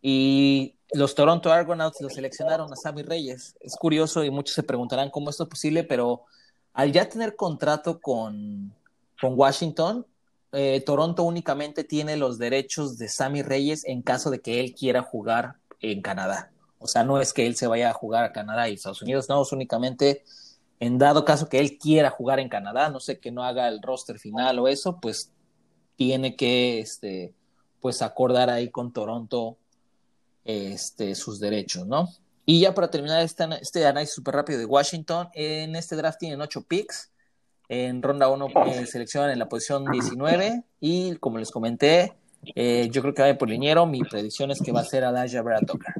y 0.00 0.76
los 0.92 1.14
Toronto 1.14 1.52
Argonauts 1.52 2.00
lo 2.00 2.10
seleccionaron 2.10 2.72
a 2.72 2.76
Sammy 2.76 3.02
Reyes. 3.02 3.56
Es 3.60 3.76
curioso 3.76 4.22
y 4.24 4.30
muchos 4.30 4.54
se 4.54 4.62
preguntarán 4.62 5.10
cómo 5.10 5.30
esto 5.30 5.44
es 5.44 5.48
posible, 5.48 5.84
pero 5.84 6.24
al 6.72 6.92
ya 6.92 7.08
tener 7.08 7.36
contrato 7.36 8.00
con, 8.00 8.74
con 9.20 9.38
Washington, 9.38 10.06
eh, 10.52 10.82
Toronto 10.86 11.24
únicamente 11.24 11.82
tiene 11.84 12.16
los 12.16 12.38
derechos 12.38 12.98
de 12.98 13.08
Sammy 13.08 13.42
Reyes 13.42 13.84
en 13.84 14.02
caso 14.02 14.30
de 14.30 14.40
que 14.40 14.60
él 14.60 14.74
quiera 14.74 15.02
jugar 15.02 15.56
en 15.80 16.02
Canadá. 16.02 16.52
O 16.78 16.86
sea, 16.86 17.02
no 17.02 17.20
es 17.20 17.32
que 17.32 17.46
él 17.46 17.56
se 17.56 17.66
vaya 17.66 17.90
a 17.90 17.94
jugar 17.94 18.24
a 18.24 18.32
Canadá 18.32 18.68
y 18.68 18.74
Estados 18.74 19.02
Unidos, 19.02 19.28
no, 19.28 19.42
es 19.42 19.52
únicamente 19.52 20.22
en 20.80 20.98
dado 20.98 21.24
caso 21.24 21.48
que 21.48 21.58
él 21.58 21.78
quiera 21.78 22.10
jugar 22.10 22.40
en 22.40 22.48
Canadá, 22.48 22.90
no 22.90 23.00
sé 23.00 23.18
que 23.18 23.30
no 23.30 23.42
haga 23.42 23.68
el 23.68 23.80
roster 23.80 24.18
final 24.18 24.58
o 24.58 24.68
eso, 24.68 25.00
pues 25.00 25.32
tiene 25.96 26.36
que 26.36 26.80
este, 26.80 27.32
pues 27.80 28.02
acordar 28.02 28.50
ahí 28.50 28.70
con 28.70 28.92
Toronto 28.92 29.56
este, 30.44 31.14
sus 31.14 31.40
derechos, 31.40 31.86
¿no? 31.86 32.08
Y 32.46 32.60
ya 32.60 32.74
para 32.74 32.90
terminar 32.90 33.22
este, 33.22 33.44
este 33.60 33.86
análisis 33.86 34.14
súper 34.14 34.34
rápido 34.34 34.58
de 34.58 34.66
Washington, 34.66 35.28
en 35.34 35.76
este 35.76 35.96
draft 35.96 36.18
tienen 36.18 36.40
ocho 36.40 36.62
picks. 36.62 37.10
En 37.70 38.02
ronda 38.02 38.28
1 38.28 38.48
eh, 38.66 38.84
seleccionan 38.86 39.30
en 39.30 39.38
la 39.38 39.48
posición 39.48 39.86
19 39.90 40.64
y 40.80 41.16
como 41.16 41.38
les 41.38 41.50
comenté, 41.50 42.12
eh, 42.54 42.88
yo 42.92 43.00
creo 43.00 43.14
que 43.14 43.22
va 43.22 43.38
por 43.38 43.48
liniero. 43.48 43.86
Mi 43.86 44.00
predicción 44.04 44.50
es 44.50 44.60
que 44.60 44.70
va 44.72 44.80
a 44.80 44.84
ser 44.84 45.02
Elijah 45.04 45.40
Brad 45.40 45.62
Tucker. 45.66 45.94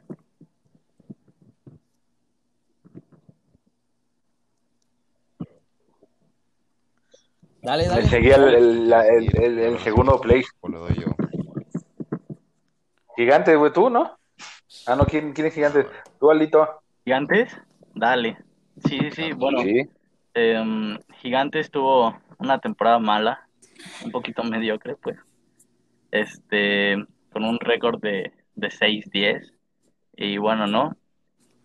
Dale, 7.62 7.84
Le 7.84 7.88
dale. 7.88 8.09
seguía 8.09 8.36
el, 8.36 8.55
el, 8.55 8.88
la- 8.90 9.07
el- 9.07 9.42
el- 9.42 9.59
el 9.59 9.78
segundo 9.78 10.20
place. 10.20 10.45
O 10.61 10.68
lo 10.68 10.80
doy 10.80 10.95
yo. 11.01 11.07
Gigante, 13.16 13.57
güey, 13.57 13.72
tú, 13.72 13.88
¿no? 13.90 14.18
Ah, 14.86 14.96
no, 14.96 15.04
¿quién, 15.06 15.32
quién 15.32 15.46
es 15.46 15.54
gigante? 15.54 15.86
Tú, 16.20 16.30
Alito. 16.30 16.68
¿Gigantes? 17.04 17.56
Dale. 17.94 18.38
Sí, 18.86 18.98
sí, 18.98 19.10
sí. 19.10 19.32
Bueno, 19.32 19.60
Sí. 19.60 19.88
em, 20.34 20.98
Gigantes 21.20 21.70
tuvo 21.70 22.18
una 22.38 22.58
temporada 22.58 22.98
mala, 22.98 23.46
un 24.04 24.10
poquito 24.10 24.42
mediocre, 24.42 24.96
pues. 24.96 25.18
Este, 26.10 27.04
con 27.32 27.44
un 27.44 27.58
récord 27.60 28.00
de, 28.00 28.32
de 28.54 28.70
6-10. 28.70 29.52
Y 30.16 30.38
bueno, 30.38 30.66
¿no? 30.66 30.96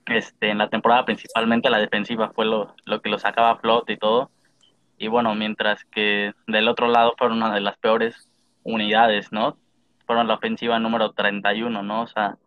Este, 0.06 0.50
en 0.50 0.58
la 0.58 0.70
temporada 0.70 1.06
principalmente 1.06 1.70
la 1.70 1.78
defensiva 1.78 2.32
fue 2.34 2.46
lo, 2.46 2.76
lo 2.86 3.02
que 3.02 3.10
lo 3.10 3.20
sacaba 3.20 3.52
a 3.52 3.58
flote 3.58 3.94
y 3.94 3.98
todo. 3.98 4.32
Y 4.98 5.08
bueno, 5.08 5.36
mientras 5.36 5.86
que 5.86 6.34
del 6.48 6.68
otro 6.68 6.88
lado 6.88 7.14
fueron 7.18 7.38
una 7.38 7.54
de 7.54 7.62
las 7.62 7.78
peores 7.78 8.30
unidades, 8.64 9.32
¿no? 9.32 9.58
Fueron 10.06 10.28
la 10.28 10.34
ofensiva 10.36 10.80
número 10.80 11.12
31, 11.12 11.84
¿no? 11.84 12.02
O 12.02 12.08
sea, 12.08 12.38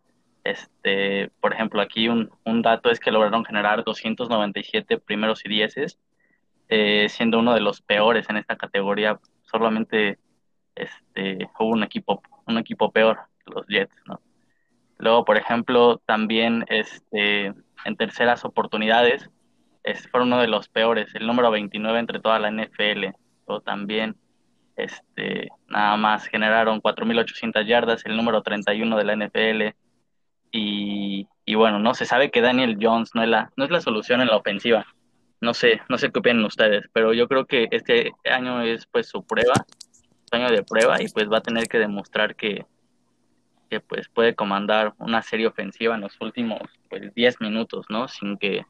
este, 0.44 1.30
por 1.40 1.52
ejemplo, 1.52 1.80
aquí 1.80 2.08
un, 2.08 2.30
un 2.44 2.62
dato 2.62 2.90
es 2.90 3.00
que 3.00 3.10
lograron 3.10 3.44
generar 3.44 3.84
297 3.84 4.98
primeros 4.98 5.44
y 5.44 5.48
dieces, 5.48 5.98
eh, 6.68 7.08
siendo 7.08 7.38
uno 7.38 7.54
de 7.54 7.60
los 7.60 7.80
peores 7.82 8.28
en 8.28 8.36
esta 8.36 8.56
categoría. 8.56 9.20
Solamente 9.42 10.18
este, 10.74 11.48
hubo 11.58 11.68
un 11.68 11.82
equipo, 11.82 12.22
un 12.46 12.58
equipo 12.58 12.90
peor, 12.90 13.20
los 13.46 13.66
Jets, 13.66 13.94
¿no? 14.06 14.20
Luego, 14.98 15.24
por 15.24 15.36
ejemplo, 15.36 15.98
también 16.06 16.64
este, 16.68 17.46
en 17.84 17.96
terceras 17.96 18.44
oportunidades, 18.44 19.28
es, 19.82 20.08
fueron 20.08 20.28
uno 20.28 20.40
de 20.40 20.46
los 20.46 20.68
peores, 20.68 21.12
el 21.14 21.26
número 21.26 21.50
29 21.50 21.98
entre 21.98 22.20
toda 22.20 22.38
la 22.38 22.50
NFL. 22.50 23.06
O 23.46 23.60
también, 23.60 24.16
este, 24.76 25.48
nada 25.68 25.96
más 25.96 26.26
generaron 26.26 26.80
4.800 26.80 27.66
yardas, 27.66 28.06
el 28.06 28.16
número 28.16 28.42
31 28.42 28.96
de 28.96 29.04
la 29.04 29.16
NFL. 29.16 29.76
Y, 30.52 31.26
y 31.44 31.54
bueno, 31.54 31.78
no 31.78 31.94
se 31.94 32.04
sabe 32.04 32.30
que 32.30 32.42
Daniel 32.42 32.78
Jones 32.80 33.10
no 33.14 33.22
es 33.22 33.28
la, 33.28 33.50
no 33.56 33.64
es 33.64 33.70
la 33.70 33.80
solución 33.80 34.20
en 34.20 34.28
la 34.28 34.36
ofensiva. 34.36 34.86
No 35.40 35.54
sé, 35.54 35.80
no 35.88 35.98
sé 35.98 36.12
qué 36.12 36.20
opinan 36.20 36.44
ustedes, 36.44 36.84
pero 36.92 37.12
yo 37.14 37.26
creo 37.26 37.46
que 37.46 37.66
este 37.72 38.12
año 38.30 38.62
es 38.62 38.86
pues 38.86 39.08
su 39.08 39.26
prueba, 39.26 39.54
su 40.30 40.36
año 40.36 40.48
de 40.50 40.62
prueba 40.62 41.02
y 41.02 41.08
pues 41.08 41.28
va 41.28 41.38
a 41.38 41.42
tener 41.42 41.66
que 41.66 41.78
demostrar 41.78 42.36
que, 42.36 42.64
que 43.68 43.80
pues 43.80 44.08
puede 44.08 44.36
comandar 44.36 44.94
una 44.98 45.20
serie 45.22 45.48
ofensiva 45.48 45.96
en 45.96 46.02
los 46.02 46.20
últimos 46.20 46.60
pues 46.88 47.12
10 47.14 47.40
minutos, 47.40 47.86
¿no? 47.88 48.06
Sin 48.06 48.36
que 48.36 48.64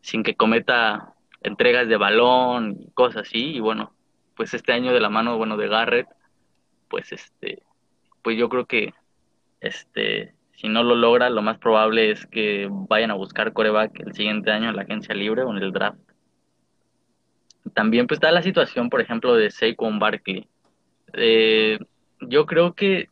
sin 0.00 0.22
que 0.22 0.36
cometa 0.36 1.14
entregas 1.42 1.88
de 1.88 1.96
balón 1.96 2.76
y 2.78 2.90
cosas 2.92 3.22
así 3.26 3.56
y 3.56 3.60
bueno, 3.60 3.92
pues 4.36 4.54
este 4.54 4.72
año 4.72 4.92
de 4.92 5.00
la 5.00 5.08
mano 5.08 5.36
bueno 5.36 5.56
de 5.56 5.66
Garrett, 5.66 6.06
pues 6.88 7.10
este 7.10 7.64
pues 8.22 8.38
yo 8.38 8.48
creo 8.48 8.66
que 8.66 8.94
este 9.60 10.37
si 10.58 10.68
no 10.68 10.82
lo 10.82 10.96
logra, 10.96 11.30
lo 11.30 11.40
más 11.40 11.58
probable 11.58 12.10
es 12.10 12.26
que 12.26 12.66
vayan 12.68 13.12
a 13.12 13.14
buscar 13.14 13.52
coreback 13.52 14.00
el 14.00 14.12
siguiente 14.12 14.50
año 14.50 14.68
en 14.68 14.74
la 14.74 14.82
agencia 14.82 15.14
libre 15.14 15.44
o 15.44 15.52
en 15.52 15.62
el 15.62 15.72
draft. 15.72 16.00
También 17.74 18.08
pues 18.08 18.16
está 18.16 18.32
la 18.32 18.42
situación, 18.42 18.90
por 18.90 19.00
ejemplo, 19.00 19.36
de 19.36 19.52
Saquon 19.52 20.00
Barkley. 20.00 20.48
Eh, 21.12 21.78
yo 22.20 22.46
creo 22.46 22.74
que, 22.74 23.08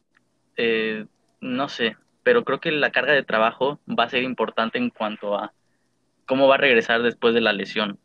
eh, 0.57 1.07
no 1.40 1.68
sé, 1.68 1.97
pero 2.24 2.42
creo 2.42 2.59
que 2.59 2.72
la 2.72 2.90
carga 2.90 3.12
de 3.12 3.22
trabajo 3.22 3.78
va 3.88 4.05
a 4.05 4.11
ser 4.11 4.24
importante 4.24 4.78
en 4.78 4.90
cuanto 4.90 5.38
a 5.38 5.53
cómo 6.26 6.49
va 6.49 6.57
a 6.57 6.59
regresar 6.59 7.01
después 7.03 7.32
de 7.32 7.42
la 7.42 7.53
lesión. 7.53 8.01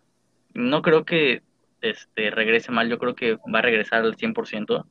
No 0.54 0.84
creo 0.84 1.04
que 1.04 1.42
este, 1.82 2.30
regrese 2.30 2.72
mal, 2.72 2.90
yo 2.90 3.00
creo 3.00 3.16
que 3.16 3.38
va 3.52 3.58
a 3.58 3.64
regresar 3.64 4.04
al 4.04 4.16
100%, 4.18 4.86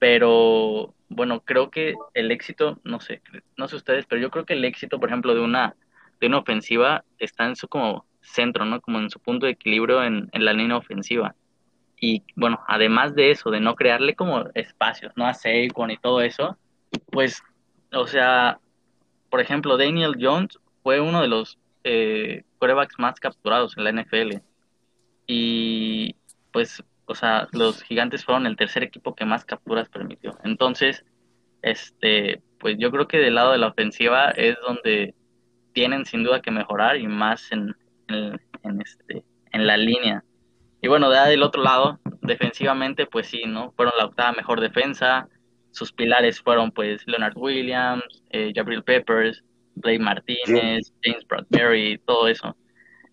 pero 0.00 0.92
bueno, 1.14 1.40
creo 1.40 1.70
que 1.70 1.94
el 2.14 2.30
éxito, 2.30 2.80
no 2.84 3.00
sé, 3.00 3.22
no 3.56 3.68
sé 3.68 3.76
ustedes, 3.76 4.06
pero 4.06 4.20
yo 4.20 4.30
creo 4.30 4.44
que 4.44 4.54
el 4.54 4.64
éxito, 4.64 4.98
por 4.98 5.08
ejemplo, 5.08 5.34
de 5.34 5.40
una, 5.40 5.76
de 6.20 6.26
una 6.26 6.38
ofensiva 6.38 7.04
está 7.18 7.46
en 7.46 7.56
su 7.56 7.68
como 7.68 8.04
centro, 8.20 8.64
¿no? 8.64 8.80
Como 8.80 8.98
en 8.98 9.10
su 9.10 9.20
punto 9.20 9.46
de 9.46 9.52
equilibrio 9.52 10.02
en, 10.02 10.28
en 10.32 10.44
la 10.44 10.52
línea 10.52 10.76
ofensiva. 10.76 11.34
Y 12.00 12.22
bueno, 12.34 12.60
además 12.66 13.14
de 13.14 13.30
eso, 13.30 13.50
de 13.50 13.60
no 13.60 13.76
crearle 13.76 14.14
como 14.14 14.44
espacios, 14.54 15.12
¿no? 15.16 15.26
A 15.26 15.34
Saquon 15.34 15.90
y 15.90 15.96
todo 15.98 16.20
eso, 16.20 16.58
pues, 17.10 17.42
o 17.92 18.06
sea, 18.06 18.58
por 19.30 19.40
ejemplo, 19.40 19.76
Daniel 19.76 20.16
Jones 20.20 20.58
fue 20.82 21.00
uno 21.00 21.20
de 21.22 21.28
los 21.28 21.58
eh, 21.84 22.44
quarterbacks 22.58 22.98
más 22.98 23.20
capturados 23.20 23.76
en 23.76 23.84
la 23.84 23.92
NFL. 23.92 24.38
Y 25.26 26.16
pues, 26.52 26.82
o 27.06 27.14
sea, 27.14 27.48
los 27.52 27.82
gigantes 27.82 28.24
fueron 28.24 28.46
el 28.46 28.56
tercer 28.56 28.82
equipo 28.82 29.14
que 29.14 29.24
más 29.24 29.44
capturas 29.44 29.88
permitió. 29.88 30.38
Entonces, 30.44 31.04
este, 31.62 32.42
pues 32.58 32.76
yo 32.78 32.90
creo 32.90 33.08
que 33.08 33.18
del 33.18 33.34
lado 33.34 33.52
de 33.52 33.58
la 33.58 33.68
ofensiva 33.68 34.30
es 34.30 34.56
donde 34.66 35.14
tienen 35.72 36.04
sin 36.04 36.22
duda 36.22 36.40
que 36.40 36.50
mejorar 36.50 36.96
y 36.96 37.06
más 37.06 37.50
en, 37.52 37.74
en, 38.08 38.80
este, 38.80 39.24
en 39.52 39.66
la 39.66 39.76
línea. 39.76 40.24
Y 40.80 40.88
bueno, 40.88 41.10
de 41.10 41.18
del 41.30 41.42
otro 41.42 41.62
lado, 41.62 41.98
defensivamente, 42.22 43.06
pues 43.06 43.26
sí, 43.28 43.44
¿no? 43.46 43.72
Fueron 43.72 43.94
la 43.96 44.06
octava 44.06 44.32
mejor 44.32 44.60
defensa. 44.60 45.28
Sus 45.70 45.92
pilares 45.92 46.40
fueron, 46.40 46.70
pues, 46.70 47.02
Leonard 47.06 47.36
Williams, 47.36 48.22
eh, 48.30 48.52
Gabriel 48.54 48.84
Peppers, 48.84 49.42
Blake 49.74 49.98
Martínez, 49.98 50.92
James 51.02 51.26
Bradbury, 51.26 51.98
todo 52.06 52.28
eso. 52.28 52.56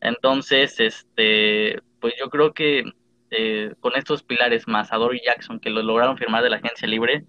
Entonces, 0.01 0.79
este, 0.79 1.79
pues 1.99 2.13
yo 2.19 2.29
creo 2.29 2.53
que 2.53 2.83
eh, 3.31 3.73
con 3.79 3.95
estos 3.95 4.23
pilares 4.23 4.67
más 4.67 4.91
a 4.91 4.97
Dory 4.97 5.21
Jackson, 5.25 5.59
que 5.59 5.69
lo 5.69 5.81
lograron 5.81 6.17
firmar 6.17 6.43
de 6.43 6.49
la 6.49 6.57
agencia 6.57 6.87
libre, 6.87 7.25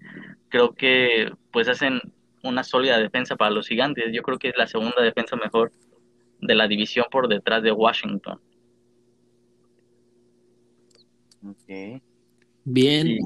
creo 0.49 0.73
que 0.73 1.31
pues 1.51 1.69
hacen 1.69 2.01
una 2.43 2.63
sólida 2.63 2.99
defensa 2.99 3.37
para 3.37 3.51
los 3.51 3.67
gigantes. 3.67 4.11
Yo 4.11 4.21
creo 4.21 4.37
que 4.37 4.49
es 4.49 4.57
la 4.57 4.67
segunda 4.67 5.01
defensa 5.01 5.35
mejor 5.37 5.71
de 6.41 6.55
la 6.55 6.67
división 6.67 7.05
por 7.09 7.29
detrás 7.29 7.63
de 7.63 7.71
Washington. 7.71 8.39
Okay. 11.63 12.01
Bien. 12.65 13.19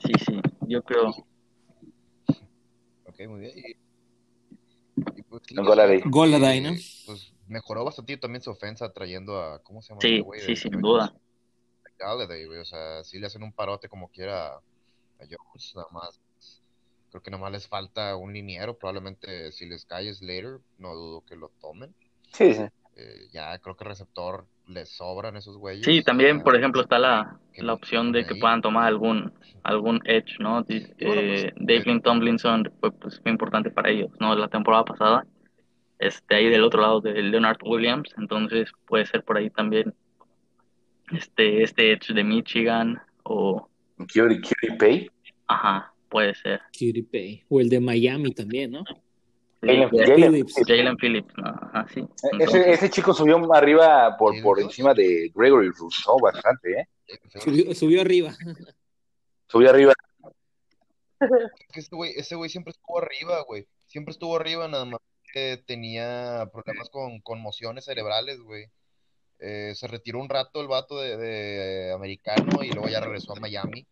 Sí, 0.00 0.12
sí, 0.26 0.40
yo 0.66 0.82
creo. 0.82 1.08
Ok, 3.06 3.20
muy 3.28 3.40
bien. 3.40 3.52
Y, 5.16 5.22
pues, 5.22 5.42
Goladay. 6.04 6.60
¿no? 6.60 6.70
Pues 7.06 7.32
mejoró 7.46 7.84
bastante 7.84 8.16
también 8.16 8.42
su 8.42 8.50
ofensa 8.50 8.92
trayendo 8.92 9.40
a, 9.40 9.62
¿cómo 9.62 9.80
se 9.80 9.90
llama? 9.90 10.00
Sí, 10.00 10.24
sí, 10.44 10.56
sin 10.56 10.80
duda. 10.80 11.14
Goladay, 11.98 12.46
güey, 12.46 12.60
o 12.60 12.64
sea, 12.64 13.04
sí 13.04 13.18
le 13.18 13.26
hacen 13.26 13.42
un 13.42 13.52
parote 13.52 13.88
como 13.88 14.08
quiera 14.08 14.54
a 14.54 14.60
Jones, 15.20 15.72
nada 15.74 15.88
más. 15.92 16.20
Creo 17.10 17.22
que 17.22 17.30
nada 17.30 17.42
más 17.42 17.52
les 17.52 17.66
falta 17.66 18.16
un 18.16 18.32
liniero, 18.32 18.76
probablemente 18.76 19.50
si 19.52 19.66
les 19.66 19.84
cae 19.84 20.12
Slater, 20.12 20.60
no 20.78 20.94
dudo 20.94 21.22
que 21.22 21.36
lo 21.36 21.50
tomen. 21.60 21.94
Sí, 22.32 22.52
sí. 22.52 22.64
Eh, 22.96 23.28
ya 23.32 23.56
creo 23.58 23.76
que 23.76 23.84
el 23.84 23.90
receptor 23.90 24.44
les 24.66 24.90
sobran 24.90 25.36
esos 25.36 25.56
güeyes. 25.56 25.84
Sí, 25.84 26.02
también, 26.02 26.42
por 26.42 26.56
ejemplo, 26.56 26.82
está 26.82 26.98
la, 26.98 27.38
la 27.56 27.72
opción 27.72 28.12
de 28.12 28.26
que 28.26 28.34
puedan 28.34 28.60
tomar 28.60 28.86
algún 28.86 29.32
algún 29.62 30.00
edge, 30.04 30.38
¿no? 30.40 30.64
Eh, 30.68 31.52
pues, 31.56 32.02
Tomlinson 32.02 32.72
fue, 32.80 32.90
pues, 32.92 33.20
fue 33.20 33.30
importante 33.30 33.70
para 33.70 33.90
ellos, 33.90 34.10
¿no? 34.18 34.34
La 34.34 34.48
temporada 34.48 34.84
pasada, 34.84 35.26
este, 35.98 36.34
ahí 36.34 36.48
del 36.48 36.64
otro 36.64 36.80
lado 36.80 37.00
de 37.00 37.22
Leonard 37.22 37.58
Williams, 37.62 38.12
entonces 38.18 38.70
puede 38.86 39.06
ser 39.06 39.22
por 39.24 39.36
ahí 39.36 39.50
también 39.50 39.94
este, 41.12 41.62
este 41.62 41.92
edge 41.92 42.12
de 42.14 42.24
Michigan 42.24 43.00
o... 43.24 43.68
Curie, 44.12 44.40
Curie 44.40 44.76
Pay. 44.78 45.10
Ajá, 45.46 45.92
puede 46.08 46.34
ser. 46.34 46.60
Curie 46.76 47.02
Pay. 47.02 47.44
O 47.48 47.60
el 47.60 47.68
de 47.68 47.80
Miami 47.80 48.32
también, 48.32 48.70
¿no? 48.70 48.84
Jalen, 49.60 49.90
Phillips. 49.90 50.54
Jalen 50.66 50.96
Phillips, 50.96 51.34
Ajá, 51.42 51.86
sí. 51.92 52.06
ese, 52.38 52.70
ese, 52.72 52.90
chico 52.90 53.12
subió 53.12 53.36
arriba 53.52 54.16
por, 54.16 54.40
por 54.40 54.60
encima 54.60 54.94
de 54.94 55.32
Gregory 55.34 55.70
Rousseau 55.70 56.16
bastante, 56.20 56.80
¿eh? 56.80 56.88
Subió, 57.40 57.74
subió 57.74 58.00
arriba. 58.00 58.36
Subió 59.48 59.70
arriba. 59.70 59.94
Ese 61.74 61.88
güey, 61.96 62.12
ese 62.16 62.36
güey 62.36 62.50
siempre 62.50 62.70
estuvo 62.70 62.98
arriba, 62.98 63.42
güey. 63.46 63.66
Siempre 63.86 64.12
estuvo 64.12 64.36
arriba, 64.36 64.68
nada 64.68 64.84
más 64.84 65.00
que 65.32 65.62
tenía 65.66 66.48
problemas 66.52 66.88
con 66.90 67.20
conmociones 67.20 67.84
cerebrales, 67.84 68.40
güey. 68.40 68.66
Eh, 69.40 69.72
se 69.74 69.86
retiró 69.86 70.20
un 70.20 70.28
rato 70.28 70.60
el 70.60 70.68
vato 70.68 70.98
de, 70.98 71.16
de, 71.16 71.92
americano 71.92 72.62
y 72.62 72.70
luego 72.70 72.88
ya 72.88 73.00
regresó 73.00 73.32
a 73.32 73.40
Miami. 73.40 73.86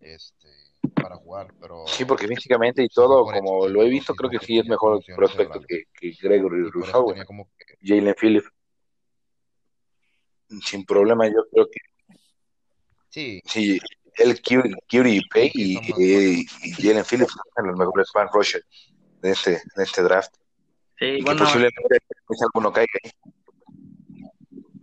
Este 0.00 0.48
para 0.94 1.16
jugar, 1.16 1.52
pero... 1.60 1.86
Sí, 1.86 2.04
porque 2.04 2.26
físicamente 2.26 2.82
y 2.82 2.88
todo, 2.88 3.24
como 3.24 3.68
lo 3.68 3.82
he 3.82 3.88
visto, 3.88 4.14
creo 4.14 4.30
que 4.30 4.38
sí 4.38 4.58
es 4.58 4.66
mejor 4.66 5.02
prospecto 5.14 5.60
que, 5.60 5.84
que 5.92 6.12
Gregory 6.20 6.70
Rousseau, 6.70 7.14
Jalen 7.82 8.14
Phillips. 8.20 8.48
Sin 10.62 10.84
problema, 10.84 11.26
yo 11.26 11.44
creo 11.50 11.66
que... 11.66 11.80
Sí. 13.10 13.40
Sí, 13.44 13.78
el 14.16 14.40
Curie 14.42 15.22
Pay 15.32 15.50
y, 15.54 15.78
y, 15.98 16.46
Jalen 16.72 17.04
Phillips 17.04 17.34
son 17.54 17.66
los 17.66 17.78
mejores 17.78 18.10
fan 18.12 18.28
rushers 18.32 18.66
de 19.20 19.30
este, 19.30 19.50
de 19.50 19.82
este 19.82 20.02
draft. 20.02 20.34
Sí, 20.98 21.06
y 21.06 21.22
bueno, 21.22 21.40
que 21.40 21.44
posiblemente 21.44 21.98
alguno 22.40 22.72
caiga 22.72 22.92
ahí. 23.02 23.10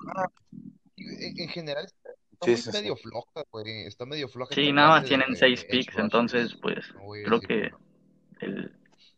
Ah, 0.07 0.29
en 0.97 1.47
general 1.49 1.85
está 1.85 2.71
medio 2.71 2.95
floja, 2.95 3.43
güey. 3.51 3.85
Está 3.85 4.05
medio 4.05 4.27
floja. 4.27 4.53
Sí, 4.53 4.71
nada 4.71 4.89
más 4.89 5.05
tienen 5.05 5.35
seis 5.35 5.63
picks, 5.65 5.97
entonces, 5.97 6.55
pues, 6.61 6.85
creo 7.25 7.39
que 7.39 7.71
el, 8.39 8.71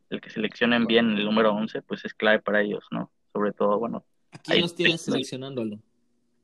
el, 0.10 0.22
que 0.22 0.30
seleccionen 0.30 0.86
bien 0.86 1.12
el 1.12 1.26
número 1.26 1.54
11, 1.54 1.82
pues 1.84 2.04
es 2.06 2.14
clave 2.14 2.40
para 2.40 2.62
ellos, 2.62 2.84
¿no? 2.92 3.12
Sobre 3.32 3.52
todo, 3.54 3.80
bueno. 3.80 4.06
¿A 4.32 4.38
quién 4.40 4.62
los 4.62 4.76
tienes 4.76 5.02
seleccionándolo? 5.02 5.80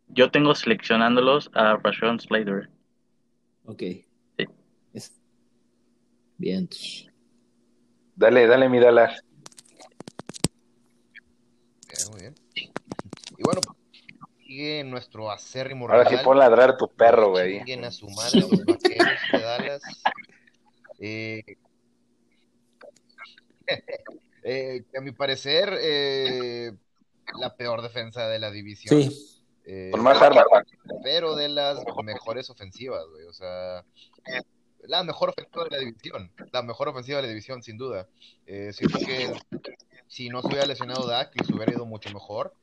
Yo 0.08 0.32
tengo 0.32 0.56
seleccionándolos 0.56 1.52
a 1.54 1.78
Rashawn 1.78 2.20
Slater. 2.20 2.70
Ok. 3.66 3.84
Sí. 4.38 4.48
Bien. 6.38 6.68
Dale, 8.16 8.48
dale, 8.48 8.70
mi 8.70 8.80
Dallas. 8.80 9.24
Bien, 11.88 12.12
muy 12.12 12.22
bien. 12.22 12.36
Y 13.38 13.44
bueno, 13.44 13.62
sigue 14.50 14.84
nuestro 14.84 15.30
acérrimo 15.30 15.88
Ahora 15.88 16.10
sí 16.10 16.16
pon 16.24 16.40
ladrar 16.40 16.76
tu 16.76 16.88
perro, 16.88 17.30
güey. 17.30 17.60
Siguen 17.60 17.86
a 17.86 17.92
su 17.92 18.10
madre 18.10 18.42
los 18.42 18.66
vaqueros 18.66 19.08
de 19.32 19.40
Dallas. 19.40 19.82
Eh, 21.02 21.44
eh, 24.44 24.84
a 24.98 25.00
mi 25.00 25.14
parecer, 25.14 25.78
eh, 25.82 26.74
la 27.40 27.56
peor 27.56 27.82
defensa 27.82 28.28
de 28.28 28.38
la 28.38 28.52
división. 28.52 29.02
Sí. 29.02 29.42
Eh, 29.64 29.92
Con 29.94 30.04
más 30.04 30.22
armas. 30.22 30.44
Pero 31.02 31.36
de 31.36 31.48
las 31.48 31.80
mejores 32.04 32.50
ofensivas, 32.50 33.06
güey. 33.14 33.28
O 33.28 33.32
sea, 33.32 33.86
la 34.82 35.04
mejor 35.04 35.30
ofensiva 35.30 35.64
de 35.64 35.70
la 35.70 35.78
división. 35.78 36.34
La 36.52 36.64
mejor 36.64 36.90
ofensiva 36.90 37.20
de 37.20 37.22
la 37.22 37.30
división, 37.30 37.64
sin 37.64 37.78
duda. 37.78 38.10
Eh, 38.46 38.74
siento 38.74 39.00
que 39.00 39.32
si 40.08 40.28
no 40.28 40.42
se 40.42 40.48
hubiera 40.48 40.66
lesionado 40.66 41.08
Dak, 41.08 41.32
les 41.40 41.50
hubiera 41.50 41.72
ido 41.72 41.86
mucho 41.86 42.10
mejor. 42.10 42.54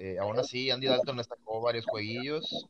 Eh, 0.00 0.16
aún 0.20 0.38
así, 0.38 0.70
Andy 0.70 0.86
Dalton 0.86 1.16
le 1.16 1.24
sacó 1.24 1.60
varios 1.60 1.84
jueguillos 1.86 2.68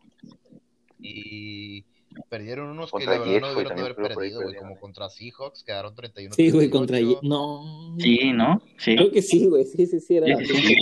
y 0.99 1.85
perdieron 2.31 2.71
unos 2.71 2.91
que 2.91 3.05
la 3.05 3.19
verdad 3.19 3.27
no 3.41 3.51
debieron 3.51 3.79
haber 3.79 3.95
perdido, 3.97 4.41
güey, 4.41 4.57
como 4.57 4.81
contra 4.81 5.11
Seahawks, 5.11 5.63
quedaron 5.63 5.95
31. 5.95 6.35
Sí, 6.35 6.51
güey, 6.51 6.71
contra 6.71 6.99
no. 7.23 7.95
Sí, 7.99 8.33
¿no? 8.33 8.63
Sí. 8.79 8.97
Creo 8.97 9.13
que 9.13 9.21
sí, 9.21 9.47
güey, 9.47 9.67
sí, 9.67 9.87
sí, 9.87 10.01
sí, 10.01 10.17
era. 10.17 10.39
Sí, 10.39 10.47
sí, 10.47 10.77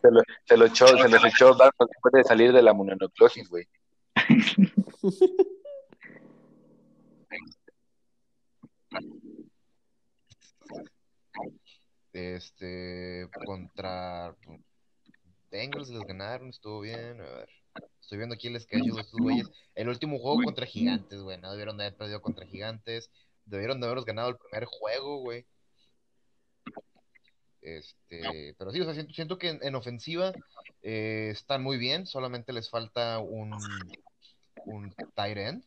se, 0.00 0.10
lo, 0.10 0.22
se, 0.46 0.56
lo 0.56 0.64
echó, 0.64 0.86
se 0.86 1.06
los 1.06 1.22
echó 1.22 1.54
Dalton 1.54 1.86
después 1.86 2.12
de 2.14 2.24
salir 2.24 2.54
de 2.54 2.62
la 2.62 2.72
mononoclosis, 2.72 3.50
güey. 3.50 3.68
este, 12.14 13.28
contra 13.44 14.34
Bengals 15.54 15.88
les 15.88 16.02
ganaron, 16.02 16.48
estuvo 16.48 16.80
bien. 16.80 17.20
A 17.20 17.24
ver. 17.24 17.48
Estoy 18.00 18.18
viendo 18.18 18.34
aquí 18.34 18.48
el 18.48 18.60
schedule 18.60 18.92
de 18.92 19.00
estos 19.02 19.20
güeyes. 19.20 19.48
El 19.76 19.88
último 19.88 20.18
juego 20.18 20.42
contra 20.42 20.66
Gigantes, 20.66 21.20
güey. 21.20 21.40
No 21.40 21.52
debieron 21.52 21.76
de 21.76 21.84
haber 21.84 21.96
perdido 21.96 22.20
contra 22.20 22.44
Gigantes. 22.44 23.08
Debieron 23.44 23.80
de 23.80 23.86
haberlos 23.86 24.04
ganado 24.04 24.30
el 24.30 24.36
primer 24.36 24.64
juego, 24.64 25.18
güey. 25.18 25.46
Este, 27.62 28.54
pero 28.58 28.72
sí, 28.72 28.80
o 28.80 28.84
sea, 28.92 29.06
siento, 29.06 29.38
que 29.38 29.58
en, 29.62 29.74
ofensiva 29.76 30.32
eh, 30.82 31.28
están 31.30 31.62
muy 31.62 31.78
bien. 31.78 32.08
Solamente 32.08 32.52
les 32.52 32.68
falta 32.68 33.20
un, 33.20 33.54
un 34.66 34.92
tight 35.14 35.36
end. 35.36 35.64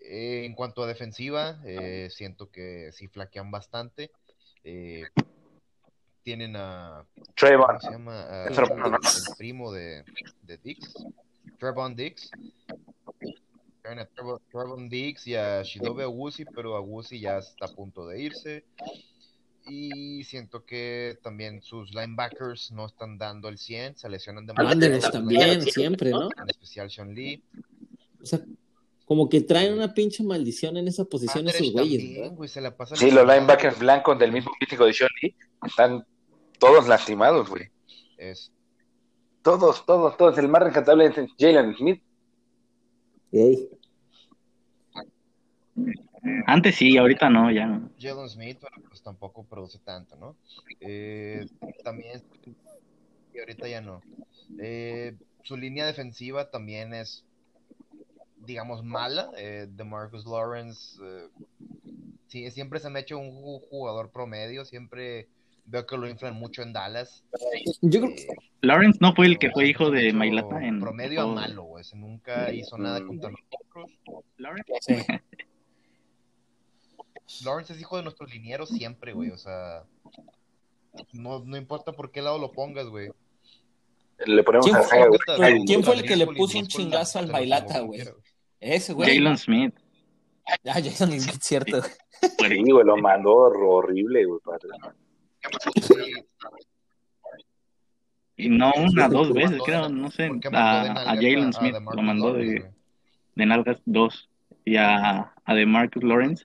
Eh, 0.00 0.44
en 0.44 0.54
cuanto 0.54 0.82
a 0.82 0.86
defensiva, 0.86 1.58
eh, 1.64 2.08
siento 2.10 2.50
que 2.50 2.92
sí 2.92 3.08
flaquean 3.08 3.50
bastante 3.50 4.10
tienen 6.28 6.56
a. 6.56 7.06
Trayvon. 7.38 7.66
¿Cómo 7.66 7.80
se 7.80 7.90
llama? 7.90 8.46
Es 8.48 8.58
hermano, 8.58 8.88
¿no? 8.90 8.96
el 8.96 9.36
primo 9.36 9.72
de, 9.72 10.04
de 10.42 10.58
Dix. 10.58 10.92
Trevon 11.58 11.94
Dix. 11.94 12.30
Traen 13.82 13.98
a 14.00 14.06
Trevon, 14.06 14.40
Trevon 14.50 14.88
Dix 14.88 15.26
y 15.26 15.34
a 15.34 15.62
Shidobe 15.62 16.04
Awusi, 16.04 16.44
pero 16.44 16.76
Awusi 16.76 17.20
ya 17.20 17.38
está 17.38 17.66
a 17.66 17.68
punto 17.68 18.06
de 18.06 18.20
irse. 18.20 18.64
Y 19.66 20.24
siento 20.24 20.64
que 20.64 21.18
también 21.22 21.60
sus 21.62 21.94
linebackers 21.94 22.72
no 22.72 22.86
están 22.86 23.18
dando 23.18 23.48
el 23.48 23.58
100, 23.58 23.98
se 23.98 24.08
lesionan 24.08 24.46
demasiado. 24.46 24.72
Anderes 24.72 25.10
también, 25.10 25.62
siempre, 25.62 26.10
¿no? 26.10 26.30
En 26.30 26.48
especial 26.48 26.90
Sean 26.90 27.14
Lee. 27.14 27.42
O 28.22 28.24
sea, 28.24 28.40
como 29.04 29.28
que 29.28 29.42
traen 29.42 29.74
una 29.74 29.92
pinche 29.92 30.22
maldición 30.22 30.76
en 30.78 30.88
esa 30.88 31.04
posición 31.04 31.46
esos 31.48 31.60
Anderes 31.60 31.72
güeyes, 31.72 31.98
también, 31.98 32.22
¿verdad? 32.22 32.36
güey, 32.36 32.48
se 32.48 32.60
la 32.62 32.76
pasan 32.76 32.96
Sí, 32.98 33.10
los 33.10 33.26
linebackers 33.26 33.78
blancos 33.78 34.18
del 34.18 34.32
mismo 34.32 34.50
físico 34.58 34.86
de 34.86 34.92
Sean 34.94 35.10
Lee 35.20 35.36
están 35.66 36.06
todos 36.58 36.88
lastimados, 36.88 37.48
güey. 37.48 37.70
Es- 38.16 38.52
Todos, 39.42 39.86
todos, 39.86 40.16
todos. 40.16 40.36
El 40.38 40.48
más 40.48 40.62
rescatable 40.62 41.06
es 41.06 41.14
Jalen 41.38 41.74
Smith. 41.76 42.02
Ey. 43.32 43.68
Antes 46.46 46.74
sí, 46.76 46.96
ahorita 46.98 47.30
no, 47.30 47.50
ya 47.50 47.66
no. 47.66 47.90
Jalen 47.98 48.28
Smith, 48.28 48.58
pero 48.60 48.82
pues 48.88 49.02
tampoco 49.02 49.44
produce 49.44 49.78
tanto, 49.78 50.16
¿no? 50.16 50.36
Eh, 50.80 51.46
también, 51.84 52.22
y 53.32 53.38
ahorita 53.38 53.68
ya 53.68 53.80
no. 53.80 54.02
Eh, 54.58 55.14
su 55.44 55.56
línea 55.56 55.86
defensiva 55.86 56.50
también 56.50 56.92
es, 56.92 57.24
digamos, 58.44 58.82
mala. 58.84 59.30
Eh, 59.36 59.66
de 59.70 59.84
Marcus 59.84 60.26
Lawrence, 60.26 60.98
eh, 61.02 61.28
sí, 62.26 62.50
siempre 62.50 62.80
se 62.80 62.90
me 62.90 62.98
ha 62.98 63.02
hecho 63.02 63.18
un 63.18 63.30
ju- 63.30 63.62
jugador 63.70 64.10
promedio, 64.10 64.64
siempre 64.64 65.28
veo 65.70 65.86
que 65.86 65.96
lo 65.98 66.08
inflan 66.08 66.34
mucho 66.34 66.62
en 66.62 66.72
Dallas. 66.72 67.22
Yo 67.82 68.00
creo 68.00 68.14
que 68.14 68.22
Eh, 68.22 68.36
Lawrence 68.62 68.98
no 69.00 69.14
fue 69.14 69.26
el 69.26 69.38
que 69.38 69.50
fue 69.50 69.66
hijo 69.68 69.90
de 69.90 70.12
Mailata 70.12 70.64
en 70.64 70.80
Promedio 70.80 71.22
a 71.22 71.26
malo, 71.26 71.62
güey. 71.64 71.84
Nunca 71.94 72.52
hizo 72.52 72.76
nada 72.78 73.04
contra 73.06 73.30
nosotros. 73.30 73.90
Lawrence. 74.38 74.72
Sí. 74.80 74.94
Lawrence 77.44 77.74
es 77.74 77.80
hijo 77.80 77.96
de 77.98 78.02
nuestros 78.02 78.32
linieros 78.32 78.70
siempre, 78.70 79.12
güey. 79.12 79.30
O 79.30 79.38
sea, 79.38 79.84
no, 81.12 81.40
no 81.44 81.56
importa 81.56 81.92
por 81.92 82.10
qué 82.10 82.22
lado 82.22 82.38
lo 82.38 82.52
pongas, 82.52 82.86
güey. 82.86 83.10
Le 84.26 84.42
ponemos 84.42 84.66
¿Quién 84.66 84.76
a 84.76 84.80
fue- 84.82 84.88
Saga, 84.88 85.06
güey. 85.08 85.20
pero 85.26 85.42
Ay, 85.44 85.64
¿quién 85.66 85.84
fue 85.84 85.94
el 85.94 86.02
que 86.02 86.16
le 86.16 86.26
puso 86.26 86.58
un 86.58 86.66
chingazo 86.66 87.18
al 87.18 87.30
como 87.30 87.86
güey? 87.86 88.02
Ese, 88.60 88.92
güey. 88.92 89.16
Jalen 89.16 89.38
Smith. 89.38 89.74
Ah, 90.64 90.80
Jason 90.82 91.12
Smith, 91.12 91.40
cierto. 91.42 91.82
Sí, 91.82 92.70
güey, 92.72 92.84
lo 92.84 92.96
mandó 92.96 93.32
horrible, 93.34 94.24
güey. 94.24 94.40
padre. 94.42 94.68
Y 98.36 98.48
no 98.48 98.72
una, 98.76 99.08
dos 99.08 99.32
veces, 99.32 99.60
creo, 99.64 99.88
no 99.88 100.10
sé. 100.10 100.28
¿por 100.28 100.40
qué 100.40 100.50
mandó 100.50 100.84
de 100.84 100.98
A, 101.00 101.10
a 101.10 101.14
Jalen 101.16 101.52
Smith 101.52 101.74
lo 101.74 102.02
mandó 102.02 102.32
Lawrence, 102.32 102.62
de, 102.62 102.70
de 103.34 103.46
nalgas 103.46 103.82
dos. 103.84 104.30
Y 104.64 104.76
a, 104.76 105.34
a 105.44 105.54
de 105.54 105.66
Marcus 105.66 106.04
Lawrence 106.04 106.44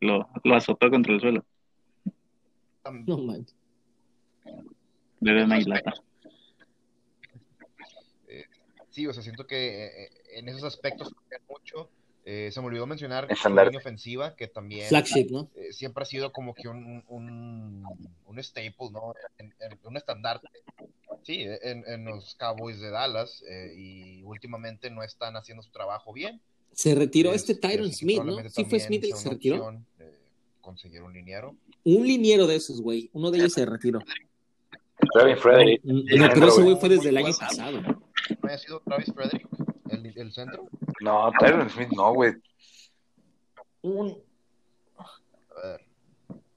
lo, 0.00 0.28
lo 0.44 0.54
azotó 0.54 0.90
contra 0.90 1.12
el 1.12 1.20
suelo. 1.20 1.44
No 3.06 3.18
manches. 3.18 3.56
De 5.20 5.46
Mailata. 5.46 5.94
Sí, 8.90 9.08
o 9.08 9.12
sea, 9.12 9.24
siento 9.24 9.44
que 9.44 9.86
eh, 9.86 10.10
en 10.36 10.48
esos 10.48 10.62
aspectos 10.62 11.12
cambian 11.12 11.42
mucho. 11.48 11.90
Eh, 12.26 12.50
se 12.52 12.60
me 12.60 12.68
olvidó 12.68 12.86
mencionar 12.86 13.30
Estandarte. 13.30 13.70
línea 13.70 13.80
ofensiva, 13.80 14.34
que 14.34 14.46
también 14.48 14.88
Flagship, 14.88 15.28
¿no? 15.30 15.50
eh, 15.56 15.72
siempre 15.74 16.02
ha 16.02 16.06
sido 16.06 16.32
como 16.32 16.54
que 16.54 16.68
un, 16.68 17.04
un, 17.08 17.84
un 18.24 18.38
staple, 18.42 18.90
¿no? 18.92 19.12
En- 19.38 19.54
en- 19.60 19.78
un 19.84 19.96
estandarte. 19.98 20.48
Sí, 21.22 21.42
en, 21.42 21.84
en 21.86 22.04
los 22.06 22.34
Cowboys 22.36 22.80
de 22.80 22.90
Dallas. 22.90 23.42
eh, 23.48 23.74
y 23.76 24.22
últimamente 24.22 24.88
no 24.90 25.02
están 25.02 25.36
haciendo 25.36 25.62
su 25.62 25.70
trabajo 25.70 26.12
bien. 26.14 26.40
Se 26.72 26.94
retiró 26.94 27.30
Es- 27.32 27.42
este 27.42 27.54
Tyron 27.56 27.92
Smith, 27.92 28.22
¿no? 28.22 28.36
Sí 28.48 28.64
fue 28.64 28.80
Smith 28.80 29.04
el 29.04 29.10
que 29.10 29.16
se 29.16 29.28
retiró. 29.28 29.56
opción, 29.56 29.86
eh, 30.00 30.18
conseguir 30.62 31.02
un 31.02 31.12
liniero. 31.12 31.54
Un 31.84 32.06
liniero 32.06 32.46
de 32.46 32.56
esos, 32.56 32.80
güey. 32.80 33.10
Uno 33.12 33.30
de 33.30 33.38
ellos 33.38 33.52
se 33.52 33.66
retiró. 33.66 34.00
Travis 35.12 35.38
Frederick. 35.40 35.82
No, 35.84 36.02
pero 36.32 36.48
ese 36.48 36.62
güey 36.62 36.76
fue 36.76 36.88
desde 36.88 37.10
el 37.10 37.18
año 37.18 37.34
pasado. 37.38 37.80
¿No 37.82 37.98
haya 38.48 38.58
sido 38.58 38.80
Travis 38.80 39.12
Frederick 39.14 39.46
el, 39.90 40.06
el 40.16 40.32
centro? 40.32 40.68
No, 41.00 41.30
Tyron 41.38 41.68
Smith 41.70 41.90
no, 41.94 42.12
güey. 42.14 42.34
Un, 43.82 44.22
A 44.96 45.66
ver, 45.66 45.80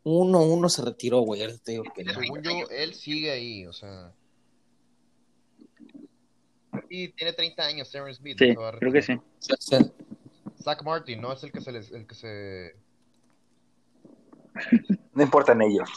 uno, 0.03 0.41
uno 0.43 0.69
se 0.69 0.83
retiró, 0.83 1.19
güey. 1.21 1.41
ahorita 1.41 1.59
te 1.63 1.71
digo 1.73 1.83
que 1.93 2.03
no. 2.03 2.13
según 2.13 2.41
yo, 2.41 2.51
él 2.69 2.93
sigue 2.93 3.31
ahí, 3.31 3.65
o 3.65 3.73
sea. 3.73 4.13
Y 6.89 7.09
tiene 7.09 7.33
30 7.33 7.63
años, 7.63 7.91
Terrence 7.91 8.19
Smith. 8.21 8.37
Sí, 8.39 8.55
creo 8.55 8.93
que 8.93 9.01
sí. 9.01 9.19
Zach 10.63 10.83
Martin, 10.83 11.21
¿no? 11.21 11.33
Es 11.33 11.43
el 11.43 11.51
que 11.51 11.61
se 11.61 11.71
les, 11.71 11.91
el 11.91 12.07
que 12.07 12.15
se. 12.15 12.75
No 15.13 15.23
importan 15.23 15.61
ellos. 15.61 15.89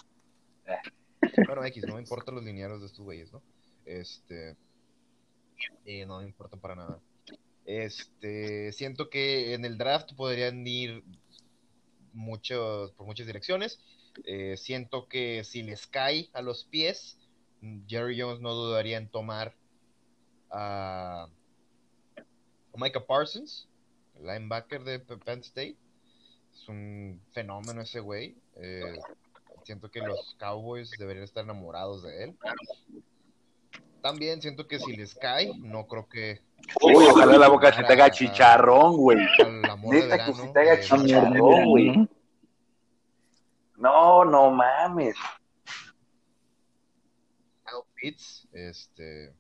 Bueno, 1.47 1.65
X, 1.65 1.85
no 1.87 1.95
me 1.95 2.01
importan 2.01 2.35
los 2.35 2.45
linieros 2.45 2.81
de 2.81 2.87
estos 2.87 3.05
güeyes, 3.05 3.33
¿no? 3.33 3.43
Este. 3.85 4.57
eh, 5.85 6.05
no 6.07 6.19
me 6.19 6.25
importan 6.25 6.61
para 6.61 6.75
nada. 6.75 6.99
Este. 7.65 8.73
Siento 8.73 9.11
que 9.11 9.55
en 9.55 9.65
el 9.65 9.79
draft 9.79 10.15
podrían 10.15 10.67
ir 10.67 11.05
muchos, 12.13 12.93
por 12.93 13.07
muchas 13.07 13.27
direcciones. 13.27 13.81
Eh, 14.25 14.57
siento 14.57 15.09
que 15.09 15.45
si 15.45 15.63
les 15.63 15.87
cae 15.87 16.29
a 16.33 16.43
los 16.43 16.65
pies, 16.65 17.19
Jerry 17.87 18.21
Jones 18.21 18.41
no 18.41 18.55
dudaría 18.55 18.99
en 18.99 19.09
tomar 19.09 19.55
a, 20.51 21.29
Micah 22.75 23.07
Parsons, 23.07 23.69
linebacker 24.21 24.83
de 24.85 24.99
Penn 25.01 25.41
State. 25.41 25.77
Es 26.53 26.69
un 26.69 27.21
fenómeno 27.33 27.83
ese 27.83 28.01
güey. 28.01 28.37
Eh, 28.57 28.99
siento 29.65 29.91
que 29.91 30.01
los 30.01 30.35
Cowboys 30.39 30.91
deberían 30.99 31.25
estar 31.25 31.45
enamorados 31.45 32.03
de 32.03 32.25
él. 32.25 32.39
También 34.03 34.41
siento 34.41 34.67
que 34.67 34.79
si 34.79 34.97
les 34.97 35.15
cae, 35.15 35.53
no 35.59 35.87
creo 35.87 36.09
que 36.09 36.41
Uy, 36.83 37.05
ojalá 37.07 37.37
la 37.39 37.49
boca 37.49 37.73
se 37.73 37.83
te 37.85 37.93
haga 37.93 38.11
chicharrón, 38.11 38.97
güey. 38.97 39.19
Neta 39.91 40.25
que 40.27 40.33
se 40.33 40.49
te 40.49 40.61
haga 40.61 40.81
chicharrón. 40.81 41.65
Güey. 41.67 42.09
¿no? 43.77 44.25
No, 44.25 44.51
mames. 44.51 45.17
Kyle 47.65 47.85
Pitts, 47.95 48.49
este. 48.53 49.33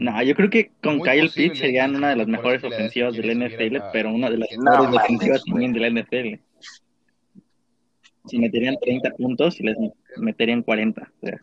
No, 0.00 0.22
yo 0.22 0.34
creo 0.34 0.48
que 0.48 0.72
con 0.82 0.96
Muy 0.98 1.08
Kyle 1.08 1.30
Pitts 1.30 1.58
serían 1.58 1.94
una 1.96 2.10
de 2.10 2.16
las 2.16 2.26
mejores 2.26 2.64
ofensivas 2.64 3.14
del 3.14 3.30
NFL, 3.42 3.76
a- 3.76 3.92
pero 3.92 4.10
una 4.12 4.30
de 4.30 4.38
las 4.38 4.48
No, 4.56 4.70
mejores 4.70 4.84
mames, 4.90 5.02
defensivas 5.02 5.44
también 5.44 5.72
de 5.74 5.80
la 5.80 5.86
NFL. 5.88 6.40
Si 8.26 8.38
meterían 8.38 8.76
30 8.80 9.10
puntos, 9.10 9.60
les 9.60 9.76
meterían 10.16 10.62
40. 10.62 11.02
o 11.02 11.26
sea, 11.26 11.38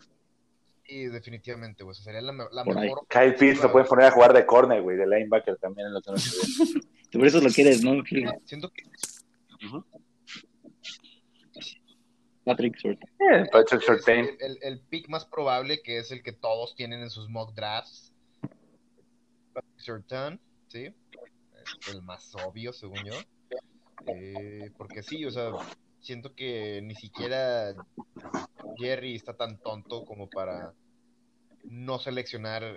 Sí, 0.92 1.06
definitivamente, 1.06 1.84
güey. 1.84 1.92
o 1.92 1.94
sea, 1.94 2.04
sería 2.04 2.20
la, 2.20 2.32
mejor. 2.32 3.06
Kyle 3.08 3.34
Pitts 3.34 3.62
lo 3.62 3.72
pueden 3.72 3.88
poner 3.88 4.06
a 4.06 4.10
jugar 4.10 4.34
de 4.34 4.44
corner, 4.44 4.82
güey, 4.82 4.98
de 4.98 5.06
linebacker 5.06 5.56
también 5.56 5.86
es 5.86 5.92
lo 5.94 6.02
que 6.02 6.10
no 6.10 6.16
se 6.18 6.74
ve. 6.74 6.80
tú 7.10 7.18
por 7.18 7.26
eso 7.26 7.40
lo 7.40 7.48
quieres, 7.48 7.82
¿no? 7.82 8.02
Siento 8.44 8.68
que 8.68 8.82
Patrick 12.44 12.76
Surtain. 12.76 13.10
Eh, 13.20 13.48
Patrick 13.50 13.80
Surtain. 13.80 14.26
el, 14.26 14.36
el, 14.40 14.58
el 14.60 14.80
pick 14.80 15.08
más 15.08 15.24
probable, 15.24 15.80
que 15.80 15.96
es 15.96 16.12
el 16.12 16.22
que 16.22 16.32
todos 16.32 16.74
tienen 16.74 17.00
en 17.00 17.08
sus 17.08 17.30
mock 17.30 17.54
drafts. 17.54 18.12
Patrick 19.54 19.78
Surtain, 19.78 20.40
¿sí? 20.68 20.94
Es 21.86 21.94
el 21.94 22.02
más 22.02 22.34
obvio, 22.34 22.74
según 22.74 23.02
yo. 23.02 23.14
Eh, 24.08 24.70
porque 24.76 25.02
sí, 25.02 25.24
o 25.24 25.30
sea, 25.30 25.52
siento 26.00 26.34
que 26.34 26.82
ni 26.82 26.94
siquiera 26.96 27.74
Jerry 28.76 29.14
está 29.14 29.34
tan 29.34 29.58
tonto 29.58 30.04
como 30.04 30.28
para 30.28 30.74
no 31.64 31.98
seleccionar 31.98 32.76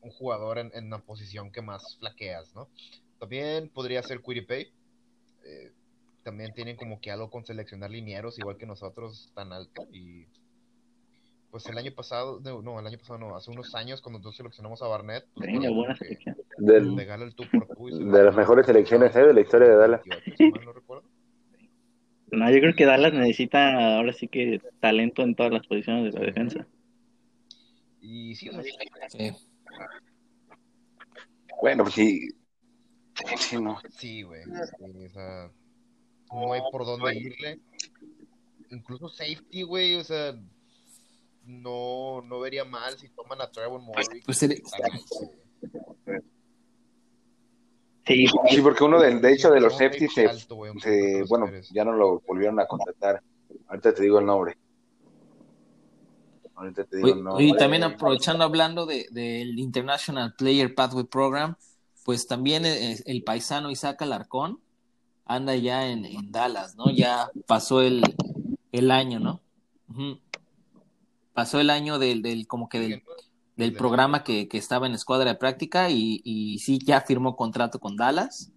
un 0.00 0.10
jugador 0.10 0.58
en, 0.58 0.70
en 0.74 0.90
la 0.90 0.98
posición 0.98 1.50
que 1.50 1.62
más 1.62 1.96
flaqueas, 1.98 2.54
¿no? 2.54 2.68
También 3.18 3.68
podría 3.68 4.02
ser 4.02 4.20
Quiripay. 4.20 4.68
Eh, 5.44 5.72
también 6.22 6.52
tienen 6.54 6.76
como 6.76 7.00
que 7.00 7.10
algo 7.10 7.30
con 7.30 7.44
seleccionar 7.44 7.90
linieros, 7.90 8.38
igual 8.38 8.56
que 8.56 8.66
nosotros, 8.66 9.30
tan 9.34 9.52
alto. 9.52 9.86
Y 9.92 10.26
pues 11.50 11.66
el 11.66 11.78
año 11.78 11.92
pasado, 11.92 12.40
no, 12.42 12.62
no, 12.62 12.80
el 12.80 12.86
año 12.86 12.98
pasado 12.98 13.18
no, 13.18 13.36
hace 13.36 13.50
unos 13.50 13.74
años, 13.74 14.00
cuando 14.00 14.18
nosotros 14.18 14.36
seleccionamos 14.38 14.82
a 14.82 14.88
Barnett, 14.88 15.24
pues, 15.34 15.46
Venga, 15.46 15.60
bueno, 15.60 15.74
buena 15.76 15.96
selección. 15.96 16.36
Del- 16.58 16.98
el 16.98 17.34
tú 17.34 17.44
por 17.52 17.68
tú 17.76 17.88
y 17.88 18.04
de 18.04 18.24
las 18.24 18.34
mejores 18.34 18.66
selecciones, 18.66 19.14
eh, 19.14 19.20
de 19.26 19.34
la 19.34 19.40
historia 19.40 19.68
de 19.68 19.76
Dallas. 19.76 20.00
28, 20.04 20.36
si 20.36 20.50
mal 20.50 20.64
no 20.64 20.72
recuerdo. 20.72 21.04
No, 22.32 22.50
yo 22.50 22.58
creo 22.58 22.74
que 22.74 22.84
Dallas 22.86 23.12
necesita 23.12 23.96
ahora 23.96 24.12
sí 24.12 24.26
que 24.26 24.60
talento 24.80 25.22
en 25.22 25.34
todas 25.36 25.52
las 25.52 25.66
posiciones 25.66 26.12
de 26.12 26.18
la 26.18 26.26
defensa. 26.26 26.66
Y 28.06 28.34
sí, 28.34 28.50
o 28.50 28.52
sea, 28.52 28.62
Sí. 29.08 29.32
Bueno, 31.60 31.84
pues 31.84 31.94
sí. 31.94 32.28
Sí, 33.38 33.56
no. 33.62 33.78
sí, 33.90 34.22
güey. 34.22 34.42
sí, 34.44 35.06
o 35.06 35.10
sea, 35.10 35.50
no 36.32 36.52
hay 36.52 36.60
por 36.70 36.84
dónde 36.84 37.14
irle. 37.16 37.60
Incluso 38.70 39.08
safety, 39.08 39.62
güey, 39.62 39.94
o 39.94 40.04
sea, 40.04 40.34
no, 41.46 42.20
no 42.22 42.40
vería 42.40 42.64
mal 42.66 42.98
si 42.98 43.08
toman 43.08 43.40
a 43.40 43.50
Trevor 43.50 43.80
Murray. 43.80 44.20
Pues 44.24 44.38
Sí, 44.38 44.48
Sí, 48.50 48.60
porque 48.60 48.84
uno 48.84 49.00
de, 49.00 49.18
de 49.18 49.32
hecho 49.32 49.50
de 49.50 49.60
los 49.60 49.78
safety 49.78 50.08
se, 50.08 50.28
se- 50.80 51.22
bueno, 51.26 51.50
ya 51.72 51.84
no 51.86 51.92
lo 51.92 52.20
volvieron 52.20 52.60
a 52.60 52.66
contratar. 52.66 53.22
Ahorita 53.68 53.94
te 53.94 54.02
digo 54.02 54.18
el 54.18 54.26
nombre. 54.26 54.58
Ahorita 56.56 56.84
te 56.84 56.98
digo 56.98 57.40
y 57.40 57.56
también 57.56 57.82
aprovechando 57.82 58.44
hablando 58.44 58.86
de- 58.86 59.08
del 59.10 59.58
International 59.58 60.34
Player 60.36 60.74
Pathway 60.74 61.04
Program, 61.04 61.56
pues 62.04 62.26
también 62.26 62.64
eh, 62.66 62.96
el 63.06 63.22
paisano 63.24 63.70
Isaac 63.70 64.02
Alarcón 64.02 64.60
anda 65.26 65.56
ya 65.56 65.88
en, 65.88 66.04
en 66.04 66.30
Dallas, 66.30 66.76
¿no? 66.76 66.90
Ya 66.90 67.28
pasó 67.46 67.80
el, 67.82 68.02
el 68.72 68.90
año, 68.90 69.18
¿no? 69.20 69.40
Pasó 71.32 71.58
el 71.60 71.70
año 71.70 71.98
del, 71.98 72.22
del 72.22 72.46
como 72.46 72.68
que 72.68 72.78
del, 72.78 73.02
del 73.56 73.72
programa 73.72 74.22
que, 74.22 74.46
que 74.48 74.58
estaba 74.58 74.86
en 74.86 74.94
escuadra 74.94 75.30
de 75.32 75.36
práctica 75.38 75.90
y, 75.90 76.20
y 76.24 76.58
sí, 76.60 76.78
ya 76.84 77.00
firmó 77.00 77.34
contrato 77.36 77.80
con 77.80 77.96
Dallas. 77.96 78.50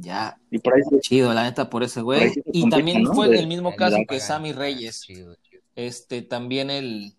Ya, 0.00 0.38
y 0.50 0.58
por 0.58 0.74
ahí 0.74 0.82
sí- 0.88 0.96
chido, 1.00 1.34
la 1.34 1.42
neta, 1.44 1.68
por 1.68 1.82
ese 1.82 2.02
güey. 2.02 2.30
se 2.30 2.40
Y 2.52 2.62
complica, 2.62 2.70
también 2.76 3.02
¿no? 3.02 3.12
fue 3.14 3.28
De- 3.28 3.38
el 3.40 3.46
mismo 3.48 3.74
caso 3.74 3.96
que. 4.08 4.20
Sammy 4.20 4.52
Reyes. 4.52 5.02
Chido. 5.02 5.36
Este, 5.74 6.22
también 6.22 6.70
el, 6.70 7.14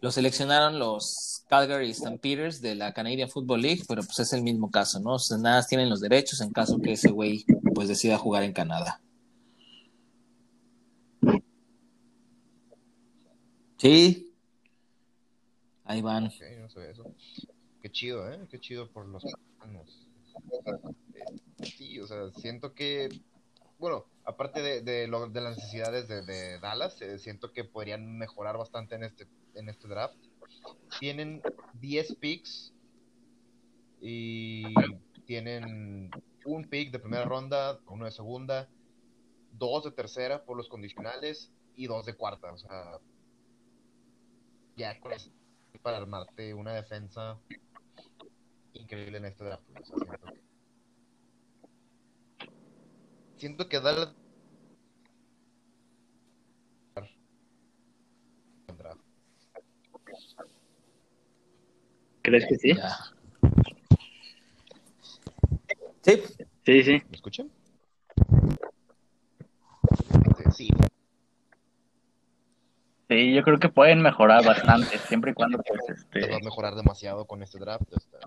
lo 0.00 0.10
seleccionaron 0.10 0.78
los 0.78 1.44
Calgary 1.48 1.92
Stampeders 1.92 2.60
de 2.60 2.74
la 2.74 2.92
Canadian 2.92 3.28
Football 3.28 3.62
League, 3.62 3.82
pero 3.88 4.02
pues 4.02 4.18
es 4.20 4.32
el 4.32 4.42
mismo 4.42 4.70
caso, 4.70 5.00
¿no? 5.00 5.14
O 5.14 5.18
sea, 5.18 5.38
nada 5.38 5.66
tienen 5.66 5.90
los 5.90 6.00
derechos 6.00 6.40
en 6.40 6.52
caso 6.52 6.78
que 6.80 6.92
ese 6.92 7.10
güey 7.10 7.44
pues 7.74 7.88
decida 7.88 8.18
jugar 8.18 8.44
en 8.44 8.52
Canadá. 8.52 9.00
Sí. 13.76 14.34
Ahí 15.84 16.02
van. 16.02 16.26
Ok, 16.26 16.34
no 16.60 16.68
sé 16.68 16.90
eso. 16.90 17.14
Qué 17.82 17.90
chido, 17.90 18.30
¿eh? 18.30 18.38
Qué 18.50 18.60
chido 18.60 18.88
por 18.88 19.06
los. 19.06 19.24
Eh, 19.24 19.30
Sí, 21.62 22.00
o 22.00 22.06
sea, 22.06 22.30
siento 22.36 22.72
que, 22.74 23.08
bueno, 23.78 24.06
aparte 24.30 24.62
de, 24.62 24.80
de, 24.82 25.06
lo- 25.06 25.28
de 25.28 25.40
las 25.40 25.56
necesidades 25.56 26.08
de, 26.08 26.58
Dallas, 26.60 27.00
eh, 27.02 27.18
siento 27.18 27.52
que 27.52 27.64
podrían 27.64 28.18
mejorar 28.18 28.56
bastante 28.56 28.94
en 28.94 29.04
este, 29.04 29.26
en 29.54 29.68
este 29.68 29.88
draft. 29.88 30.16
Tienen 30.98 31.42
10 31.80 32.14
picks 32.16 32.72
y 34.00 34.74
tienen 35.26 36.10
un 36.44 36.64
pick 36.64 36.90
de 36.90 36.98
primera 36.98 37.24
ronda, 37.24 37.78
uno 37.86 38.04
de 38.06 38.10
segunda, 38.10 38.68
dos 39.52 39.84
de 39.84 39.90
tercera 39.92 40.44
por 40.44 40.56
los 40.56 40.68
condicionales 40.68 41.52
y 41.76 41.86
dos 41.86 42.06
de 42.06 42.14
cuarta. 42.14 42.52
O 42.52 42.58
sea, 42.58 42.98
ya 44.76 44.98
para 45.82 45.98
armarte 45.98 46.54
una 46.54 46.74
defensa 46.74 47.38
increíble 48.74 49.18
en 49.18 49.26
este 49.26 49.44
draft. 49.44 49.64
Siento 53.36 53.68
que 53.68 53.80
Dallas 53.80 54.14
draft. 58.76 59.00
¿Crees 62.22 62.46
que 62.46 62.56
sí? 62.56 62.74
Ya. 62.74 62.96
Sí. 66.02 66.22
Sí, 66.64 66.82
sí. 66.82 67.02
¿Me 67.08 67.16
escuchan? 67.16 67.50
Sí, 70.54 70.68
Sí, 73.08 73.34
yo 73.34 73.42
creo 73.42 73.58
que 73.58 73.68
pueden 73.68 74.00
mejorar 74.02 74.44
bastante, 74.44 74.96
siempre 74.98 75.32
y 75.32 75.34
cuando 75.34 75.58
pues 75.58 75.80
te 76.10 76.20
va 76.20 76.26
a 76.26 76.30
este 76.36 76.44
mejorar 76.44 76.74
demasiado 76.76 77.24
con 77.24 77.42
este 77.42 77.58
draft. 77.58 77.82
este. 77.92 78.18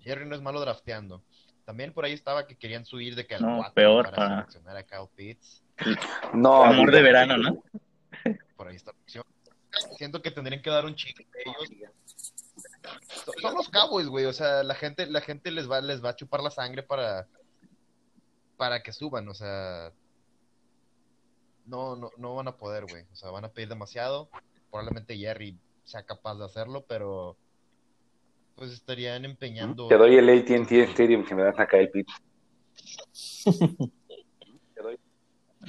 Jerry 0.00 0.26
no 0.26 0.34
es 0.34 0.42
malo 0.42 0.60
drafteando. 0.60 1.22
También 1.64 1.92
por 1.92 2.04
ahí 2.04 2.12
estaba 2.12 2.46
que 2.46 2.56
querían 2.56 2.84
subir 2.84 3.14
de 3.14 3.26
que 3.26 3.36
al 3.36 3.42
No, 3.42 3.56
4 3.58 3.74
peor 3.74 4.04
para, 4.04 4.16
para- 4.16 4.34
seleccionar 4.36 4.76
a 4.76 4.82
Kyle 4.82 5.08
Pitts. 5.14 5.62
No, 6.34 6.62
amor 6.64 6.90
de 6.92 7.02
verano, 7.02 7.36
¿no? 7.38 7.62
Siento 9.96 10.20
que 10.22 10.30
tendrían 10.30 10.60
que 10.62 10.70
dar 10.70 10.84
un 10.84 10.94
chico 10.94 11.22
de 11.32 11.42
ellos. 11.42 11.90
Son- 13.24 13.34
Son 13.40 13.54
los 13.54 13.68
Cowboys, 13.68 14.06
güey. 14.08 14.24
O 14.26 14.32
sea, 14.32 14.62
la 14.62 14.74
gente, 14.74 15.06
la 15.06 15.20
gente 15.20 15.50
les 15.50 15.70
va, 15.70 15.80
les 15.80 16.04
va 16.04 16.10
a 16.10 16.16
chupar 16.16 16.42
la 16.42 16.50
sangre 16.50 16.82
para, 16.82 17.26
para 18.56 18.82
que 18.82 18.92
suban. 18.92 19.28
O 19.28 19.34
sea, 19.34 19.92
no, 21.66 21.96
no, 21.96 22.10
no 22.18 22.34
van 22.34 22.48
a 22.48 22.56
poder, 22.56 22.84
güey. 22.86 23.04
O 23.12 23.16
sea, 23.16 23.30
van 23.30 23.44
a 23.44 23.48
pedir 23.52 23.68
demasiado. 23.68 24.28
Probablemente 24.70 25.16
Jerry 25.16 25.58
sea 25.84 26.02
capaz 26.04 26.36
de 26.36 26.44
hacerlo, 26.44 26.84
pero 26.86 27.36
pues 28.56 28.70
estarían 28.72 29.24
empeñando. 29.24 29.88
Te 29.88 29.96
doy 29.96 30.16
el 30.16 30.28
AT&T 30.28 30.82
Stadium 30.84 31.26
si 31.26 31.34
me 31.34 31.42
das 31.42 31.58
acá 31.58 31.78
el 31.78 31.90
pitch. 31.90 32.10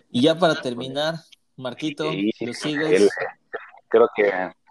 Y 0.09 0.21
ya 0.23 0.37
para 0.37 0.59
terminar, 0.61 1.15
Marquito, 1.57 2.11
Sí, 2.11 2.31
los 2.41 2.65
el- 2.65 2.81
Eagles. 2.81 3.15
creo 3.87 4.09
que 4.15 4.27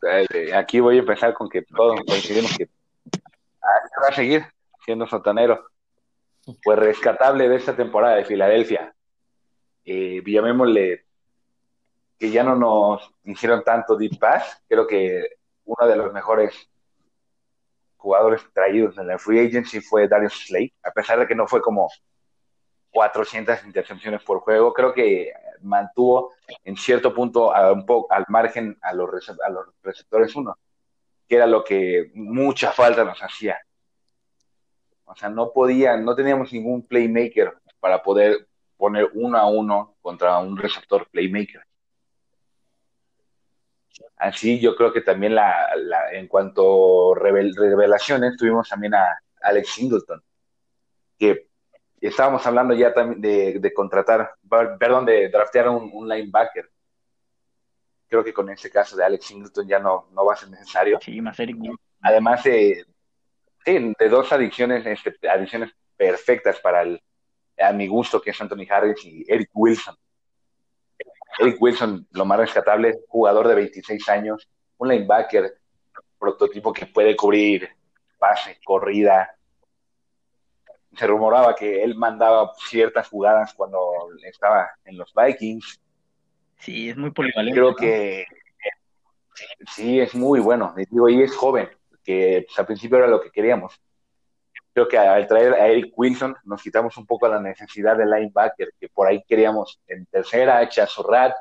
eh, 0.08 0.54
aquí 0.54 0.80
voy 0.80 0.96
a 0.96 1.00
empezar 1.00 1.32
con 1.34 1.48
que 1.48 1.62
todos 1.62 2.00
coincidimos 2.06 2.56
que 2.56 2.68
va 3.62 4.08
a 4.08 4.14
seguir 4.14 4.44
siendo 4.84 5.06
sotanero. 5.06 5.66
Pues 6.64 6.78
rescatable 6.78 7.48
de 7.48 7.56
esta 7.56 7.76
temporada 7.76 8.16
de 8.16 8.24
Filadelfia. 8.24 8.92
Eh, 9.84 10.22
llamémosle 10.26 11.04
que 12.18 12.30
ya 12.30 12.42
no 12.42 12.56
nos 12.56 13.08
hicieron 13.24 13.62
tanto 13.62 13.96
deep 13.96 14.18
pass. 14.18 14.60
Creo 14.68 14.86
que 14.88 15.24
uno 15.64 15.86
de 15.86 15.96
los 15.96 16.12
mejores 16.12 16.68
jugadores 17.96 18.42
traídos 18.52 18.98
en 18.98 19.06
la 19.06 19.18
free 19.18 19.46
agency 19.46 19.80
fue 19.80 20.08
Darius 20.08 20.46
Slade, 20.46 20.72
a 20.82 20.90
pesar 20.90 21.20
de 21.20 21.28
que 21.28 21.36
no 21.36 21.46
fue 21.46 21.62
como 21.62 21.88
400 22.90 23.64
intercepciones 23.64 24.22
por 24.24 24.40
juego, 24.40 24.72
creo 24.72 24.92
que 24.92 25.32
mantuvo 25.62 26.32
en 26.64 26.76
cierto 26.76 27.14
punto 27.14 27.54
a 27.54 27.72
un 27.72 27.84
poco 27.86 28.12
al 28.12 28.24
margen 28.28 28.78
a 28.82 28.92
los, 28.92 29.10
receptores 29.82 30.34
uno, 30.36 30.58
que 31.28 31.36
era 31.36 31.46
lo 31.46 31.64
que 31.64 32.10
mucha 32.14 32.72
falta 32.72 33.04
nos 33.04 33.20
hacía. 33.22 33.58
O 35.04 35.14
sea, 35.14 35.28
no 35.28 35.52
podían, 35.52 36.04
no 36.04 36.14
teníamos 36.14 36.52
ningún 36.52 36.86
playmaker 36.86 37.54
para 37.80 38.02
poder 38.02 38.46
poner 38.76 39.10
uno 39.14 39.38
a 39.38 39.48
uno 39.48 39.96
contra 40.00 40.38
un 40.38 40.56
receptor 40.56 41.06
playmaker. 41.10 41.62
Así 44.16 44.58
yo 44.60 44.74
creo 44.76 44.92
que 44.92 45.00
también 45.02 45.34
la, 45.34 45.68
la- 45.76 46.12
en 46.12 46.28
cuanto 46.28 47.14
revel- 47.14 47.54
revelaciones 47.54 48.36
tuvimos 48.36 48.68
también 48.68 48.94
a 48.94 49.18
Alex 49.42 49.68
Singleton, 49.70 50.22
que 51.18 51.48
estábamos 52.06 52.44
hablando 52.46 52.74
ya 52.74 52.92
también 52.92 53.20
de, 53.20 53.58
de 53.58 53.72
contratar, 53.72 54.34
per- 54.48 54.76
perdón, 54.78 55.06
de 55.06 55.28
draftear 55.28 55.68
un, 55.68 55.90
un 55.92 56.08
linebacker. 56.08 56.70
Creo 58.08 58.22
que 58.24 58.32
con 58.34 58.50
este 58.50 58.70
caso 58.70 58.96
de 58.96 59.04
Alex 59.04 59.24
Singleton 59.26 59.66
ya 59.66 59.78
no, 59.78 60.08
no 60.12 60.24
va 60.24 60.34
a 60.34 60.36
ser 60.36 60.50
necesario. 60.50 60.98
Sí, 61.00 61.20
más 61.20 61.38
Eric. 61.40 61.56
Además 62.02 62.42
de, 62.44 62.84
sí, 63.64 63.94
de 63.98 64.08
dos 64.08 64.30
adiciones, 64.32 64.84
este, 64.86 65.28
adiciones 65.28 65.70
perfectas 65.96 66.60
para 66.60 66.82
el, 66.82 67.02
a 67.58 67.72
mi 67.72 67.86
gusto, 67.86 68.20
que 68.20 68.30
es 68.30 68.40
Anthony 68.40 68.66
Harris 68.68 69.04
y 69.04 69.24
Eric 69.28 69.50
Wilson. 69.54 69.96
Eric 71.38 71.56
Wilson, 71.62 72.06
lo 72.10 72.24
más 72.26 72.38
rescatable, 72.38 72.98
jugador 73.08 73.48
de 73.48 73.54
26 73.54 74.08
años, 74.10 74.48
un 74.76 74.88
linebacker, 74.88 75.54
prototipo 76.18 76.72
que 76.72 76.86
puede 76.86 77.16
cubrir 77.16 77.68
pase, 78.18 78.58
corrida. 78.64 79.34
Se 80.96 81.06
rumoraba 81.06 81.54
que 81.54 81.82
él 81.82 81.94
mandaba 81.94 82.52
ciertas 82.68 83.08
jugadas 83.08 83.54
cuando 83.54 83.80
estaba 84.24 84.70
en 84.84 84.98
los 84.98 85.12
Vikings. 85.14 85.80
Sí, 86.58 86.90
es 86.90 86.96
muy 86.96 87.10
polivalente. 87.10 87.58
Creo 87.58 87.70
¿no? 87.70 87.76
que 87.76 88.26
sí, 89.74 90.00
es 90.00 90.14
muy 90.14 90.40
bueno. 90.40 90.74
Digo, 90.76 91.08
y 91.08 91.22
es 91.22 91.34
joven, 91.34 91.68
que 92.04 92.44
pues, 92.46 92.58
al 92.58 92.66
principio 92.66 92.98
era 92.98 93.06
lo 93.06 93.20
que 93.20 93.30
queríamos. 93.30 93.80
Creo 94.72 94.88
que 94.88 94.96
al 94.96 95.26
traer 95.26 95.54
a 95.54 95.66
Eric 95.66 95.92
Wilson 95.96 96.34
nos 96.44 96.62
quitamos 96.62 96.96
un 96.96 97.06
poco 97.06 97.28
la 97.28 97.40
necesidad 97.40 97.96
de 97.96 98.06
linebacker, 98.06 98.72
que 98.80 98.88
por 98.88 99.06
ahí 99.06 99.22
queríamos 99.26 99.80
en 99.86 100.06
tercera, 100.06 100.66
Chazorrat. 100.68 101.34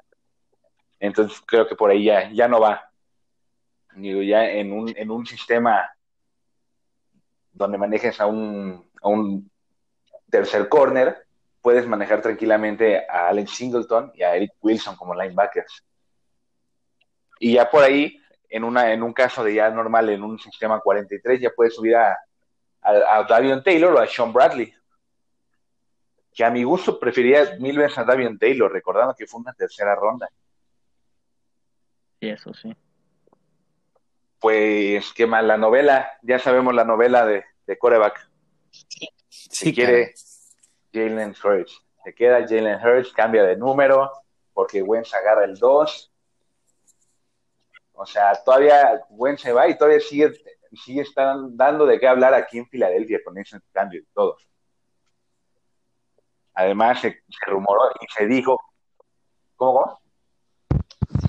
Entonces 0.99 1.41
creo 1.45 1.68
que 1.68 1.76
por 1.76 1.89
ahí 1.89 2.06
ya, 2.06 2.30
ya 2.32 2.47
no 2.47 2.60
va. 2.60 2.89
Digo, 3.95 4.22
ya 4.22 4.49
en 4.49 4.72
un, 4.72 4.93
en 4.95 5.12
un 5.12 5.26
sistema 5.26 5.89
donde 7.54 7.78
manejes 7.78 8.20
a 8.20 8.26
un, 8.26 8.86
a 9.02 9.10
un 9.10 9.49
tercer 10.30 10.70
corner, 10.70 11.26
puedes 11.62 11.86
manejar 11.88 12.22
tranquilamente 12.22 13.06
a 13.08 13.28
Alex 13.28 13.52
Singleton 13.52 14.12
y 14.16 14.24
a 14.24 14.36
Eric 14.36 14.54
Wilson 14.62 14.95
como 14.95 15.14
linebackers. 15.14 15.84
Y 17.39 17.54
ya 17.54 17.70
por 17.70 17.84
ahí, 17.84 18.18
en, 18.49 18.64
una, 18.64 18.91
en 18.93 19.04
un 19.04 19.14
caso 19.14 19.43
de 19.43 19.56
ya 19.56 19.70
normal, 19.70 20.10
en 20.10 20.24
un 20.24 20.39
sistema 20.39 20.80
43, 20.80 21.41
ya 21.41 21.52
puedes 21.56 21.76
subir 21.76 21.95
a, 21.95 22.18
a, 22.82 23.18
a 23.18 23.24
Davion 23.24 23.64
Taylor 23.64 23.93
o 23.93 23.99
a 23.99 24.08
Sean 24.08 24.32
Bradley. 24.32 24.74
que 26.34 26.43
a 26.43 26.49
mi 26.49 26.64
gusto 26.64 26.99
prefería 26.99 27.58
mil 27.60 27.78
veces 27.78 27.97
a 27.97 28.04
Davion 28.04 28.38
Taylor, 28.39 28.72
recordando 28.72 29.14
que 29.16 29.28
fue 29.28 29.41
una 29.41 29.54
tercera 29.54 29.95
ronda. 29.95 30.30
Sí, 32.20 32.30
eso 32.30 32.54
sí. 32.54 32.76
Pues, 34.39 35.14
qué 35.14 35.28
mal, 35.28 35.47
la 35.47 35.58
novela, 35.58 36.14
ya 36.24 36.39
sabemos 36.39 36.74
la 36.74 36.84
novela 36.84 37.26
de, 37.26 37.43
de 37.68 37.78
coreback. 37.78 38.30
Sí, 38.72 39.09
Si 39.28 39.74
quiere 39.74 40.13
Jalen 40.93 41.36
Hurts. 41.43 41.82
Se 42.03 42.15
queda 42.15 42.47
Jalen 42.47 42.80
Hurts, 42.84 43.13
cambia 43.13 43.43
de 43.43 43.55
número, 43.55 44.11
porque 44.53 44.82
Wentz 44.82 45.13
agarra 45.13 45.45
el 45.45 45.57
2. 45.57 46.11
O 47.93 48.05
sea, 48.05 48.34
todavía 48.43 49.05
Wentz 49.09 49.41
se 49.41 49.53
va 49.53 49.67
y 49.67 49.78
todavía 49.78 49.99
sigue, 49.99 50.32
sigue 50.84 51.01
están 51.01 51.55
dando 51.55 51.86
de 51.86 51.99
qué 51.99 52.07
hablar 52.07 52.34
aquí 52.34 52.57
en 52.57 52.67
Filadelfia 52.67 53.19
con 53.24 53.38
ese 53.38 53.59
cambio 53.72 54.01
y 54.01 54.05
todo. 54.13 54.38
Además, 56.53 57.01
se, 57.01 57.11
se 57.11 57.45
rumoró 57.51 57.91
y 58.01 58.05
se 58.13 58.26
dijo, 58.26 58.59
¿cómo? 59.55 59.74
cómo? 59.84 60.01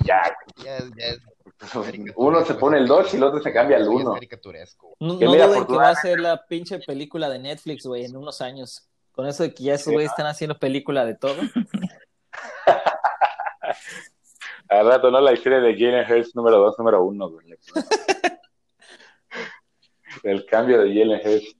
Ya, 0.04 0.22
Ya, 0.56 0.78
ya 0.78 1.31
uno 2.16 2.44
se 2.44 2.54
pone 2.54 2.78
el 2.78 2.86
2 2.86 3.14
y 3.14 3.16
el 3.16 3.22
otro 3.22 3.40
se 3.40 3.52
cambia 3.52 3.76
al 3.76 3.82
Eso 3.82 3.92
ya 3.92 3.98
es 3.98 4.04
1. 4.04 4.14
caricaturesco. 4.14 4.96
No, 5.00 5.14
no 5.14 5.18
duden 5.18 5.66
que 5.66 5.74
va 5.74 5.90
a 5.90 5.94
ser 5.94 6.20
la 6.20 6.44
pinche 6.46 6.78
película 6.80 7.28
de 7.28 7.38
Netflix, 7.38 7.86
güey, 7.86 8.04
en 8.04 8.16
unos 8.16 8.40
años. 8.40 8.88
Con 9.12 9.26
eso 9.26 9.42
de 9.42 9.54
que 9.54 9.64
ya 9.64 9.74
esos 9.74 9.92
güeyes 9.92 10.10
están 10.10 10.26
haciendo 10.26 10.58
película 10.58 11.04
de 11.04 11.14
todo. 11.14 11.36
Al 14.68 14.86
rato, 14.86 15.10
¿no? 15.10 15.20
La 15.20 15.32
historia 15.32 15.60
de 15.60 15.74
Jalen 15.74 16.10
Hurts 16.10 16.34
número 16.34 16.58
2, 16.58 16.78
número 16.78 17.04
1. 17.04 17.32
El 20.22 20.46
cambio 20.46 20.80
de 20.80 20.88
Jalen 20.88 21.20
Hurts. 21.26 21.56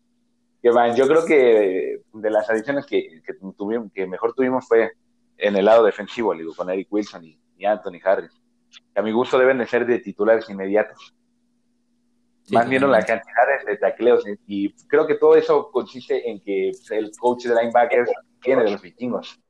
Que 0.62 0.70
van, 0.70 0.94
yo 0.94 1.08
creo 1.08 1.26
que 1.26 2.02
de 2.12 2.30
las 2.30 2.48
adiciones 2.48 2.86
que, 2.86 3.20
que, 3.26 3.34
tuvimos, 3.56 3.90
que 3.92 4.06
mejor 4.06 4.32
tuvimos 4.32 4.66
fue 4.66 4.92
en 5.36 5.56
el 5.56 5.64
lado 5.64 5.84
defensivo, 5.84 6.34
digo, 6.34 6.54
con 6.54 6.70
Eric 6.70 6.86
Wilson 6.90 7.24
y, 7.24 7.38
y 7.58 7.64
Anthony 7.64 7.98
Harris. 8.02 8.30
Que 8.94 9.00
a 9.00 9.02
mi 9.02 9.12
gusto 9.12 9.38
deben 9.38 9.58
de 9.58 9.66
ser 9.66 9.86
de 9.86 9.98
titulares 9.98 10.48
inmediatos. 10.50 11.14
Sí, 12.44 12.54
Más 12.54 12.68
bien 12.68 12.82
la 12.82 12.98
totalmente. 13.00 13.30
cantidad 13.32 13.66
de 13.66 13.76
tacleos. 13.76 14.24
Y 14.46 14.72
creo 14.88 15.06
que 15.06 15.14
todo 15.14 15.36
eso 15.36 15.70
consiste 15.70 16.28
en 16.28 16.40
que 16.40 16.72
el 16.90 17.10
coach 17.18 17.44
de 17.44 17.54
linebackers 17.54 18.10
viene 18.44 18.64
de 18.64 18.70
los 18.72 18.82
vikingos. 18.82 19.40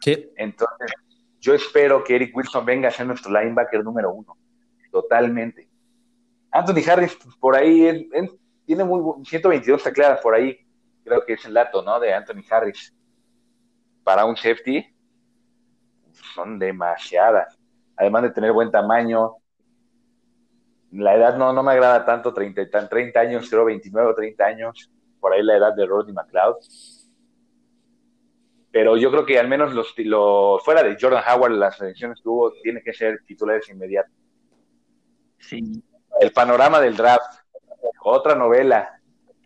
Sí. 0.00 0.30
Entonces, 0.36 0.92
yo 1.40 1.54
espero 1.54 2.02
que 2.04 2.16
Eric 2.16 2.36
Wilson 2.36 2.64
venga 2.64 2.88
a 2.88 2.92
ser 2.92 3.06
nuestro 3.06 3.30
linebacker 3.32 3.82
número 3.84 4.12
uno. 4.12 4.36
Totalmente. 4.90 5.68
Anthony 6.50 6.82
Harris, 6.90 7.16
pues, 7.22 7.36
por 7.36 7.54
ahí, 7.56 7.84
él- 7.86 8.08
él 8.12 8.30
tiene 8.64 8.84
muy 8.84 9.00
bu- 9.00 9.26
122 9.26 9.82
tacleadas 9.82 10.20
por 10.20 10.34
ahí. 10.34 10.58
Creo 11.04 11.24
que 11.24 11.34
es 11.34 11.44
el 11.44 11.54
dato, 11.54 11.82
¿no? 11.82 12.00
De 12.00 12.12
Anthony 12.14 12.42
Harris. 12.50 12.94
Para 14.02 14.24
un 14.24 14.36
safety, 14.36 14.84
son 16.34 16.58
demasiadas. 16.58 17.55
Además 17.96 18.22
de 18.22 18.30
tener 18.30 18.52
buen 18.52 18.70
tamaño. 18.70 19.36
La 20.92 21.14
edad 21.14 21.36
no, 21.36 21.52
no 21.52 21.62
me 21.62 21.72
agrada 21.72 22.04
tanto, 22.04 22.32
30, 22.32 22.62
y 22.62 22.70
tan- 22.70 22.88
30 22.88 23.20
años, 23.20 23.48
creo 23.50 23.64
29 23.64 24.10
o 24.10 24.14
30 24.14 24.44
años. 24.46 24.90
Por 25.20 25.32
ahí 25.32 25.42
la 25.42 25.56
edad 25.56 25.74
de 25.74 25.86
Rodney 25.86 26.14
McLeod 26.14 26.56
pero 28.76 28.94
yo 28.98 29.10
creo 29.10 29.24
que 29.24 29.38
al 29.38 29.48
menos 29.48 29.72
los, 29.72 29.94
los 29.96 30.62
fuera 30.62 30.82
de 30.82 30.98
Jordan 31.00 31.22
Howard, 31.26 31.52
las 31.52 31.80
elecciones 31.80 32.20
que 32.22 32.28
hubo, 32.28 32.52
tiene 32.62 32.82
que 32.82 32.92
ser 32.92 33.20
titulares 33.26 33.66
inmediatos. 33.70 34.12
Sí, 35.38 35.82
El 36.20 36.30
panorama 36.32 36.78
del 36.78 36.94
draft, 36.94 37.40
otra 38.02 38.34
novela. 38.34 39.00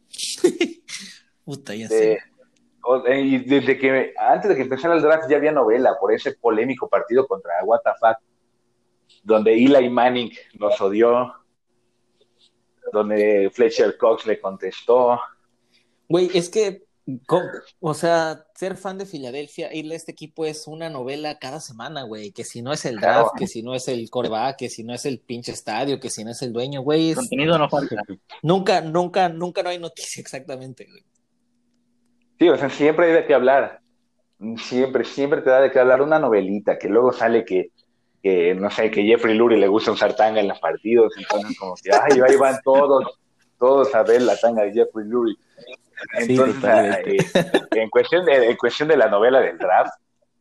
Puta, 1.44 1.76
ya 1.76 1.86
De, 1.86 1.96
sé. 1.96 2.18
eh, 3.06 3.20
y 3.20 3.38
desde 3.44 3.78
que 3.78 4.12
antes 4.18 4.48
de 4.48 4.56
que 4.56 4.62
empezara 4.62 4.96
el 4.96 5.02
draft 5.02 5.30
ya 5.30 5.36
había 5.36 5.52
novela 5.52 5.96
por 6.00 6.12
ese 6.12 6.32
polémico 6.32 6.88
partido 6.88 7.24
contra 7.28 7.52
fuck, 8.00 8.18
donde 9.22 9.52
Eli 9.54 9.88
Manning 9.88 10.30
nos 10.58 10.80
odió, 10.80 11.34
donde 12.92 13.50
Fletcher 13.52 13.96
Cox 13.96 14.26
le 14.26 14.40
contestó. 14.40 15.20
Güey, 16.08 16.30
es 16.34 16.48
que, 16.48 16.84
o 17.78 17.94
sea, 17.94 18.44
ser 18.54 18.76
fan 18.76 18.98
de 18.98 19.06
Filadelfia, 19.06 19.72
irle 19.72 19.94
a 19.94 19.96
este 19.96 20.12
equipo 20.12 20.44
es 20.44 20.66
una 20.66 20.88
novela 20.90 21.38
cada 21.38 21.60
semana, 21.60 22.02
güey. 22.02 22.32
Que 22.32 22.44
si 22.44 22.62
no 22.62 22.72
es 22.72 22.84
el 22.84 22.96
Claro. 22.96 23.20
draft, 23.20 23.38
que 23.38 23.46
si 23.46 23.62
no 23.62 23.74
es 23.74 23.86
el 23.88 24.10
coreback, 24.10 24.56
que 24.58 24.68
si 24.68 24.82
no 24.84 24.92
es 24.94 25.04
el 25.06 25.20
pinche 25.20 25.52
estadio, 25.52 26.00
que 26.00 26.10
si 26.10 26.24
no 26.24 26.30
es 26.32 26.42
el 26.42 26.52
dueño, 26.52 26.82
güey. 26.82 27.10
es- 27.10 27.16
contenido 27.16 27.58
no 27.58 27.68
falta. 27.68 28.02
Nunca, 28.42 28.80
nunca, 28.80 29.28
nunca 29.28 29.62
no 29.62 29.68
hay 29.68 29.78
noticia 29.78 30.20
exactamente, 30.20 30.86
güey. 30.90 31.04
Sí, 32.38 32.48
o 32.48 32.56
sea, 32.56 32.70
siempre 32.70 33.06
hay 33.06 33.12
de 33.12 33.26
qué 33.26 33.34
hablar. 33.34 33.80
Siempre, 34.56 35.04
siempre 35.04 35.42
te 35.42 35.50
da 35.50 35.60
de 35.60 35.70
qué 35.70 35.78
hablar 35.78 36.00
una 36.00 36.18
novelita, 36.18 36.78
que 36.78 36.88
luego 36.88 37.12
sale 37.12 37.44
que, 37.44 37.70
que, 38.22 38.54
no 38.54 38.70
sé, 38.70 38.90
que 38.90 39.02
Jeffrey 39.02 39.34
Lurie 39.34 39.58
le 39.58 39.68
gusta 39.68 39.92
usar 39.92 40.14
tanga 40.14 40.40
en 40.40 40.48
los 40.48 40.58
partidos, 40.58 41.12
entonces 41.16 41.58
como 41.58 41.74
que, 41.74 41.90
ay, 41.92 42.20
ahí 42.20 42.36
van 42.36 42.60
todos, 42.62 43.18
todos 43.58 43.94
a 43.94 44.02
ver 44.02 44.22
la 44.22 44.36
tanga 44.36 44.62
de 44.62 44.72
Jeffrey 44.72 45.06
Lurie. 45.06 45.36
Entonces, 46.14 47.06
eh, 47.06 47.46
en, 47.72 47.90
cuestión 47.90 48.24
de, 48.24 48.50
en 48.50 48.56
cuestión 48.56 48.88
de 48.88 48.96
la 48.96 49.08
novela 49.08 49.40
del 49.40 49.58
draft, 49.58 49.92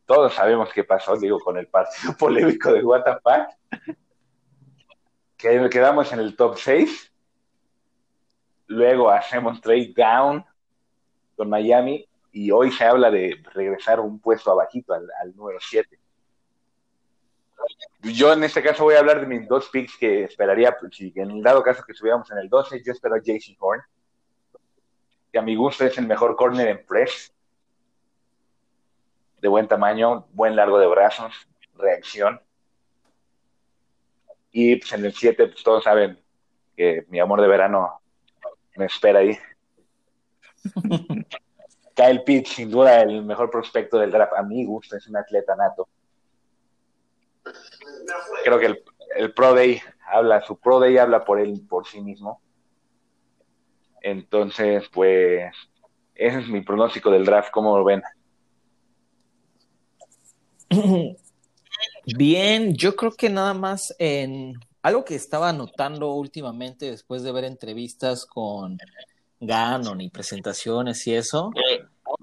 todos 0.06 0.34
sabemos 0.34 0.70
qué 0.74 0.84
pasó, 0.84 1.16
digo, 1.16 1.38
con 1.38 1.56
el 1.56 1.68
partido 1.68 2.14
polémico 2.18 2.72
de 2.72 2.82
fuck, 2.82 3.94
que 5.36 5.68
quedamos 5.70 6.12
en 6.12 6.20
el 6.20 6.36
top 6.36 6.58
6, 6.58 7.12
luego 8.66 9.10
hacemos 9.10 9.60
trade 9.60 9.92
down 9.96 10.44
con 11.36 11.48
Miami 11.48 12.06
y 12.32 12.50
hoy 12.50 12.70
se 12.70 12.84
habla 12.84 13.10
de 13.10 13.42
regresar 13.54 14.00
un 14.00 14.20
puesto 14.20 14.50
abajito 14.52 14.92
al, 14.92 15.08
al 15.22 15.34
número 15.34 15.58
7. 15.60 15.99
Yo 18.02 18.32
en 18.32 18.42
este 18.44 18.62
caso 18.62 18.84
voy 18.84 18.94
a 18.94 19.00
hablar 19.00 19.20
de 19.20 19.26
mis 19.26 19.46
dos 19.46 19.68
picks 19.68 19.96
que 19.98 20.24
esperaría, 20.24 20.76
pues, 20.78 20.96
si 20.96 21.12
en 21.16 21.30
el 21.30 21.42
dado 21.42 21.62
caso 21.62 21.82
que 21.84 21.92
estuviéramos 21.92 22.30
en 22.30 22.38
el 22.38 22.48
12, 22.48 22.82
yo 22.82 22.92
espero 22.92 23.14
a 23.16 23.20
Jason 23.24 23.56
Horn, 23.58 23.82
que 25.30 25.38
a 25.38 25.42
mi 25.42 25.54
gusto 25.54 25.84
es 25.84 25.96
el 25.98 26.06
mejor 26.06 26.34
corner 26.34 26.68
en 26.68 26.86
press, 26.86 27.32
de 29.40 29.48
buen 29.48 29.68
tamaño, 29.68 30.26
buen 30.32 30.56
largo 30.56 30.78
de 30.78 30.86
brazos, 30.86 31.34
reacción. 31.74 32.40
Y 34.50 34.76
pues 34.76 34.92
en 34.92 35.04
el 35.04 35.12
7, 35.12 35.48
pues 35.48 35.62
todos 35.62 35.84
saben 35.84 36.18
que 36.76 37.04
mi 37.08 37.20
amor 37.20 37.40
de 37.40 37.48
verano 37.48 38.00
me 38.76 38.86
espera 38.86 39.20
ahí. 39.20 39.38
Kyle 41.94 42.22
Pitts, 42.24 42.50
sin 42.50 42.70
duda, 42.70 43.02
el 43.02 43.22
mejor 43.24 43.50
prospecto 43.50 43.98
del 43.98 44.10
draft. 44.10 44.32
A 44.36 44.42
mi 44.42 44.64
gusto, 44.64 44.96
es 44.96 45.06
un 45.06 45.16
atleta 45.16 45.54
nato. 45.54 45.88
Creo 48.44 48.58
que 48.58 48.66
el, 48.66 48.84
el 49.16 49.32
Pro 49.34 49.54
Day 49.54 49.80
habla, 50.06 50.40
su 50.42 50.58
Pro 50.58 50.80
Day 50.80 50.98
habla 50.98 51.24
por 51.24 51.40
él, 51.40 51.62
por 51.68 51.86
sí 51.86 52.00
mismo. 52.00 52.40
Entonces, 54.02 54.88
pues, 54.92 55.52
ese 56.14 56.40
es 56.40 56.48
mi 56.48 56.62
pronóstico 56.62 57.10
del 57.10 57.24
draft. 57.24 57.50
¿Cómo 57.50 57.76
lo 57.76 57.84
ven? 57.84 58.02
Bien, 62.16 62.74
yo 62.74 62.94
creo 62.96 63.12
que 63.12 63.28
nada 63.28 63.54
más 63.54 63.94
en 63.98 64.54
algo 64.82 65.04
que 65.04 65.14
estaba 65.14 65.52
notando 65.52 66.12
últimamente 66.12 66.90
después 66.90 67.22
de 67.22 67.32
ver 67.32 67.44
entrevistas 67.44 68.24
con 68.24 68.78
Gannon 69.40 70.00
y 70.00 70.10
presentaciones 70.10 71.06
y 71.06 71.14
eso, 71.14 71.50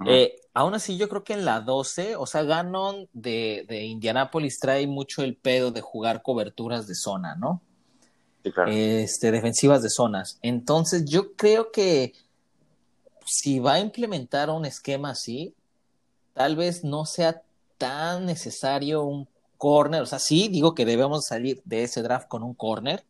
eh, 0.06 0.36
aún 0.54 0.74
así 0.74 0.98
yo 0.98 1.10
creo 1.10 1.24
que 1.24 1.34
en 1.34 1.45
la 1.45 1.62
12, 1.62 2.16
o 2.16 2.26
sea, 2.26 2.43
Gannon 2.43 3.08
de, 3.14 3.66
de 3.68 3.86
Indianápolis 3.86 4.60
trae 4.60 4.86
mucho 4.88 5.24
el 5.24 5.36
pedo 5.36 5.72
de 5.72 5.82
jugar 5.82 6.22
coberturas 6.22 6.88
de 6.88 6.95
zona, 6.95 7.36
¿no? 7.36 7.62
Sí, 8.43 8.52
claro. 8.52 8.72
Este, 8.72 9.32
defensivas 9.32 9.82
de 9.82 9.89
zonas. 9.89 10.38
Entonces 10.41 11.06
yo 11.06 11.34
creo 11.34 11.72
que 11.72 12.14
si 13.26 13.60
va 13.60 13.74
a 13.74 13.80
implementar 13.80 14.50
un 14.50 14.66
esquema 14.66 15.12
así, 15.12 15.54
tal 16.34 16.56
vez 16.56 16.84
no 16.84 17.06
sea 17.06 17.41
tan 17.78 18.26
necesario 18.26 19.04
un 19.04 19.28
corner, 19.58 20.02
o 20.02 20.06
sea, 20.06 20.20
sí 20.20 20.48
digo 20.50 20.76
que 20.76 20.86
debemos 20.86 21.26
salir 21.26 21.62
de 21.66 21.84
ese 21.84 22.02
draft 22.02 22.28
con 22.28 22.43
un 22.43 22.54
corner, 22.54 23.04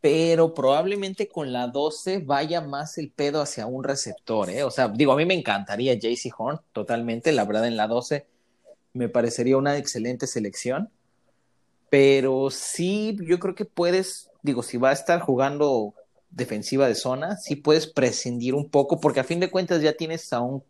pero 0.00 0.54
probablemente 0.54 1.28
con 1.28 1.52
la 1.52 1.68
12 1.68 2.18
vaya 2.18 2.60
más 2.60 2.98
el 2.98 3.10
pedo 3.10 3.40
hacia 3.40 3.66
un 3.66 3.84
receptor, 3.84 4.50
¿eh? 4.50 4.62
O 4.62 4.70
sea, 4.70 4.88
digo, 4.88 5.12
a 5.12 5.16
mí 5.16 5.24
me 5.24 5.34
encantaría 5.34 5.94
JC 5.94 6.32
Horn, 6.36 6.60
totalmente, 6.72 7.32
la 7.32 7.44
verdad 7.44 7.66
en 7.66 7.76
la 7.76 7.86
12 7.86 8.26
me 8.92 9.08
parecería 9.08 9.56
una 9.56 9.76
excelente 9.76 10.26
selección, 10.26 10.90
pero 11.90 12.50
sí, 12.50 13.16
yo 13.22 13.38
creo 13.38 13.54
que 13.54 13.64
puedes, 13.64 14.30
digo, 14.42 14.62
si 14.62 14.78
va 14.78 14.90
a 14.90 14.94
estar 14.94 15.20
jugando 15.20 15.94
defensiva 16.30 16.88
de 16.88 16.94
zona, 16.94 17.36
sí 17.36 17.56
puedes 17.56 17.86
prescindir 17.86 18.54
un 18.54 18.68
poco, 18.68 19.00
porque 19.00 19.20
a 19.20 19.24
fin 19.24 19.40
de 19.40 19.50
cuentas 19.50 19.82
ya 19.82 19.92
tienes 19.92 20.32
a 20.32 20.40
un, 20.40 20.62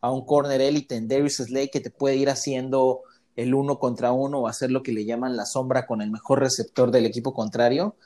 a 0.00 0.10
un 0.10 0.24
corner 0.24 0.60
élite 0.60 0.96
en 0.96 1.08
Darius 1.08 1.36
Slay 1.36 1.68
que 1.70 1.80
te 1.80 1.90
puede 1.90 2.16
ir 2.16 2.28
haciendo 2.28 3.02
el 3.36 3.54
uno 3.54 3.78
contra 3.78 4.12
uno 4.12 4.40
o 4.40 4.48
hacer 4.48 4.70
lo 4.70 4.82
que 4.82 4.92
le 4.92 5.04
llaman 5.04 5.36
la 5.36 5.46
sombra 5.46 5.86
con 5.86 6.02
el 6.02 6.10
mejor 6.10 6.40
receptor 6.40 6.90
del 6.90 7.06
equipo 7.06 7.32
contrario. 7.32 7.96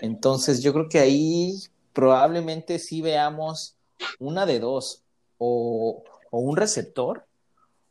Entonces 0.00 0.62
yo 0.62 0.72
creo 0.72 0.88
que 0.88 0.98
ahí 0.98 1.54
probablemente 1.92 2.78
sí 2.78 3.02
veamos 3.02 3.76
una 4.18 4.46
de 4.46 4.60
dos, 4.60 5.02
o, 5.38 6.02
o 6.30 6.38
un 6.38 6.56
receptor, 6.56 7.24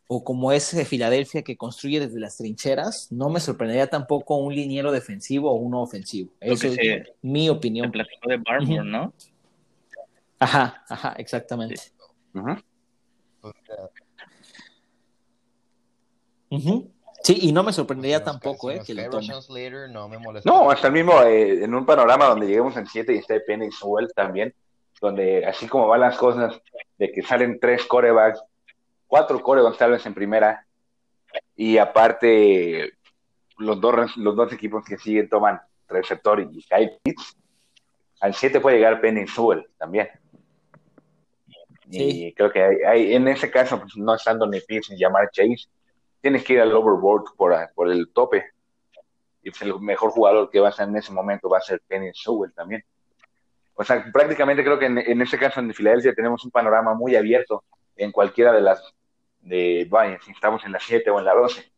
o 0.08 0.24
como 0.24 0.52
es 0.54 0.74
eh, 0.74 0.86
Filadelfia 0.86 1.42
que 1.44 1.58
construye 1.58 2.00
desde 2.00 2.20
las 2.20 2.38
trincheras, 2.38 3.12
no 3.12 3.30
me 3.30 3.42
sorprendería 3.42 3.90
tampoco 3.90 4.38
un 4.38 4.56
liniero 4.56 4.92
defensivo 4.92 5.52
o 5.52 5.56
uno 5.56 5.82
ofensivo. 5.82 6.32
Lo 6.42 6.54
Eso 6.54 6.68
es 6.68 6.76
se- 6.76 7.04
mi 7.22 7.46
Se 7.46 7.52
opinión. 7.52 7.92
platicó 7.92 8.30
de 8.30 8.38
Barmore. 8.38 8.84
¿no? 8.90 9.14
Ajá, 10.40 10.86
ajá, 10.88 11.14
exactamente. 11.18 11.82
Ya, 12.34 12.62
Ujú. 16.50 16.92
Sí, 17.28 17.38
y 17.42 17.52
no 17.52 17.62
me 17.62 17.74
sorprendería 17.74 18.24
tampoco, 18.24 18.72
eh, 18.72 18.80
que. 18.86 18.94
Rashawn 18.94 19.42
Slater, 19.42 19.90
no 19.90 20.08
me. 20.08 20.18
No, 20.46 20.72
hasta 20.72 20.88
el 20.88 20.94
mismo, 20.94 21.22
eh, 21.24 21.62
en 21.62 21.76
un 21.76 21.86
panorama 21.86 22.28
donde 22.28 22.48
lleguemos 22.48 22.78
en 22.78 22.88
7 22.88 23.14
y 23.14 23.18
esté 23.18 23.42
Penny 23.42 23.70
Sewell 23.70 24.08
también, 24.16 24.54
donde 25.02 25.46
así 25.46 25.68
como 25.68 25.88
van 25.90 26.00
las 26.00 26.18
cosas, 26.18 26.58
de 26.98 27.12
que 27.12 27.22
salen 27.24 27.60
tres 27.60 27.84
corebacks, 27.84 28.42
cuatro 29.08 29.44
corebacks 29.44 29.78
tal 29.78 29.92
vez 29.92 30.06
en 30.06 30.14
primera, 30.14 30.66
y 31.54 31.78
aparte 31.78 32.94
los 33.58 33.82
dos, 33.82 34.16
los 34.16 34.34
dos 34.34 34.54
equipos 34.54 34.86
que 34.86 34.98
siguen 34.98 35.28
toman 35.28 35.60
receptor 35.90 36.40
y 36.40 36.64
Kyle 36.64 36.98
Pitts, 37.04 37.36
al 38.22 38.34
7 38.36 38.62
puede 38.62 38.78
llegar 38.78 39.02
Penny 39.02 39.28
Sewell 39.28 39.68
también. 39.78 40.08
Sí. 41.92 42.28
Y 42.28 42.34
creo 42.34 42.52
que 42.52 42.64
hay, 42.64 42.76
hay- 42.88 43.14
en 43.16 43.28
ese 43.28 43.52
caso, 43.52 43.82
pues, 43.82 43.98
no 43.98 44.16
estando 44.16 44.48
ni 44.48 44.62
Pitts 44.62 44.92
ni 44.92 44.98
llamar 44.98 45.30
Chase, 45.32 45.68
tienes 46.22 46.44
que 46.44 46.54
ir 46.54 46.62
al 46.62 46.74
overboard 46.74 47.36
por, 47.36 47.56
por 47.74 47.90
el 47.90 48.12
tope. 48.14 48.52
Y 49.42 49.52
pues, 49.52 49.62
el 49.62 49.80
mejor 49.80 50.12
jugador 50.12 50.50
que 50.50 50.60
va 50.60 50.70
a 50.70 50.72
ser 50.72 50.88
en 50.90 50.98
ese 50.98 51.12
momento 51.12 51.50
va 51.50 51.60
a 51.60 51.62
ser 51.62 51.82
Penny 51.88 52.12
Sewell 52.14 52.54
también. 52.54 52.84
O 53.76 53.84
sea, 53.84 54.06
prácticamente 54.12 54.64
creo 54.64 54.80
que 54.80 54.88
en, 54.88 54.98
en 54.98 55.22
ese 55.22 55.38
caso 55.38 55.60
en 55.60 55.74
Filadelfia 55.74 56.14
tenemos 56.14 56.44
un 56.44 56.52
panorama 56.52 56.94
muy 56.96 57.16
abierto 57.16 57.64
en 57.96 58.12
cualquiera 58.12 58.52
de 58.52 58.62
las, 58.62 58.96
de, 59.42 59.88
vaya, 59.90 60.20
si 60.24 60.32
estamos 60.32 60.64
en 60.66 60.72
la 60.72 60.80
7 60.80 61.10
o 61.10 61.20
en 61.20 61.26
la 61.26 61.34
12. 61.34 61.72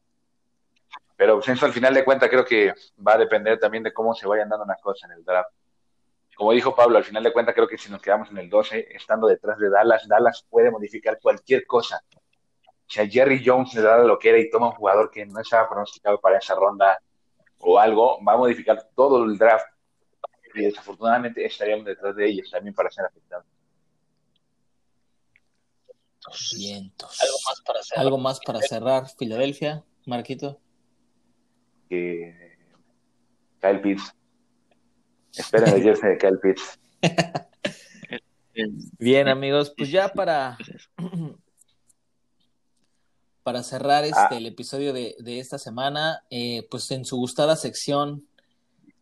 Pero 1.16 1.36
pues, 1.36 1.50
eso 1.50 1.66
al 1.66 1.74
final 1.74 1.94
de 1.94 2.06
cuentas 2.06 2.30
creo 2.30 2.46
que 2.46 2.74
va 3.06 3.14
a 3.14 3.18
depender 3.18 3.60
también 3.60 3.84
de 3.84 3.94
cómo 3.94 4.14
se 4.14 4.28
vayan 4.28 4.50
dando 4.50 4.66
las 4.66 4.82
cosas 4.82 5.10
en 5.10 5.18
el 5.18 5.24
draft. 5.24 5.52
Como 6.36 6.54
dijo 6.54 6.74
Pablo, 6.74 6.98
al 6.98 7.04
final 7.04 7.24
de 7.24 7.34
cuentas 7.34 7.54
creo 7.54 7.68
que 7.68 7.78
si 7.78 7.92
nos 7.92 8.02
quedamos 8.02 8.32
en 8.32 8.38
el 8.38 8.50
12, 8.50 8.88
estando 8.92 9.28
detrás 9.28 9.58
de 9.58 9.70
Dallas, 9.70 10.08
Dallas 10.08 10.48
puede 10.50 10.72
modificar 10.72 11.20
cualquier 11.22 11.66
cosa. 11.66 12.02
Si 12.90 13.00
a 13.00 13.08
Jerry 13.08 13.44
Jones 13.46 13.76
le 13.76 13.82
da 13.82 14.00
lo 14.00 14.18
que 14.18 14.30
era 14.30 14.40
y 14.40 14.50
toma 14.50 14.70
un 14.70 14.76
jugador 14.76 15.12
que 15.12 15.24
no 15.24 15.40
estaba 15.40 15.70
pronosticado 15.70 16.20
para 16.20 16.40
esa 16.40 16.56
ronda 16.56 17.00
o 17.60 17.78
algo, 17.78 18.20
va 18.24 18.34
a 18.34 18.38
modificar 18.38 18.90
todo 18.96 19.24
el 19.24 19.38
draft. 19.38 19.68
Y 20.56 20.64
desafortunadamente 20.64 21.46
estaríamos 21.46 21.86
detrás 21.86 22.16
de 22.16 22.28
ellos 22.28 22.50
también 22.50 22.74
para 22.74 22.90
ser 22.90 23.06
afectados. 23.06 23.46
Vientos. 26.58 27.22
Algo 27.22 27.38
más 27.48 27.62
para 27.62 27.80
hacer. 27.80 28.00
Algo 28.00 28.18
más 28.18 28.40
para 28.40 28.60
cerrar, 28.62 29.08
Filadelfia, 29.18 29.86
Marquito. 30.08 30.60
Que 31.88 32.58
Kyle 33.62 33.82
Pitts. 33.82 34.16
Esperen 35.38 35.76
el 35.76 35.84
jersey 35.84 36.10
de 36.10 36.18
Kyle 36.18 36.40
Pitts. 36.40 36.80
Bien, 38.98 39.28
amigos, 39.28 39.72
pues 39.78 39.92
ya 39.92 40.10
para. 40.10 40.58
Para 43.50 43.64
cerrar 43.64 44.06
este, 44.06 44.20
Ah. 44.20 44.30
el 44.30 44.46
episodio 44.46 44.94
de, 44.94 45.16
de 45.18 45.40
esta 45.40 45.58
semana, 45.58 46.24
eh, 46.30 46.68
pues 46.70 46.92
en 46.92 47.04
su 47.04 47.18
gustada 47.18 47.56
sección, 47.56 48.28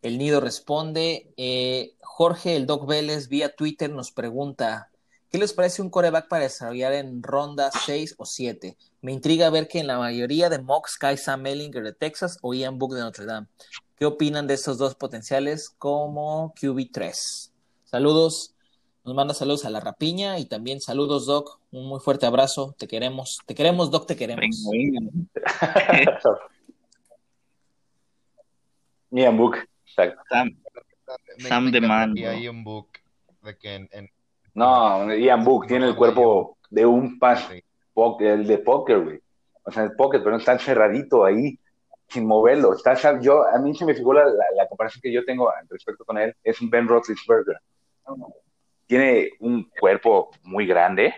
El 0.00 0.16
Nido 0.16 0.40
Responde, 0.40 1.34
eh, 1.36 1.96
Jorge 2.00 2.56
el 2.56 2.64
Doc 2.64 2.86
Vélez 2.86 3.28
vía 3.28 3.54
Twitter 3.54 3.90
nos 3.90 4.10
pregunta, 4.10 4.90
¿qué 5.28 5.36
les 5.36 5.52
parece 5.52 5.82
un 5.82 5.90
coreback 5.90 6.28
para 6.28 6.44
desarrollar 6.44 6.94
en 6.94 7.22
ronda 7.22 7.70
6 7.84 8.14
o 8.16 8.24
7? 8.24 8.78
Me 9.02 9.12
intriga 9.12 9.50
ver 9.50 9.68
que 9.68 9.80
en 9.80 9.86
la 9.86 9.98
mayoría 9.98 10.48
de 10.48 10.60
mocks 10.60 10.96
cae 10.96 11.18
Sam 11.18 11.44
Ellinger 11.46 11.82
de 11.84 11.92
Texas 11.92 12.38
o 12.40 12.54
Ian 12.54 12.78
Book 12.78 12.94
de 12.94 13.00
Notre 13.02 13.26
Dame. 13.26 13.48
¿Qué 13.98 14.06
opinan 14.06 14.46
de 14.46 14.54
estos 14.54 14.78
dos 14.78 14.94
potenciales 14.94 15.68
como 15.76 16.54
QB3? 16.54 17.50
Saludos. 17.84 18.54
Nos 19.08 19.14
manda 19.16 19.32
saludos 19.32 19.64
a 19.64 19.70
la 19.70 19.80
rapiña 19.80 20.38
y 20.38 20.44
también 20.44 20.82
saludos, 20.82 21.24
Doc. 21.24 21.60
Un 21.70 21.86
muy 21.88 21.98
fuerte 21.98 22.26
abrazo. 22.26 22.74
Te 22.78 22.86
queremos. 22.86 23.38
Te 23.46 23.54
queremos, 23.54 23.90
Doc, 23.90 24.06
te 24.06 24.16
queremos. 24.16 24.44
Venga, 24.70 25.00
venga. 25.90 26.20
Ian 29.10 29.38
Book. 29.38 29.56
Exacto. 29.86 30.20
Sam, 30.28 30.50
Me- 31.38 31.48
Sam 31.48 31.72
the 31.72 31.80
Man. 31.80 32.14
Ian 32.16 32.62
Book 32.62 32.88
de 33.42 33.56
que 33.56 33.74
en, 33.76 33.88
en- 33.92 34.10
No, 34.52 35.14
Ian 35.14 35.42
Book 35.42 35.66
tiene 35.66 35.86
el 35.86 35.96
cuerpo 35.96 36.58
de 36.68 36.84
un 36.84 37.12
Sí. 37.12 37.64
po- 37.94 38.18
el 38.20 38.46
de 38.46 38.58
póker, 38.58 39.00
güey. 39.04 39.20
O 39.62 39.70
sea, 39.70 39.84
el 39.84 39.92
póker, 39.92 40.20
pero 40.20 40.32
no 40.32 40.36
está 40.36 40.58
cerradito 40.58 41.24
ahí, 41.24 41.58
sin 42.10 42.26
moverlo. 42.26 42.74
Está, 42.74 43.18
yo, 43.22 43.42
a 43.48 43.58
mí 43.58 43.74
se 43.74 43.86
me 43.86 43.94
figura 43.94 44.26
la, 44.26 44.44
la 44.54 44.68
comparación 44.68 45.00
que 45.00 45.10
yo 45.10 45.24
tengo 45.24 45.48
al 45.50 45.66
respecto 45.66 46.04
con 46.04 46.18
él, 46.18 46.36
es 46.44 46.60
un 46.60 46.68
Ben 46.68 46.86
Roethlisberger. 46.86 47.56
Tiene 48.88 49.30
un 49.38 49.64
cuerpo 49.78 50.30
muy 50.42 50.66
grande. 50.66 51.14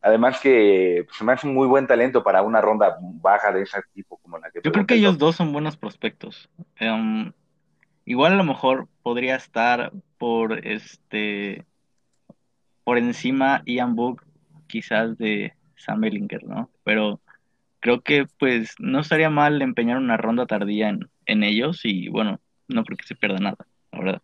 Además 0.00 0.38
que 0.40 1.04
pues, 1.06 1.16
se 1.16 1.24
me 1.24 1.32
hace 1.32 1.48
un 1.48 1.54
muy 1.54 1.66
buen 1.66 1.86
talento 1.86 2.22
para 2.22 2.42
una 2.42 2.60
ronda 2.60 2.98
baja 3.00 3.50
de 3.50 3.62
ese 3.62 3.80
tipo 3.94 4.18
como 4.18 4.38
la 4.38 4.50
que 4.50 4.60
Yo 4.62 4.70
creo 4.70 4.86
que 4.86 4.94
el 4.94 5.00
ellos 5.00 5.18
dos 5.18 5.36
son 5.36 5.52
buenos 5.52 5.76
prospectos. 5.76 6.50
Em, 6.76 7.32
igual 8.04 8.34
a 8.34 8.36
lo 8.36 8.44
mejor 8.44 8.88
podría 9.02 9.36
estar 9.36 9.90
por 10.18 10.64
este 10.66 11.64
por 12.84 12.98
encima 12.98 13.62
Ian 13.64 13.96
Book 13.96 14.22
quizás 14.66 15.16
de 15.16 15.54
Sam 15.76 16.04
Ellinger, 16.04 16.44
¿no? 16.44 16.68
Pero 16.84 17.20
creo 17.80 18.02
que 18.02 18.26
pues 18.38 18.74
no 18.78 19.00
estaría 19.00 19.30
mal 19.30 19.62
empeñar 19.62 19.96
una 19.96 20.18
ronda 20.18 20.46
tardía 20.46 20.88
en, 20.88 21.08
en 21.26 21.42
ellos 21.42 21.80
y 21.84 22.08
bueno, 22.08 22.38
no 22.68 22.84
creo 22.84 22.98
que 22.98 23.06
se 23.06 23.14
pierda 23.14 23.38
nada, 23.38 23.66
la 23.92 23.98
verdad. 23.98 24.22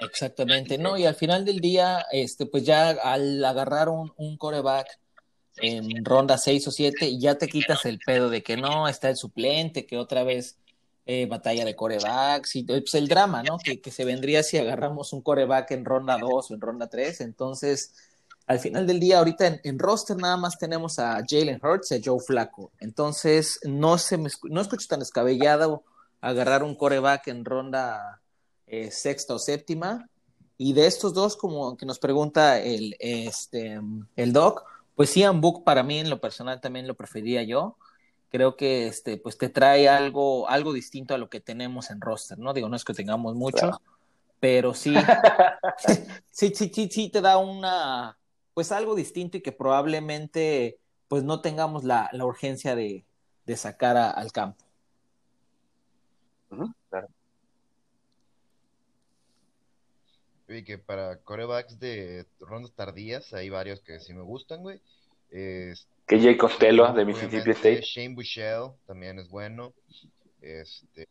Exactamente, 0.00 0.78
¿no? 0.78 0.96
Y 0.96 1.04
al 1.04 1.14
final 1.14 1.44
del 1.44 1.60
día, 1.60 2.06
este, 2.10 2.46
pues 2.46 2.64
ya 2.64 2.90
al 2.90 3.44
agarrar 3.44 3.88
un, 3.88 4.12
un 4.16 4.36
coreback 4.36 4.98
en 5.56 6.04
ronda 6.04 6.38
6 6.38 6.68
o 6.68 6.70
7, 6.70 7.18
ya 7.18 7.36
te 7.36 7.48
quitas 7.48 7.84
el 7.84 7.98
pedo 7.98 8.30
de 8.30 8.42
que 8.42 8.56
no, 8.56 8.88
está 8.88 9.10
el 9.10 9.16
suplente, 9.16 9.86
que 9.86 9.98
otra 9.98 10.24
vez 10.24 10.56
eh, 11.06 11.26
batalla 11.26 11.64
de 11.64 11.76
corebacks, 11.76 12.56
y 12.56 12.62
pues 12.62 12.94
el 12.94 13.08
drama, 13.08 13.42
¿no? 13.42 13.58
Que, 13.58 13.80
que 13.80 13.90
se 13.90 14.04
vendría 14.04 14.42
si 14.42 14.58
agarramos 14.58 15.12
un 15.12 15.22
coreback 15.22 15.72
en 15.72 15.84
ronda 15.84 16.16
2 16.18 16.50
o 16.50 16.54
en 16.54 16.60
ronda 16.60 16.88
3. 16.88 17.20
Entonces, 17.22 17.94
al 18.46 18.58
final 18.58 18.86
del 18.86 19.00
día, 19.00 19.18
ahorita 19.18 19.46
en, 19.46 19.60
en 19.64 19.78
roster 19.78 20.16
nada 20.16 20.36
más 20.36 20.58
tenemos 20.58 20.98
a 20.98 21.22
Jalen 21.28 21.60
Hurts 21.62 21.90
y 21.90 21.94
a 21.96 22.00
Joe 22.02 22.20
Flacco. 22.20 22.72
Entonces, 22.80 23.60
no, 23.64 23.98
se 23.98 24.16
me, 24.18 24.30
no 24.44 24.60
escucho 24.60 24.86
tan 24.88 25.00
descabellado 25.00 25.84
agarrar 26.20 26.62
un 26.62 26.74
coreback 26.74 27.28
en 27.28 27.44
ronda 27.44 28.19
eh, 28.70 28.90
sexta 28.90 29.34
o 29.34 29.38
séptima. 29.38 30.08
Y 30.56 30.74
de 30.74 30.86
estos 30.86 31.14
dos, 31.14 31.36
como 31.36 31.76
que 31.76 31.86
nos 31.86 31.98
pregunta 31.98 32.60
el, 32.60 32.94
este, 33.00 33.80
el 34.16 34.32
doc, 34.32 34.64
pues 34.94 35.14
Ian 35.16 35.40
Book 35.40 35.64
para 35.64 35.82
mí 35.82 35.98
en 35.98 36.10
lo 36.10 36.20
personal 36.20 36.60
también 36.60 36.86
lo 36.86 36.94
preferiría 36.94 37.42
yo. 37.42 37.76
Creo 38.30 38.56
que 38.56 38.86
este, 38.86 39.16
pues 39.16 39.38
te 39.38 39.48
trae 39.48 39.88
algo, 39.88 40.48
algo 40.48 40.72
distinto 40.72 41.14
a 41.14 41.18
lo 41.18 41.28
que 41.30 41.40
tenemos 41.40 41.90
en 41.90 42.00
roster, 42.00 42.38
¿no? 42.38 42.52
Digo, 42.52 42.68
no 42.68 42.76
es 42.76 42.84
que 42.84 42.94
tengamos 42.94 43.34
mucho, 43.34 43.58
Claro. 43.58 43.80
pero 44.38 44.74
sí, 44.74 44.94
sí, 46.30 46.52
sí, 46.54 46.70
sí, 46.72 46.88
sí 46.92 47.08
te 47.08 47.20
da 47.22 47.38
una, 47.38 48.18
pues 48.54 48.70
algo 48.70 48.94
distinto 48.94 49.36
y 49.38 49.42
que 49.42 49.52
probablemente 49.52 50.78
pues 51.08 51.24
no 51.24 51.40
tengamos 51.40 51.82
la, 51.84 52.08
la 52.12 52.24
urgencia 52.24 52.76
de, 52.76 53.04
de 53.46 53.56
sacar 53.56 53.96
a- 53.96 54.10
al 54.10 54.30
campo. 54.30 54.64
Y 60.58 60.64
que 60.64 60.78
para 60.78 61.16
corebacks 61.18 61.78
de 61.78 62.26
rondas 62.40 62.72
tardías 62.72 63.32
hay 63.32 63.50
varios 63.50 63.80
que 63.80 64.00
sí 64.00 64.12
me 64.12 64.22
gustan, 64.22 64.60
güey. 64.62 64.80
Es- 65.30 65.86
Que 66.06 66.18
Jay 66.20 66.36
Costello 66.36 66.92
de 66.92 67.04
Mississippi 67.04 67.50
State. 67.52 67.82
Shane 67.82 68.14
Bushell 68.14 68.70
también 68.86 69.18
es 69.18 69.28
bueno. 69.28 69.72
Este, 70.42 71.06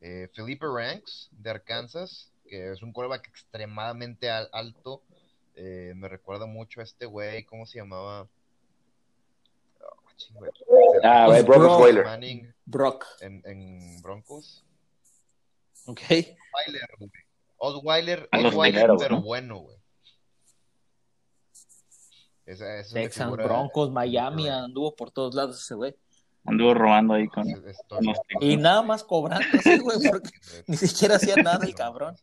eh, 0.00 0.28
Felipe 0.34 0.66
Ranks 0.66 1.28
de 1.32 1.50
Arkansas, 1.50 2.30
que 2.46 2.72
es 2.72 2.82
un 2.82 2.92
quarterback 2.92 3.28
extremadamente 3.28 4.28
al- 4.30 4.50
alto. 4.52 5.02
Eh, 5.56 5.92
me 5.96 6.08
recuerda 6.08 6.46
mucho 6.46 6.80
a 6.80 6.84
este 6.84 7.06
güey, 7.06 7.44
¿cómo 7.44 7.64
se 7.64 7.78
llamaba? 7.78 8.28
Oh, 9.80 10.10
ching, 10.16 10.36
güey. 10.36 10.50
Ah, 11.02 11.24
Pues 11.28 11.46
Brock. 11.46 12.04
Manning 12.04 12.52
Brock, 12.66 13.06
en, 13.20 13.40
en 13.46 14.02
Broncos. 14.02 14.64
¿Ok? 15.86 16.00
Osweiler, 16.00 16.88
güey. 16.98 17.10
Osweiler, 17.56 18.28
Osweiler, 18.32 18.90
pero 18.98 19.16
¿no? 19.16 19.22
bueno, 19.22 19.58
güey. 19.58 19.76
Esa, 22.46 22.78
esa 22.80 23.24
figura, 23.24 23.44
Broncos, 23.44 23.90
Miami, 23.90 24.48
anduvo 24.48 24.94
por 24.94 25.10
todos 25.10 25.34
lados 25.34 25.62
ese 25.62 25.74
güey. 25.74 25.94
Anduvo 26.44 26.74
robando 26.74 27.14
ahí 27.14 27.26
con 27.28 27.48
Estoy- 27.48 27.74
con 27.88 28.04
los 28.04 28.18
Y 28.40 28.56
nada 28.58 28.82
más 28.82 29.02
cobrando, 29.02 29.46
sí, 29.62 29.78
güey, 29.78 29.96
porque 30.10 30.30
ni 30.66 30.76
siquiera 30.76 31.16
hacía 31.16 31.36
nada 31.36 31.64
el 31.64 31.74
cabrón. 31.74 32.14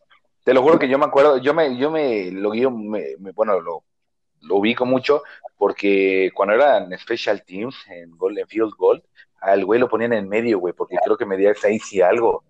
Te 0.44 0.54
lo 0.54 0.62
juro 0.62 0.78
que 0.78 0.88
yo 0.88 0.98
me 0.98 1.06
acuerdo, 1.06 1.38
yo 1.38 1.54
me, 1.54 1.76
yo 1.76 1.90
me 1.90 2.30
lo 2.30 2.50
guío, 2.52 2.70
me, 2.70 3.16
me- 3.18 3.32
bueno, 3.32 3.60
lo, 3.60 3.84
lo 4.42 4.56
ubico 4.56 4.86
mucho 4.86 5.22
porque 5.56 6.30
cuando 6.34 6.54
eran 6.54 6.96
Special 6.98 7.42
Teams 7.44 7.74
en 7.88 8.16
Golden 8.16 8.46
Field 8.46 8.72
Gold, 8.76 9.02
al 9.40 9.64
güey 9.64 9.80
lo 9.80 9.88
ponían 9.88 10.12
en 10.12 10.28
medio, 10.28 10.60
güey, 10.60 10.72
porque 10.72 10.96
creo 11.04 11.16
que 11.16 11.26
medía 11.26 11.52
seis 11.54 11.92
y 11.92 12.00
algo. 12.00 12.44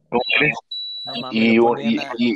Y, 1.30 1.54
y, 1.54 1.58
ponían 1.60 2.06
a- 2.06 2.12
y, 2.16 2.34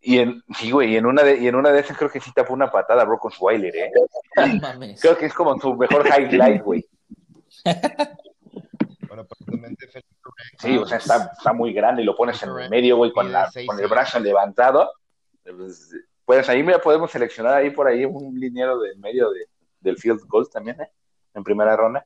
y 0.00 0.18
en, 0.18 0.42
sí, 0.56 0.70
güey, 0.70 0.92
y 0.92 0.96
en 0.96 1.06
una 1.06 1.22
de, 1.22 1.38
y 1.38 1.46
en 1.48 1.54
una 1.54 1.70
de 1.70 1.80
esas 1.80 1.96
creo 1.96 2.10
que 2.10 2.20
sí 2.20 2.32
tapó 2.34 2.52
una 2.54 2.70
patada 2.70 3.02
a 3.02 3.04
Brock 3.04 3.26
Osweiler, 3.26 3.74
¿eh? 3.76 3.92
no 4.36 4.54
mames. 4.60 5.00
Creo 5.00 5.16
que 5.16 5.26
es 5.26 5.34
como 5.34 5.58
su 5.60 5.74
mejor 5.74 6.04
highlight, 6.06 6.62
güey. 6.62 6.84
Bueno, 9.08 9.26
Sí, 10.58 10.76
o 10.78 10.86
sea, 10.86 10.98
está, 10.98 11.30
está 11.36 11.52
muy 11.52 11.72
grande 11.72 12.02
y 12.02 12.04
lo 12.04 12.16
pones 12.16 12.42
en 12.42 12.50
el 12.50 12.70
medio, 12.70 12.96
güey, 12.96 13.12
con, 13.12 13.30
la, 13.30 13.50
con 13.66 13.78
el 13.78 13.86
brazo 13.88 14.18
levantado. 14.20 14.90
Pues, 15.44 15.90
pues 16.24 16.48
ahí 16.48 16.62
mira, 16.62 16.80
podemos 16.80 17.10
seleccionar 17.10 17.54
ahí 17.54 17.70
por 17.70 17.86
ahí 17.86 18.04
un 18.04 18.38
liniero 18.38 18.78
del 18.80 18.96
medio 18.98 19.30
de, 19.30 19.46
del 19.80 19.98
field 19.98 20.20
goal 20.28 20.48
también, 20.50 20.80
¿eh? 20.80 20.90
En 21.34 21.44
primera 21.44 21.76
ronda. 21.76 22.04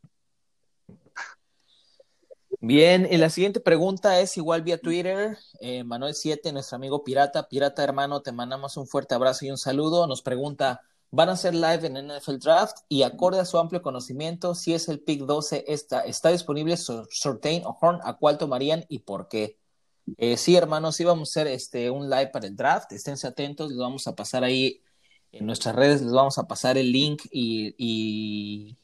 Bien, 2.61 3.07
y 3.11 3.19
la 3.19 3.29
siguiente 3.29 3.61
pregunta 3.61 4.19
es 4.21 4.37
igual 4.37 4.63
vía 4.63 4.79
Twitter. 4.81 5.37
Eh, 5.61 5.85
Manuel7, 5.85 6.53
nuestro 6.53 6.77
amigo 6.77 7.05
Pirata. 7.05 7.49
Pirata, 7.49 7.85
hermano, 7.85 8.23
te 8.23 8.33
mandamos 8.33 8.77
un 8.77 8.87
fuerte 8.87 9.15
abrazo 9.15 9.45
y 9.45 9.51
un 9.51 9.59
saludo. 9.59 10.07
Nos 10.07 10.23
pregunta, 10.23 10.81
¿van 11.11 11.29
a 11.29 11.33
hacer 11.33 11.55
live 11.55 11.87
en 11.87 12.09
NFL 12.09 12.39
Draft? 12.39 12.79
Y 12.89 13.03
acorde 13.03 13.41
a 13.41 13.45
su 13.45 13.59
amplio 13.59 13.83
conocimiento, 13.83 14.55
si 14.55 14.73
es 14.73 14.89
el 14.89 15.01
pick 15.01 15.23
12, 15.23 15.65
está, 15.69 16.01
está 16.01 16.31
disponible 16.31 16.77
Surtain 16.77 17.63
o 17.67 17.77
Horn, 17.79 18.01
¿a 18.03 18.15
cuál 18.17 18.39
tomarían 18.39 18.85
y 18.89 19.01
por 19.01 19.29
qué? 19.29 19.59
Eh, 20.17 20.37
sí, 20.37 20.57
hermanos, 20.57 20.97
sí 20.97 21.05
vamos 21.05 21.29
a 21.29 21.41
hacer 21.41 21.53
este, 21.53 21.91
un 21.91 22.09
live 22.09 22.29
para 22.29 22.47
el 22.47 22.57
draft. 22.57 22.91
Esténse 22.93 23.27
atentos, 23.27 23.69
les 23.69 23.79
vamos 23.79 24.07
a 24.07 24.15
pasar 24.15 24.45
ahí 24.45 24.81
en 25.31 25.45
nuestras 25.45 25.75
redes, 25.77 26.01
les 26.01 26.13
vamos 26.13 26.39
a 26.39 26.47
pasar 26.47 26.79
el 26.79 26.91
link 26.91 27.23
y... 27.31 27.75
y... 27.77 28.77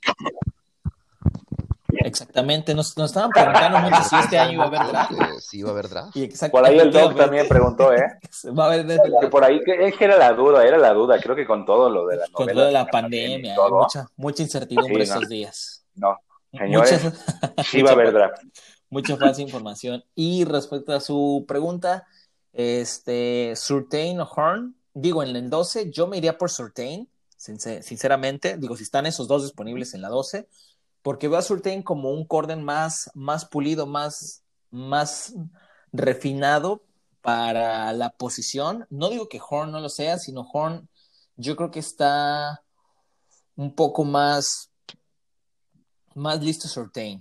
Exactamente, 2.05 2.75
nos, 2.75 2.97
nos 2.97 3.11
estaban 3.11 3.31
preguntando 3.31 3.79
mucho 3.81 4.03
si 4.03 4.17
este 4.17 4.39
año 4.39 4.53
iba 4.55 4.65
a 4.65 4.67
haber 4.69 4.87
draft. 4.87 5.13
Sí, 5.41 5.59
iba 5.59 5.69
a 5.69 5.73
haber 5.73 5.89
draft. 5.89 6.17
Y 6.17 6.29
Por 6.49 6.65
ahí 6.67 6.79
el 6.79 6.91
Doc 6.93 7.17
también 7.17 7.47
preguntó, 7.49 7.93
¿eh? 7.93 8.19
Va 8.59 8.65
a 8.65 8.73
haber 8.73 8.87
Que 9.21 9.29
por 9.29 9.45
ahí, 9.45 9.61
que, 9.65 9.87
es 9.89 9.97
que 9.97 10.05
era 10.05 10.17
la 10.17 10.33
duda, 10.33 10.65
era 10.67 10.79
la 10.79 10.93
duda. 10.93 11.19
Creo 11.21 11.35
que 11.37 11.47
con 11.47 11.65
todo 11.65 11.89
lo 11.91 12.07
de 12.07 12.17
la 12.17 12.25
con 12.33 12.47
novela. 12.47 12.61
lo 12.61 12.67
de 12.67 12.73
la 12.73 12.87
pandemia, 12.87 13.55
todo, 13.55 13.81
mucha, 13.83 14.07
mucha 14.17 14.43
incertidumbre 14.43 15.05
Sí, 15.07 15.11
no. 15.11 15.15
estos 15.17 15.29
días. 15.29 15.85
No, 15.95 16.19
señores, 16.53 17.05
Muchas- 17.05 17.67
sí 17.67 17.83
va 17.83 17.91
a 17.91 17.93
haber 17.95 18.13
draft. 18.13 18.43
mucha 18.91 19.17
falsa 19.17 19.41
información. 19.43 20.05
Y 20.15 20.45
respecto 20.45 20.93
a 20.95 21.01
su 21.01 21.45
pregunta, 21.47 22.07
este, 22.53 23.55
Surtain 23.57 24.21
o 24.21 24.25
Horn, 24.31 24.75
digo, 24.95 25.23
en 25.23 25.35
el 25.37 25.51
12, 25.51 25.91
yo 25.91 26.07
me 26.07 26.17
iría 26.19 26.37
por 26.39 26.51
Surtain, 26.51 27.09
sincer- 27.37 27.83
sinceramente. 27.83 28.57
Digo, 28.59 28.77
si 28.77 28.83
están 28.83 29.07
esos 29.07 29.27
dos 29.29 29.43
disponibles 29.43 29.95
en 29.95 30.03
la 30.03 30.09
12, 30.09 30.49
porque 31.03 31.29
veo 31.29 31.39
a 31.39 31.43
Surtain 31.43 31.83
como 31.83 32.11
un 32.11 32.27
corden 32.27 32.63
más, 32.65 33.11
más 33.15 33.45
pulido, 33.45 33.87
más, 33.87 34.45
más 34.71 35.35
refinado 35.93 36.85
para 37.21 37.93
la 37.93 38.11
posición. 38.11 38.87
No 38.91 39.11
digo 39.11 39.29
que 39.29 39.41
Horn 39.47 39.71
no 39.73 39.81
lo 39.81 39.89
sea, 39.89 40.19
sino 40.19 40.43
Horn, 40.53 40.89
yo 41.37 41.57
creo 41.57 41.71
que 41.71 41.81
está 41.81 42.63
un 43.57 43.75
poco 43.75 44.05
más, 44.05 44.71
más 46.15 46.43
listo 46.43 46.69
Surtain. 46.69 47.21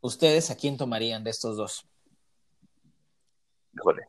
¿Ustedes 0.00 0.50
a 0.50 0.56
quién 0.56 0.76
tomarían 0.76 1.24
de 1.24 1.30
estos 1.30 1.56
dos? 1.56 1.86
Híjole. 3.74 4.06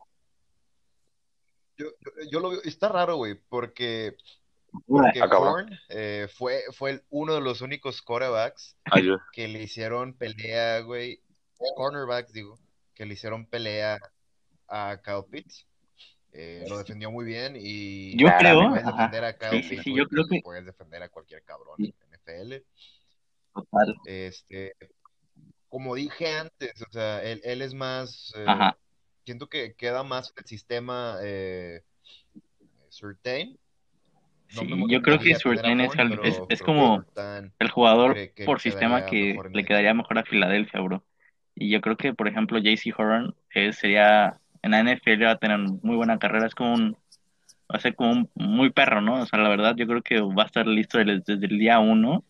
Yo, 1.76 1.86
yo- 2.00 2.30
yo 2.30 2.40
lo 2.40 2.50
veo, 2.50 2.60
está 2.62 2.88
raro, 2.88 3.16
güey, 3.16 3.34
porque, 3.48 4.16
porque 4.86 5.20
Ah. 5.20 5.38
Horn 5.38 5.78
eh, 5.88 6.28
fue, 6.32 6.62
fue 6.72 6.90
el- 6.92 7.02
uno 7.10 7.34
de 7.34 7.40
los 7.40 7.60
únicos 7.60 8.02
quarterbacks 8.02 8.76
Ayuda. 8.84 9.24
que 9.32 9.48
le 9.48 9.62
hicieron 9.62 10.14
pelea, 10.14 10.80
güey, 10.80 11.20
cornerbacks, 11.76 12.32
digo, 12.32 12.58
que 12.94 13.06
le 13.06 13.14
hicieron 13.14 13.46
pelea 13.46 13.98
a 14.68 15.00
Kyle 15.04 15.24
Pitts. 15.30 15.66
Eh, 16.32 16.64
lo 16.68 16.78
defendió 16.78 17.10
muy 17.10 17.24
bien 17.24 17.56
y 17.58 18.16
Yo 18.16 18.28
creo, 18.38 18.68
puedes 18.68 18.86
defender 18.86 19.24
a 19.24 19.36
Kyle 19.36 19.62
sí, 19.64 19.68
Pitts, 19.70 19.82
sí, 19.82 19.90
güey, 19.90 20.02
yo 20.04 20.08
creo 20.08 20.24
que 20.30 20.40
puedes 20.42 20.64
defender 20.64 21.02
a 21.02 21.08
cualquier 21.08 21.42
cabrón 21.42 21.74
Sí. 21.76 21.92
en 22.00 22.10
NFL. 22.14 22.64
total, 23.52 23.96
Este, 24.06 24.76
como 25.68 25.96
dije 25.96 26.30
antes, 26.38 26.80
o 26.82 26.92
sea, 26.92 27.20
él, 27.24 27.40
él 27.42 27.62
es 27.62 27.74
más, 27.74 28.32
eh, 28.36 28.46
siento 29.24 29.48
que 29.48 29.74
queda 29.74 30.04
más 30.04 30.32
el 30.36 30.44
sistema 30.44 31.18
eh, 31.22 31.82
Surtain. 32.90 33.58
No 34.54 34.62
Sí, 34.62 34.84
yo 34.88 35.02
creo 35.02 35.18
que 35.18 35.34
Surtain 35.34 35.80
es, 35.80 35.98
al- 35.98 36.20
es, 36.48 36.62
como 36.62 37.04
el 37.58 37.70
jugador 37.70 38.14
que 38.14 38.44
por 38.44 38.60
sistema 38.60 39.04
que 39.06 39.38
le 39.52 39.64
quedaría 39.64 39.94
mejor 39.94 40.18
a 40.18 40.24
Filadelfia, 40.24 40.80
bro. 40.80 41.04
Y 41.54 41.70
yo 41.70 41.80
creo 41.80 41.96
que, 41.96 42.14
por 42.14 42.26
ejemplo, 42.28 42.58
JC 42.58 42.92
Horn 42.96 43.34
eh, 43.54 43.72
sería, 43.72 44.38
en 44.62 44.70
la 44.72 44.80
NFL 44.80 45.24
va 45.24 45.32
a 45.32 45.38
tener 45.38 45.58
muy 45.58 45.96
buena 45.96 46.18
carrera, 46.18 46.46
es 46.46 46.54
como 46.54 46.74
un, 46.74 46.92
va 47.70 47.76
a 47.76 47.80
ser 47.80 47.94
como 47.94 48.12
un 48.12 48.30
muy 48.34 48.70
perro, 48.70 49.00
¿no? 49.00 49.22
O 49.22 49.26
sea, 49.26 49.38
la 49.38 49.48
verdad, 49.48 49.74
yo 49.76 49.86
creo 49.86 50.02
que 50.02 50.20
va 50.20 50.44
a 50.44 50.46
estar 50.46 50.66
listo 50.66 50.98
desde, 50.98 51.22
desde 51.26 51.46
el 51.46 51.58
día 51.58 51.78
uno 51.78 52.24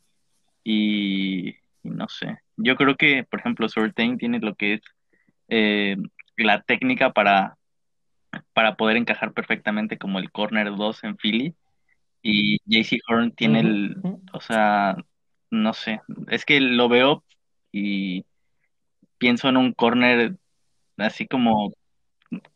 y, 0.64 1.50
y 1.50 1.56
no 1.84 2.08
sé. 2.08 2.38
Yo 2.56 2.76
creo 2.76 2.96
que, 2.96 3.24
por 3.24 3.40
ejemplo, 3.40 3.68
Surtain 3.68 4.18
tiene 4.18 4.40
lo 4.40 4.54
que 4.54 4.74
es 4.74 4.80
eh, 5.48 5.96
la 6.36 6.62
técnica 6.62 7.12
para, 7.12 7.56
para 8.52 8.76
poder 8.76 8.96
encajar 8.96 9.32
perfectamente 9.32 9.98
como 9.98 10.18
el 10.18 10.30
corner 10.30 10.74
2 10.76 11.02
en 11.04 11.16
Philly. 11.16 11.54
Y 12.22 12.58
JC 12.66 13.00
Horn 13.08 13.32
tiene 13.32 13.60
el, 13.60 13.96
o 14.32 14.40
sea, 14.40 14.96
no 15.50 15.72
sé, 15.72 16.00
es 16.28 16.44
que 16.44 16.60
lo 16.60 16.88
veo 16.88 17.24
y 17.72 18.24
pienso 19.18 19.48
en 19.48 19.56
un 19.56 19.72
corner 19.72 20.36
así 20.98 21.26
como 21.26 21.72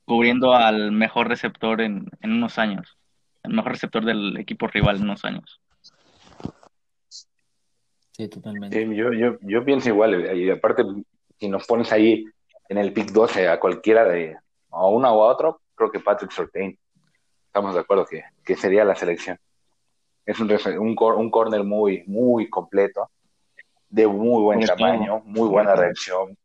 cubriendo 0.05 0.55
al 0.55 0.93
mejor 0.93 1.29
receptor 1.29 1.81
en, 1.81 2.07
en 2.21 2.33
unos 2.33 2.59
años, 2.59 2.97
el 3.43 3.55
mejor 3.55 3.73
receptor 3.73 4.05
del 4.05 4.37
equipo 4.37 4.67
rival 4.67 4.97
en 4.97 5.05
unos 5.05 5.25
años. 5.25 5.61
Sí, 8.13 8.29
totalmente. 8.29 8.79
Sí, 8.79 8.97
yo, 8.97 9.13
yo, 9.13 9.39
yo 9.41 9.65
pienso 9.65 9.89
igual, 9.89 10.37
y 10.37 10.51
aparte, 10.51 10.85
si 11.39 11.49
nos 11.49 11.67
pones 11.67 11.91
ahí 11.91 12.25
en 12.69 12.79
el 12.79 12.93
pick 12.93 13.11
12 13.11 13.49
a 13.49 13.59
cualquiera 13.59 14.05
de, 14.05 14.37
a 14.71 14.87
uno 14.87 15.13
o 15.13 15.25
a 15.25 15.33
otro, 15.33 15.61
creo 15.75 15.91
que 15.91 16.01
Patrick 16.01 16.31
Surtain, 16.31 16.79
estamos 17.47 17.75
de 17.75 17.81
acuerdo 17.81 18.07
que, 18.07 18.23
que 18.45 18.57
sería 18.57 18.85
la 18.85 18.95
selección. 18.95 19.39
Es 20.27 20.41
un, 20.41 20.51
un, 20.79 20.95
cor- 20.97 21.17
un 21.17 21.31
corner 21.31 21.63
muy, 21.65 22.03
muy 22.07 22.49
completo, 22.49 23.11
de 23.89 24.07
muy 24.07 24.43
buen 24.43 24.61
tamaño, 24.77 25.23
muy 25.25 25.49
buena 25.49 25.75
reacción, 25.83 26.37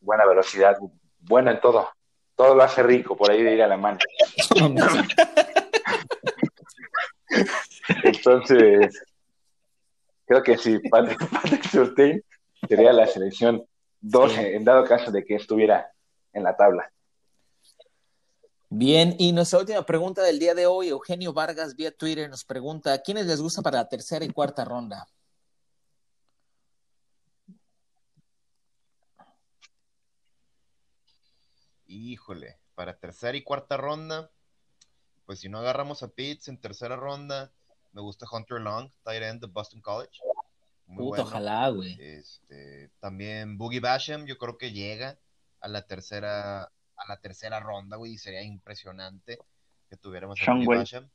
buena 0.00 0.26
velocidad, 0.26 0.76
buena 1.20 1.52
en 1.52 1.60
todo. 1.60 1.88
Todo 2.36 2.54
lo 2.56 2.62
hace 2.64 2.82
rico 2.82 3.16
por 3.16 3.30
ahí 3.30 3.42
de 3.42 3.54
ir 3.54 3.62
a 3.62 3.68
la 3.68 3.76
mano. 3.76 3.98
Entonces, 8.02 9.02
creo 10.26 10.42
que 10.42 10.56
sí, 10.56 10.78
Patrick, 10.90 11.28
Patrick 11.30 11.62
Surtain 11.68 12.22
sería 12.68 12.92
la 12.92 13.06
selección 13.06 13.64
12, 14.00 14.56
en 14.56 14.64
dado 14.64 14.84
caso 14.84 15.10
de 15.10 15.24
que 15.24 15.36
estuviera 15.36 15.90
en 16.32 16.42
la 16.42 16.56
tabla. 16.56 16.90
Bien, 18.76 19.14
y 19.20 19.30
nuestra 19.30 19.60
última 19.60 19.86
pregunta 19.86 20.20
del 20.20 20.40
día 20.40 20.52
de 20.52 20.66
hoy, 20.66 20.88
Eugenio 20.88 21.32
Vargas 21.32 21.76
vía 21.76 21.96
Twitter 21.96 22.28
nos 22.28 22.44
pregunta, 22.44 23.00
¿quiénes 23.02 23.26
les 23.26 23.40
gusta 23.40 23.62
para 23.62 23.76
la 23.76 23.88
tercera 23.88 24.24
y 24.24 24.30
cuarta 24.30 24.64
ronda? 24.64 25.06
Híjole, 31.86 32.58
para 32.74 32.98
tercera 32.98 33.38
y 33.38 33.44
cuarta 33.44 33.76
ronda, 33.76 34.32
pues 35.24 35.38
si 35.38 35.48
no 35.48 35.58
agarramos 35.60 36.02
a 36.02 36.08
Pitts 36.08 36.48
en 36.48 36.60
tercera 36.60 36.96
ronda, 36.96 37.52
me 37.92 38.00
gusta 38.00 38.26
Hunter 38.28 38.60
Long, 38.60 38.90
tight 39.04 39.22
end 39.22 39.40
de 39.40 39.46
Boston 39.46 39.82
College. 39.82 40.18
Muy 40.86 41.04
bueno. 41.04 41.22
ojalá, 41.22 41.68
güey. 41.68 41.96
Este, 42.00 42.90
también 42.98 43.56
Boogie 43.56 43.78
Basham, 43.78 44.26
yo 44.26 44.36
creo 44.36 44.58
que 44.58 44.72
llega 44.72 45.16
a 45.60 45.68
la 45.68 45.86
tercera, 45.86 46.72
a 46.96 47.08
la 47.08 47.20
tercera 47.20 47.60
ronda, 47.60 47.96
güey, 47.96 48.12
y 48.12 48.18
sería 48.18 48.42
impresionante 48.42 49.38
que 49.88 49.96
tuviéramos 49.96 50.40
a 50.40 50.44
Sean. 50.44 50.64
Basham. 50.64 51.10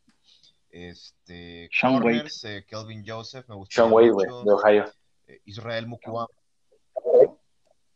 Este, 0.69 1.69
Sean 1.71 1.99
corners, 1.99 2.43
eh, 2.45 2.65
Kelvin 2.67 3.03
Joseph, 3.05 3.47
me 3.47 3.55
gusta 3.55 3.75
Sean 3.75 3.91
Wade, 3.91 4.11
güey, 4.11 4.27
de 4.27 4.51
Ohio. 4.51 4.93
Israel 5.45 5.87
Mukua, 5.87 6.27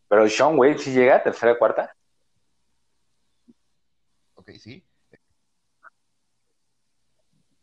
Pero 0.08 0.30
Sean 0.30 0.58
Wade 0.58 0.78
si 0.78 0.92
llega 0.92 1.18
a 1.18 1.24
tercera 1.24 1.54
o 1.54 1.58
cuarta. 1.58 1.96
ok, 4.36 4.52
sí. 4.60 4.84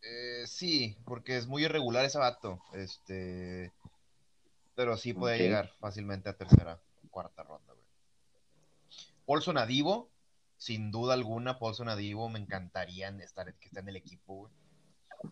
Eh, 0.03 0.43
sí, 0.47 0.97
porque 1.05 1.37
es 1.37 1.47
muy 1.47 1.63
irregular 1.63 2.03
ese 2.03 2.17
vato. 2.17 2.61
Este, 2.73 3.71
pero 4.75 4.97
sí 4.97 5.13
puede 5.13 5.37
llegar 5.37 5.69
fácilmente 5.79 6.29
a 6.29 6.37
tercera 6.37 6.81
o 7.05 7.09
cuarta 7.09 7.43
ronda, 7.43 7.73
güey. 7.73 7.85
Paulson 9.25 9.57
Adivo, 9.57 10.10
sin 10.61 10.91
duda 10.91 11.15
alguna, 11.15 11.57
Paulson 11.57 11.89
Adivo 11.89 12.29
me 12.29 12.37
encantaría 12.37 13.09
estar, 13.23 13.51
que 13.55 13.65
esté 13.67 13.79
en 13.79 13.89
el 13.89 13.95
equipo, 13.95 14.35
güey. 14.35 14.53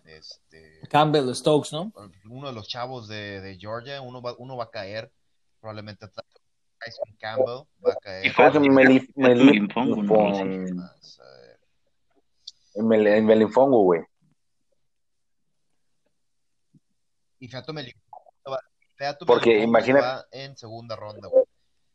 Este, 0.05 0.79
Campbell 0.89 1.33
Stokes, 1.35 1.71
¿no? 1.71 1.93
uno 2.31 2.47
de 2.47 2.53
los 2.53 2.67
chavos 2.67 3.07
de, 3.07 3.39
de 3.41 3.57
Georgia, 3.59 4.01
uno 4.01 4.23
va, 4.23 4.33
uno 4.39 4.57
va 4.57 4.63
a 4.65 4.69
caer, 4.71 5.11
probablemente 5.59 6.07
Tyson 6.07 7.15
Campbell 7.19 7.67
va 7.85 7.93
a 7.93 7.95
caer. 7.97 8.25
Y 8.25 8.29
fue 8.31 8.49
Melif- 8.53 8.71
Melif- 8.73 9.13
Melif- 9.15 9.45
Melinfongo, 9.45 10.01
¿no? 10.01 10.07
con- 10.15 10.75
Más, 10.75 11.19
a 11.19 11.23
ver. 11.41 11.59
Mel- 12.83 13.23
Melinfongo, 13.23 13.83
güey. 13.83 14.01
Y 17.39 17.47
Feato 17.47 17.71
Melifongo 17.71 18.01
Porque 19.27 19.49
Melifongo 19.49 19.69
imagina- 19.69 20.01
va 20.01 20.25
en 20.31 20.57
segunda 20.57 20.95
ronda, 20.95 21.27
güey. 21.27 21.43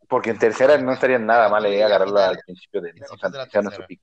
Porque 0.08 0.30
en 0.30 0.38
tercera 0.38 0.76
no 0.78 0.92
estaría 0.92 1.18
nada 1.18 1.48
mal 1.48 1.64
eh, 1.66 1.82
agarrarla 1.82 2.28
al 2.28 2.38
principio 2.38 2.80
de, 2.80 2.90
o 3.10 3.16
sea, 3.18 3.30
de 3.30 3.62
la 3.62 3.86
pick, 3.86 4.00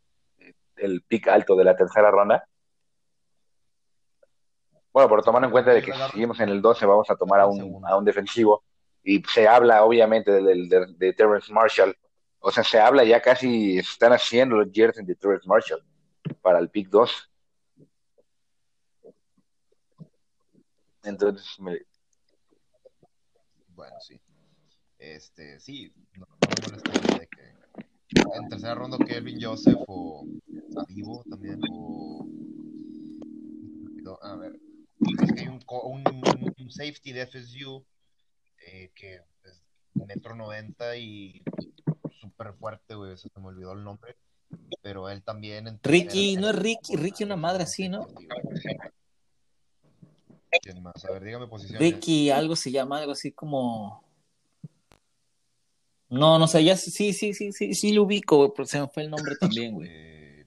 el 0.78 1.02
pick 1.04 1.28
alto 1.28 1.56
de 1.56 1.64
la 1.64 1.76
tercera 1.76 2.10
ronda. 2.12 2.44
Bueno, 4.92 5.10
pero 5.10 5.22
tomando 5.22 5.46
en 5.48 5.52
cuenta 5.52 5.72
de 5.72 5.82
que 5.82 5.94
si 5.94 6.00
seguimos 6.12 6.40
en 6.40 6.50
el 6.50 6.62
12 6.62 6.86
vamos 6.86 7.10
a 7.10 7.16
tomar 7.16 7.40
a 7.40 7.46
un, 7.48 7.82
a 7.86 7.96
un 7.96 8.04
defensivo 8.04 8.64
y 9.04 9.24
se 9.24 9.48
habla 9.48 9.84
obviamente 9.84 10.32
del, 10.32 10.68
del- 10.68 10.98
de, 10.98 11.14
Terrence 11.14 11.52
Marshall. 11.54 11.96
O 12.40 12.52
sea, 12.52 12.64
se 12.64 12.80
habla 12.80 13.04
ya 13.04 13.22
casi, 13.22 13.78
están 13.78 14.12
haciendo 14.14 14.58
los 14.58 14.68
jerseys 14.74 15.08
de 15.08 15.16
Terrence 15.16 15.48
Marshall 15.48 15.84
para 16.42 16.60
el 16.60 16.70
pick 16.70 16.90
2. 16.90 17.32
Entonces, 21.04 21.60
me- 21.60 21.80
Bueno, 23.70 23.96
sí. 24.02 24.20
Este, 25.02 25.60
sí, 25.60 25.92
no, 26.14 26.28
no 26.28 26.48
me 26.48 26.68
molestaría 26.68 27.20
de 27.22 27.28
que 27.28 27.56
en 28.38 28.50
tercera 28.50 28.76
ronda 28.76 29.00
Kelvin 29.00 29.42
Joseph 29.42 29.80
o 29.88 30.28
Avivo 30.78 31.24
también, 31.28 31.60
o 31.72 32.28
no, 34.04 34.20
a 34.22 34.36
ver, 34.36 34.60
es 35.24 35.34
que 35.34 35.42
hay 35.42 35.48
un, 35.48 35.60
un, 35.68 36.54
un 36.56 36.70
safety 36.72 37.14
de 37.14 37.26
FSU 37.26 37.84
eh, 38.68 38.92
que 38.94 39.16
es 39.16 39.64
metro 39.96 40.36
noventa 40.36 40.96
y 40.96 41.42
súper 42.20 42.54
fuerte, 42.54 42.94
güey, 42.94 43.18
se 43.18 43.28
me 43.40 43.48
olvidó 43.48 43.74
el 43.74 43.84
nombre, 43.84 44.16
pero 44.84 45.10
él 45.10 45.24
también 45.24 45.68
en 45.68 45.80
Ricky, 45.82 46.38
¿no 46.38 46.50
es 46.52 46.56
Ricky? 46.56 46.96
Ricky 46.96 47.24
una 47.24 47.38
madre 47.38 47.64
así, 47.64 47.90
¿no? 47.90 48.08
¿Quién 50.62 50.84
más? 50.84 51.04
A 51.06 51.12
ver, 51.12 51.24
dígame 51.24 51.48
posiciones. 51.48 51.80
Ricky, 51.80 52.30
algo 52.30 52.56
se 52.56 52.70
llama, 52.70 53.00
algo 53.00 53.14
así 53.14 53.32
como. 53.32 54.11
No, 56.12 56.38
no 56.38 56.46
sé, 56.48 56.64
ya 56.64 56.76
sí, 56.76 57.14
sí, 57.14 57.34
sí, 57.34 57.52
sí, 57.54 57.74
sí 57.74 57.94
lo 57.94 58.04
ubico, 58.04 58.38
güey, 58.38 58.52
pero 58.56 58.66
se 58.68 58.80
me 58.82 58.88
fue 58.88 59.04
el 59.04 59.10
nombre 59.10 59.34
también, 59.40 59.74
güey. 59.74 59.90
Eh, 59.90 60.46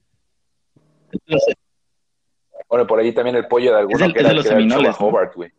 bueno, 2.69 2.85
por 2.87 2.99
ahí 2.99 3.13
también 3.13 3.35
el 3.35 3.47
pollo 3.47 3.71
de 3.73 3.79
alguno 3.79 3.97
Es 3.97 4.01
el- 4.03 4.13
que 4.13 4.19
era, 4.19 4.29
de 4.29 4.35
los 4.35 4.43
que 4.45 4.49
Seminoles, 4.49 4.95
¿no? 4.99 5.07
Hobart, 5.07 5.35
güey. 5.35 5.51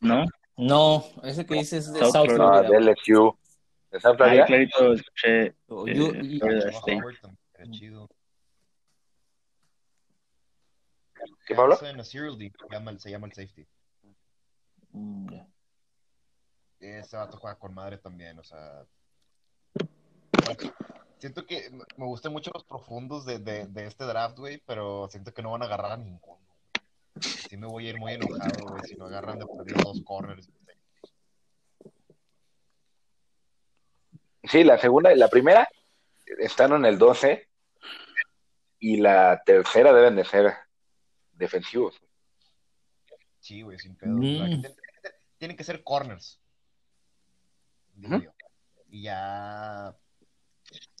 ¿No? 0.00 0.24
No, 0.56 1.04
ese 1.24 1.44
que 1.44 1.54
dices 1.54 1.86
es 1.88 1.92
de 1.92 2.00
South 2.00 2.12
South 2.12 2.24
Florida. 2.26 2.44
Ah, 2.48 2.62
Florida. 2.64 2.70
de 2.70 2.92
LSU. 2.92 3.38
¿De 3.90 4.00
South 4.00 4.10
Ay, 4.12 4.16
Florida? 4.16 4.46
clarito, 4.46 4.92
escuché. 4.94 5.54
O 5.68 5.86
eh, 5.86 5.92
era 7.58 7.70
chido. 7.70 8.08
¿Qué, 11.46 11.54
Pablo? 11.54 11.76
Se 11.76 11.84
llama, 12.70 12.90
el- 12.92 13.32
safety. 13.32 13.66
Mm. 14.92 15.26
Ese 16.80 17.16
vato 17.16 17.36
juega 17.36 17.58
con 17.58 17.74
madre 17.74 17.98
también, 17.98 18.38
o 18.38 18.42
sea. 18.44 18.84
Siento 21.18 21.44
que 21.44 21.70
me 21.70 22.06
gustan 22.06 22.32
mucho 22.32 22.50
los 22.54 22.64
profundos 22.64 23.26
de, 23.26 23.38
de, 23.38 23.66
de 23.66 23.86
este 23.86 24.04
draft, 24.04 24.38
güey, 24.38 24.62
pero 24.66 25.06
siento 25.10 25.34
que 25.34 25.42
no 25.42 25.50
van 25.50 25.62
a 25.62 25.66
agarrar 25.66 25.92
a 25.92 25.96
ninguno. 25.98 26.40
Sí 27.20 27.56
me 27.58 27.66
voy 27.66 27.86
a 27.86 27.90
ir 27.90 27.98
muy 27.98 28.14
enojado, 28.14 28.66
güey, 28.66 28.82
si 28.84 28.96
no 28.96 29.04
agarran 29.06 29.38
de 29.38 29.46
perdido 29.46 29.82
dos 29.84 30.02
corners. 30.02 30.48
Sí, 34.44 34.64
la 34.64 34.78
segunda, 34.78 35.14
la 35.14 35.28
primera 35.28 35.68
están 36.38 36.72
en 36.72 36.86
el 36.86 36.98
12 36.98 37.46
y 38.78 38.96
la 38.96 39.42
tercera 39.44 39.92
deben 39.92 40.16
de 40.16 40.24
ser 40.24 40.54
defensivos. 41.32 42.00
Sí, 43.40 43.60
güey, 43.60 43.78
sin 43.78 43.96
pedo. 43.96 44.16
O 44.18 44.22
sea, 44.22 44.46
Mm. 44.46 44.62
tienen 45.36 45.56
que 45.56 45.64
ser 45.64 45.84
corners. 45.84 46.39
Digo 48.00 48.16
Ujú. 48.16 48.24
yo. 48.24 48.32
Y 48.88 49.02
ya 49.02 49.96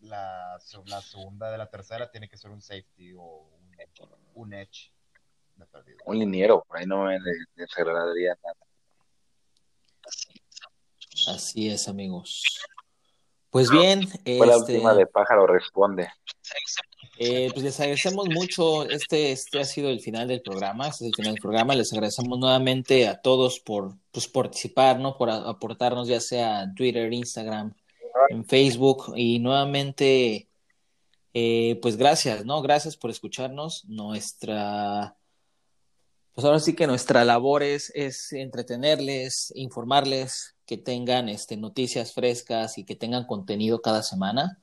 la, 0.02 0.58
la 0.86 1.02
segunda 1.02 1.50
de 1.50 1.58
la 1.58 1.70
tercera 1.70 2.10
tiene 2.10 2.28
que 2.28 2.36
ser 2.36 2.50
un 2.50 2.60
safety 2.60 3.14
o 3.14 3.22
un, 3.22 3.76
un 4.34 4.52
edge 4.54 4.92
de 5.56 5.66
perdido. 5.66 5.98
Un 6.06 6.18
liniero, 6.18 6.64
por 6.66 6.78
ahí 6.78 6.86
no 6.86 7.04
me 7.04 7.18
desagradaría 7.54 8.36
nada. 8.42 8.56
Así 11.28 11.70
es, 11.70 11.88
amigos. 11.88 12.44
Pues 13.50 13.70
bien, 13.70 14.06
Fue 14.06 14.46
la 14.46 14.56
este, 14.56 14.74
última 14.74 14.94
de 14.94 15.06
Pájaro 15.06 15.46
Responde. 15.46 16.08
Eh, 17.22 17.50
pues 17.52 17.62
les 17.62 17.78
agradecemos 17.78 18.30
mucho. 18.30 18.88
Este, 18.88 19.32
este 19.32 19.60
ha 19.60 19.64
sido 19.64 19.90
el 19.90 20.00
final 20.00 20.26
del 20.26 20.40
programa. 20.40 20.88
Este 20.88 21.04
es 21.04 21.08
el 21.08 21.14
final 21.16 21.34
del 21.34 21.42
programa. 21.42 21.74
Les 21.74 21.92
agradecemos 21.92 22.38
nuevamente 22.38 23.06
a 23.06 23.20
todos 23.20 23.60
por 23.60 23.94
pues, 24.10 24.26
participar, 24.26 24.98
¿no? 24.98 25.18
Por 25.18 25.28
aportarnos, 25.28 26.08
ya 26.08 26.18
sea 26.18 26.62
en 26.62 26.74
Twitter, 26.74 27.12
Instagram, 27.12 27.74
en 28.30 28.46
Facebook. 28.46 29.12
Y 29.16 29.38
nuevamente, 29.38 30.48
eh, 31.34 31.78
pues 31.82 31.98
gracias, 31.98 32.46
¿no? 32.46 32.62
Gracias 32.62 32.96
por 32.96 33.10
escucharnos. 33.10 33.84
Nuestra, 33.84 35.14
pues 36.32 36.46
ahora 36.46 36.58
sí 36.58 36.74
que 36.74 36.86
nuestra 36.86 37.22
labor 37.26 37.62
es, 37.62 37.92
es 37.94 38.32
entretenerles, 38.32 39.52
informarles, 39.56 40.56
que 40.64 40.78
tengan 40.78 41.28
este, 41.28 41.58
noticias 41.58 42.14
frescas 42.14 42.78
y 42.78 42.84
que 42.84 42.96
tengan 42.96 43.26
contenido 43.26 43.82
cada 43.82 44.02
semana. 44.02 44.59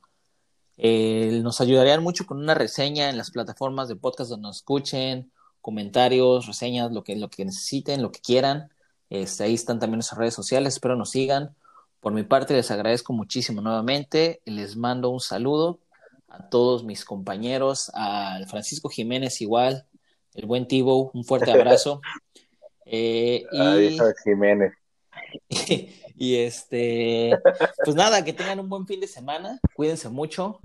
Eh, 0.77 1.39
nos 1.43 1.59
ayudarían 1.59 2.03
mucho 2.03 2.25
con 2.25 2.37
una 2.37 2.53
reseña 2.53 3.09
en 3.09 3.17
las 3.17 3.31
plataformas 3.31 3.87
de 3.87 3.95
podcast 3.95 4.29
donde 4.29 4.47
nos 4.47 4.57
escuchen, 4.57 5.31
comentarios, 5.61 6.45
reseñas, 6.45 6.91
lo 6.91 7.03
que, 7.03 7.15
lo 7.15 7.29
que 7.29 7.45
necesiten, 7.45 8.01
lo 8.01 8.11
que 8.11 8.19
quieran. 8.19 8.69
Este, 9.09 9.43
ahí 9.43 9.53
están 9.53 9.79
también 9.79 9.97
nuestras 9.97 10.19
redes 10.19 10.33
sociales, 10.33 10.75
espero 10.75 10.95
nos 10.95 11.11
sigan. 11.11 11.55
Por 11.99 12.13
mi 12.13 12.23
parte, 12.23 12.53
les 12.53 12.69
agradezco 12.71 13.13
muchísimo 13.13 13.61
nuevamente. 13.61 14.41
Les 14.45 14.75
mando 14.75 15.09
un 15.09 15.19
saludo 15.19 15.79
a 16.27 16.49
todos 16.49 16.83
mis 16.83 17.03
compañeros, 17.03 17.89
al 17.93 18.47
Francisco 18.47 18.89
Jiménez 18.89 19.41
igual, 19.41 19.87
el 20.35 20.45
buen 20.45 20.67
Tibo, 20.67 21.09
un 21.13 21.23
fuerte 21.23 21.51
abrazo. 21.51 22.01
Eh, 22.85 23.45
y... 23.51 23.59
Adiós, 23.59 24.13
Jiménez. 24.23 24.73
y 26.15 26.35
este, 26.35 27.37
pues 27.83 27.95
nada, 27.95 28.23
que 28.23 28.33
tengan 28.33 28.59
un 28.59 28.69
buen 28.69 28.85
fin 28.85 28.99
de 28.99 29.07
semana, 29.07 29.59
cuídense 29.73 30.09
mucho 30.09 30.59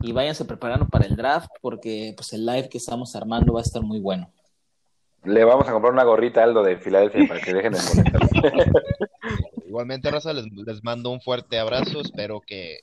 y 0.00 0.12
váyanse 0.12 0.44
preparando 0.44 0.88
para 0.88 1.06
el 1.06 1.16
draft 1.16 1.50
porque 1.60 2.12
pues 2.16 2.32
el 2.32 2.46
live 2.46 2.68
que 2.68 2.78
estamos 2.78 3.14
armando 3.16 3.52
va 3.52 3.60
a 3.60 3.64
estar 3.64 3.82
muy 3.82 4.00
bueno. 4.00 4.32
Le 5.24 5.44
vamos 5.44 5.68
a 5.68 5.72
comprar 5.72 5.92
una 5.92 6.04
gorrita 6.04 6.40
a 6.40 6.44
Aldo 6.44 6.62
de 6.62 6.76
Filadelfia 6.76 7.26
para 7.26 7.40
que 7.40 7.52
dejen 7.52 7.72
de 7.72 7.80
molestar. 7.80 8.70
Igualmente, 9.66 10.10
Raza, 10.10 10.32
les, 10.32 10.46
les 10.46 10.84
mando 10.84 11.10
un 11.10 11.20
fuerte 11.20 11.58
abrazo. 11.58 12.00
Espero 12.00 12.40
que, 12.40 12.80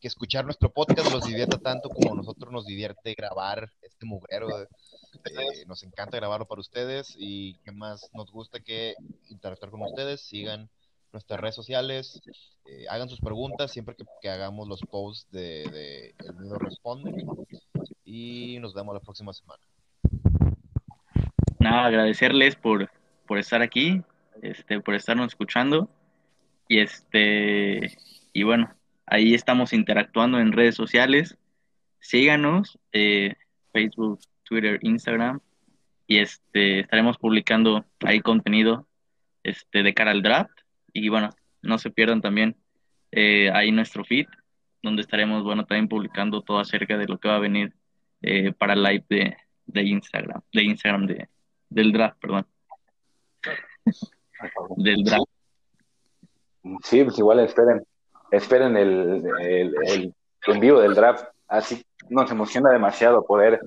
que 0.00 0.08
escuchar 0.08 0.44
nuestro 0.44 0.72
podcast 0.72 1.12
los 1.12 1.26
divierta 1.26 1.58
tanto 1.58 1.90
como 1.90 2.12
a 2.12 2.16
nosotros 2.16 2.50
nos 2.50 2.66
divierte 2.66 3.14
grabar 3.14 3.70
este 3.82 4.06
mugrero. 4.06 4.48
Eh, 5.24 5.64
nos 5.66 5.82
encanta 5.82 6.16
grabarlo 6.16 6.46
para 6.46 6.60
ustedes 6.60 7.14
y 7.18 7.54
que 7.64 7.72
más 7.72 8.10
nos 8.14 8.30
gusta 8.30 8.60
que 8.60 8.94
interactuar 9.28 9.70
con 9.70 9.82
ustedes. 9.82 10.20
Sigan 10.20 10.68
nuestras 11.12 11.40
redes 11.40 11.56
sociales, 11.56 12.22
eh, 12.66 12.86
hagan 12.88 13.08
sus 13.08 13.20
preguntas 13.20 13.72
siempre 13.72 13.96
que, 14.20 14.28
hagamos 14.28 14.68
los 14.68 14.80
posts 14.80 15.30
de, 15.30 15.68
de 15.70 16.14
El 16.18 16.38
Nido 16.38 16.58
Responde. 16.58 17.24
Y 18.04 18.58
nos 18.60 18.74
vemos 18.74 18.94
la 18.94 19.00
próxima 19.00 19.32
semana. 19.32 19.62
Nada, 21.58 21.86
agradecerles 21.86 22.56
por, 22.56 22.90
por 23.26 23.38
estar 23.38 23.60
aquí, 23.60 24.02
este, 24.42 24.80
por 24.80 24.94
estarnos 24.94 25.28
escuchando. 25.28 25.88
Y 26.68 26.78
este, 26.78 27.98
y 28.32 28.42
bueno, 28.44 28.74
ahí 29.06 29.34
estamos 29.34 29.72
interactuando 29.72 30.38
en 30.38 30.52
redes 30.52 30.74
sociales. 30.74 31.36
Síganos, 31.98 32.78
eh, 32.92 33.34
Facebook, 33.72 34.20
Twitter, 34.50 34.78
Instagram. 34.82 35.40
Y 36.06 36.18
este, 36.18 36.80
estaremos 36.80 37.16
publicando 37.18 37.84
ahí 38.00 38.20
contenido 38.20 38.86
este, 39.44 39.84
de 39.84 39.94
cara 39.94 40.10
al 40.10 40.22
draft. 40.22 40.50
Y 40.92 41.08
bueno, 41.08 41.30
no 41.62 41.78
se 41.78 41.90
pierdan 41.90 42.20
también 42.20 42.56
eh, 43.12 43.48
ahí 43.54 43.70
nuestro 43.70 44.04
feed, 44.04 44.26
donde 44.82 45.02
estaremos, 45.02 45.44
bueno, 45.44 45.64
también 45.64 45.88
publicando 45.88 46.42
todo 46.42 46.58
acerca 46.58 46.98
de 46.98 47.06
lo 47.06 47.18
que 47.18 47.28
va 47.28 47.36
a 47.36 47.40
venir 47.40 47.72
eh, 48.22 48.52
para 48.52 48.72
el 48.72 48.82
live 48.82 49.04
de, 49.08 49.36
de 49.66 49.82
Instagram, 49.82 50.40
de 50.52 50.62
Instagram 50.64 51.06
de, 51.06 51.28
del 51.68 51.92
draft, 51.92 52.18
perdón. 52.20 52.46
Del 54.76 55.04
draft. 55.04 55.30
Sí, 56.82 57.04
pues 57.04 57.18
igual 57.18 57.38
esperen, 57.40 57.82
esperen 58.32 58.76
el, 58.76 59.22
el, 59.40 59.74
el, 59.86 60.14
en 60.46 60.60
vivo 60.60 60.80
del 60.80 60.94
draft. 60.94 61.24
Así 61.46 61.84
nos 62.08 62.30
emociona 62.30 62.70
demasiado 62.70 63.24
poder 63.24 63.60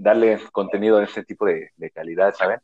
darle 0.00 0.40
contenido 0.50 0.98
de 0.98 1.04
este 1.04 1.24
tipo 1.24 1.44
de, 1.46 1.70
calidad, 1.94 2.34
¿saben? 2.34 2.60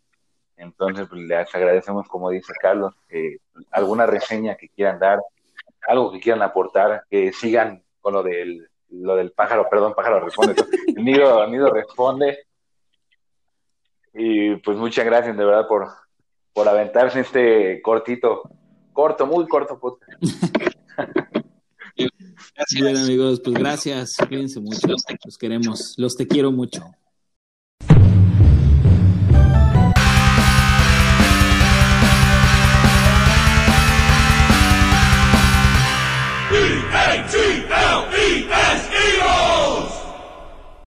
Entonces, 0.57 1.07
pues, 1.09 1.21
les 1.23 1.55
agradecemos, 1.55 2.09
como 2.09 2.31
dice 2.31 2.53
Carlos, 2.61 2.95
que 3.09 3.39
alguna 3.71 4.07
reseña 4.07 4.57
que 4.57 4.71
quieran 4.71 4.99
dar, 4.99 5.21
algo 5.87 6.11
que 6.11 6.21
quieran 6.21 6.43
aportar, 6.43 7.05
que 7.11 7.33
sigan 7.33 7.83
con 8.01 8.15
lo 8.15 8.23
del, 8.23 8.69
lo 8.89 9.17
del 9.17 9.33
pájaro, 9.33 9.69
perdón, 9.69 9.95
pájaro 9.95 10.21
responde, 10.21 10.55
el 10.87 11.05
nido 11.05 11.71
responde. 11.71 12.39
Y 14.15 14.57
pues 14.57 14.79
muchas 14.79 15.05
gracias 15.05 15.37
de 15.37 15.45
verdad 15.45 15.69
por, 15.69 15.89
por 16.55 16.67
aventarse 16.67 17.21
este 17.21 17.83
cortito, 17.83 18.49
corto, 18.95 19.27
muy 19.27 19.47
corto 19.47 19.79
podcast. 19.79 20.23
Bien, 22.75 22.97
amigos, 22.97 23.41
pues 23.45 23.55
gracias. 23.57 24.17
Cuídense 24.27 24.61
mucho. 24.61 24.89
Los 25.25 25.37
queremos. 25.37 25.95
Los 25.99 26.17
te 26.17 26.27
quiero 26.27 26.51
mucho. 26.51 26.83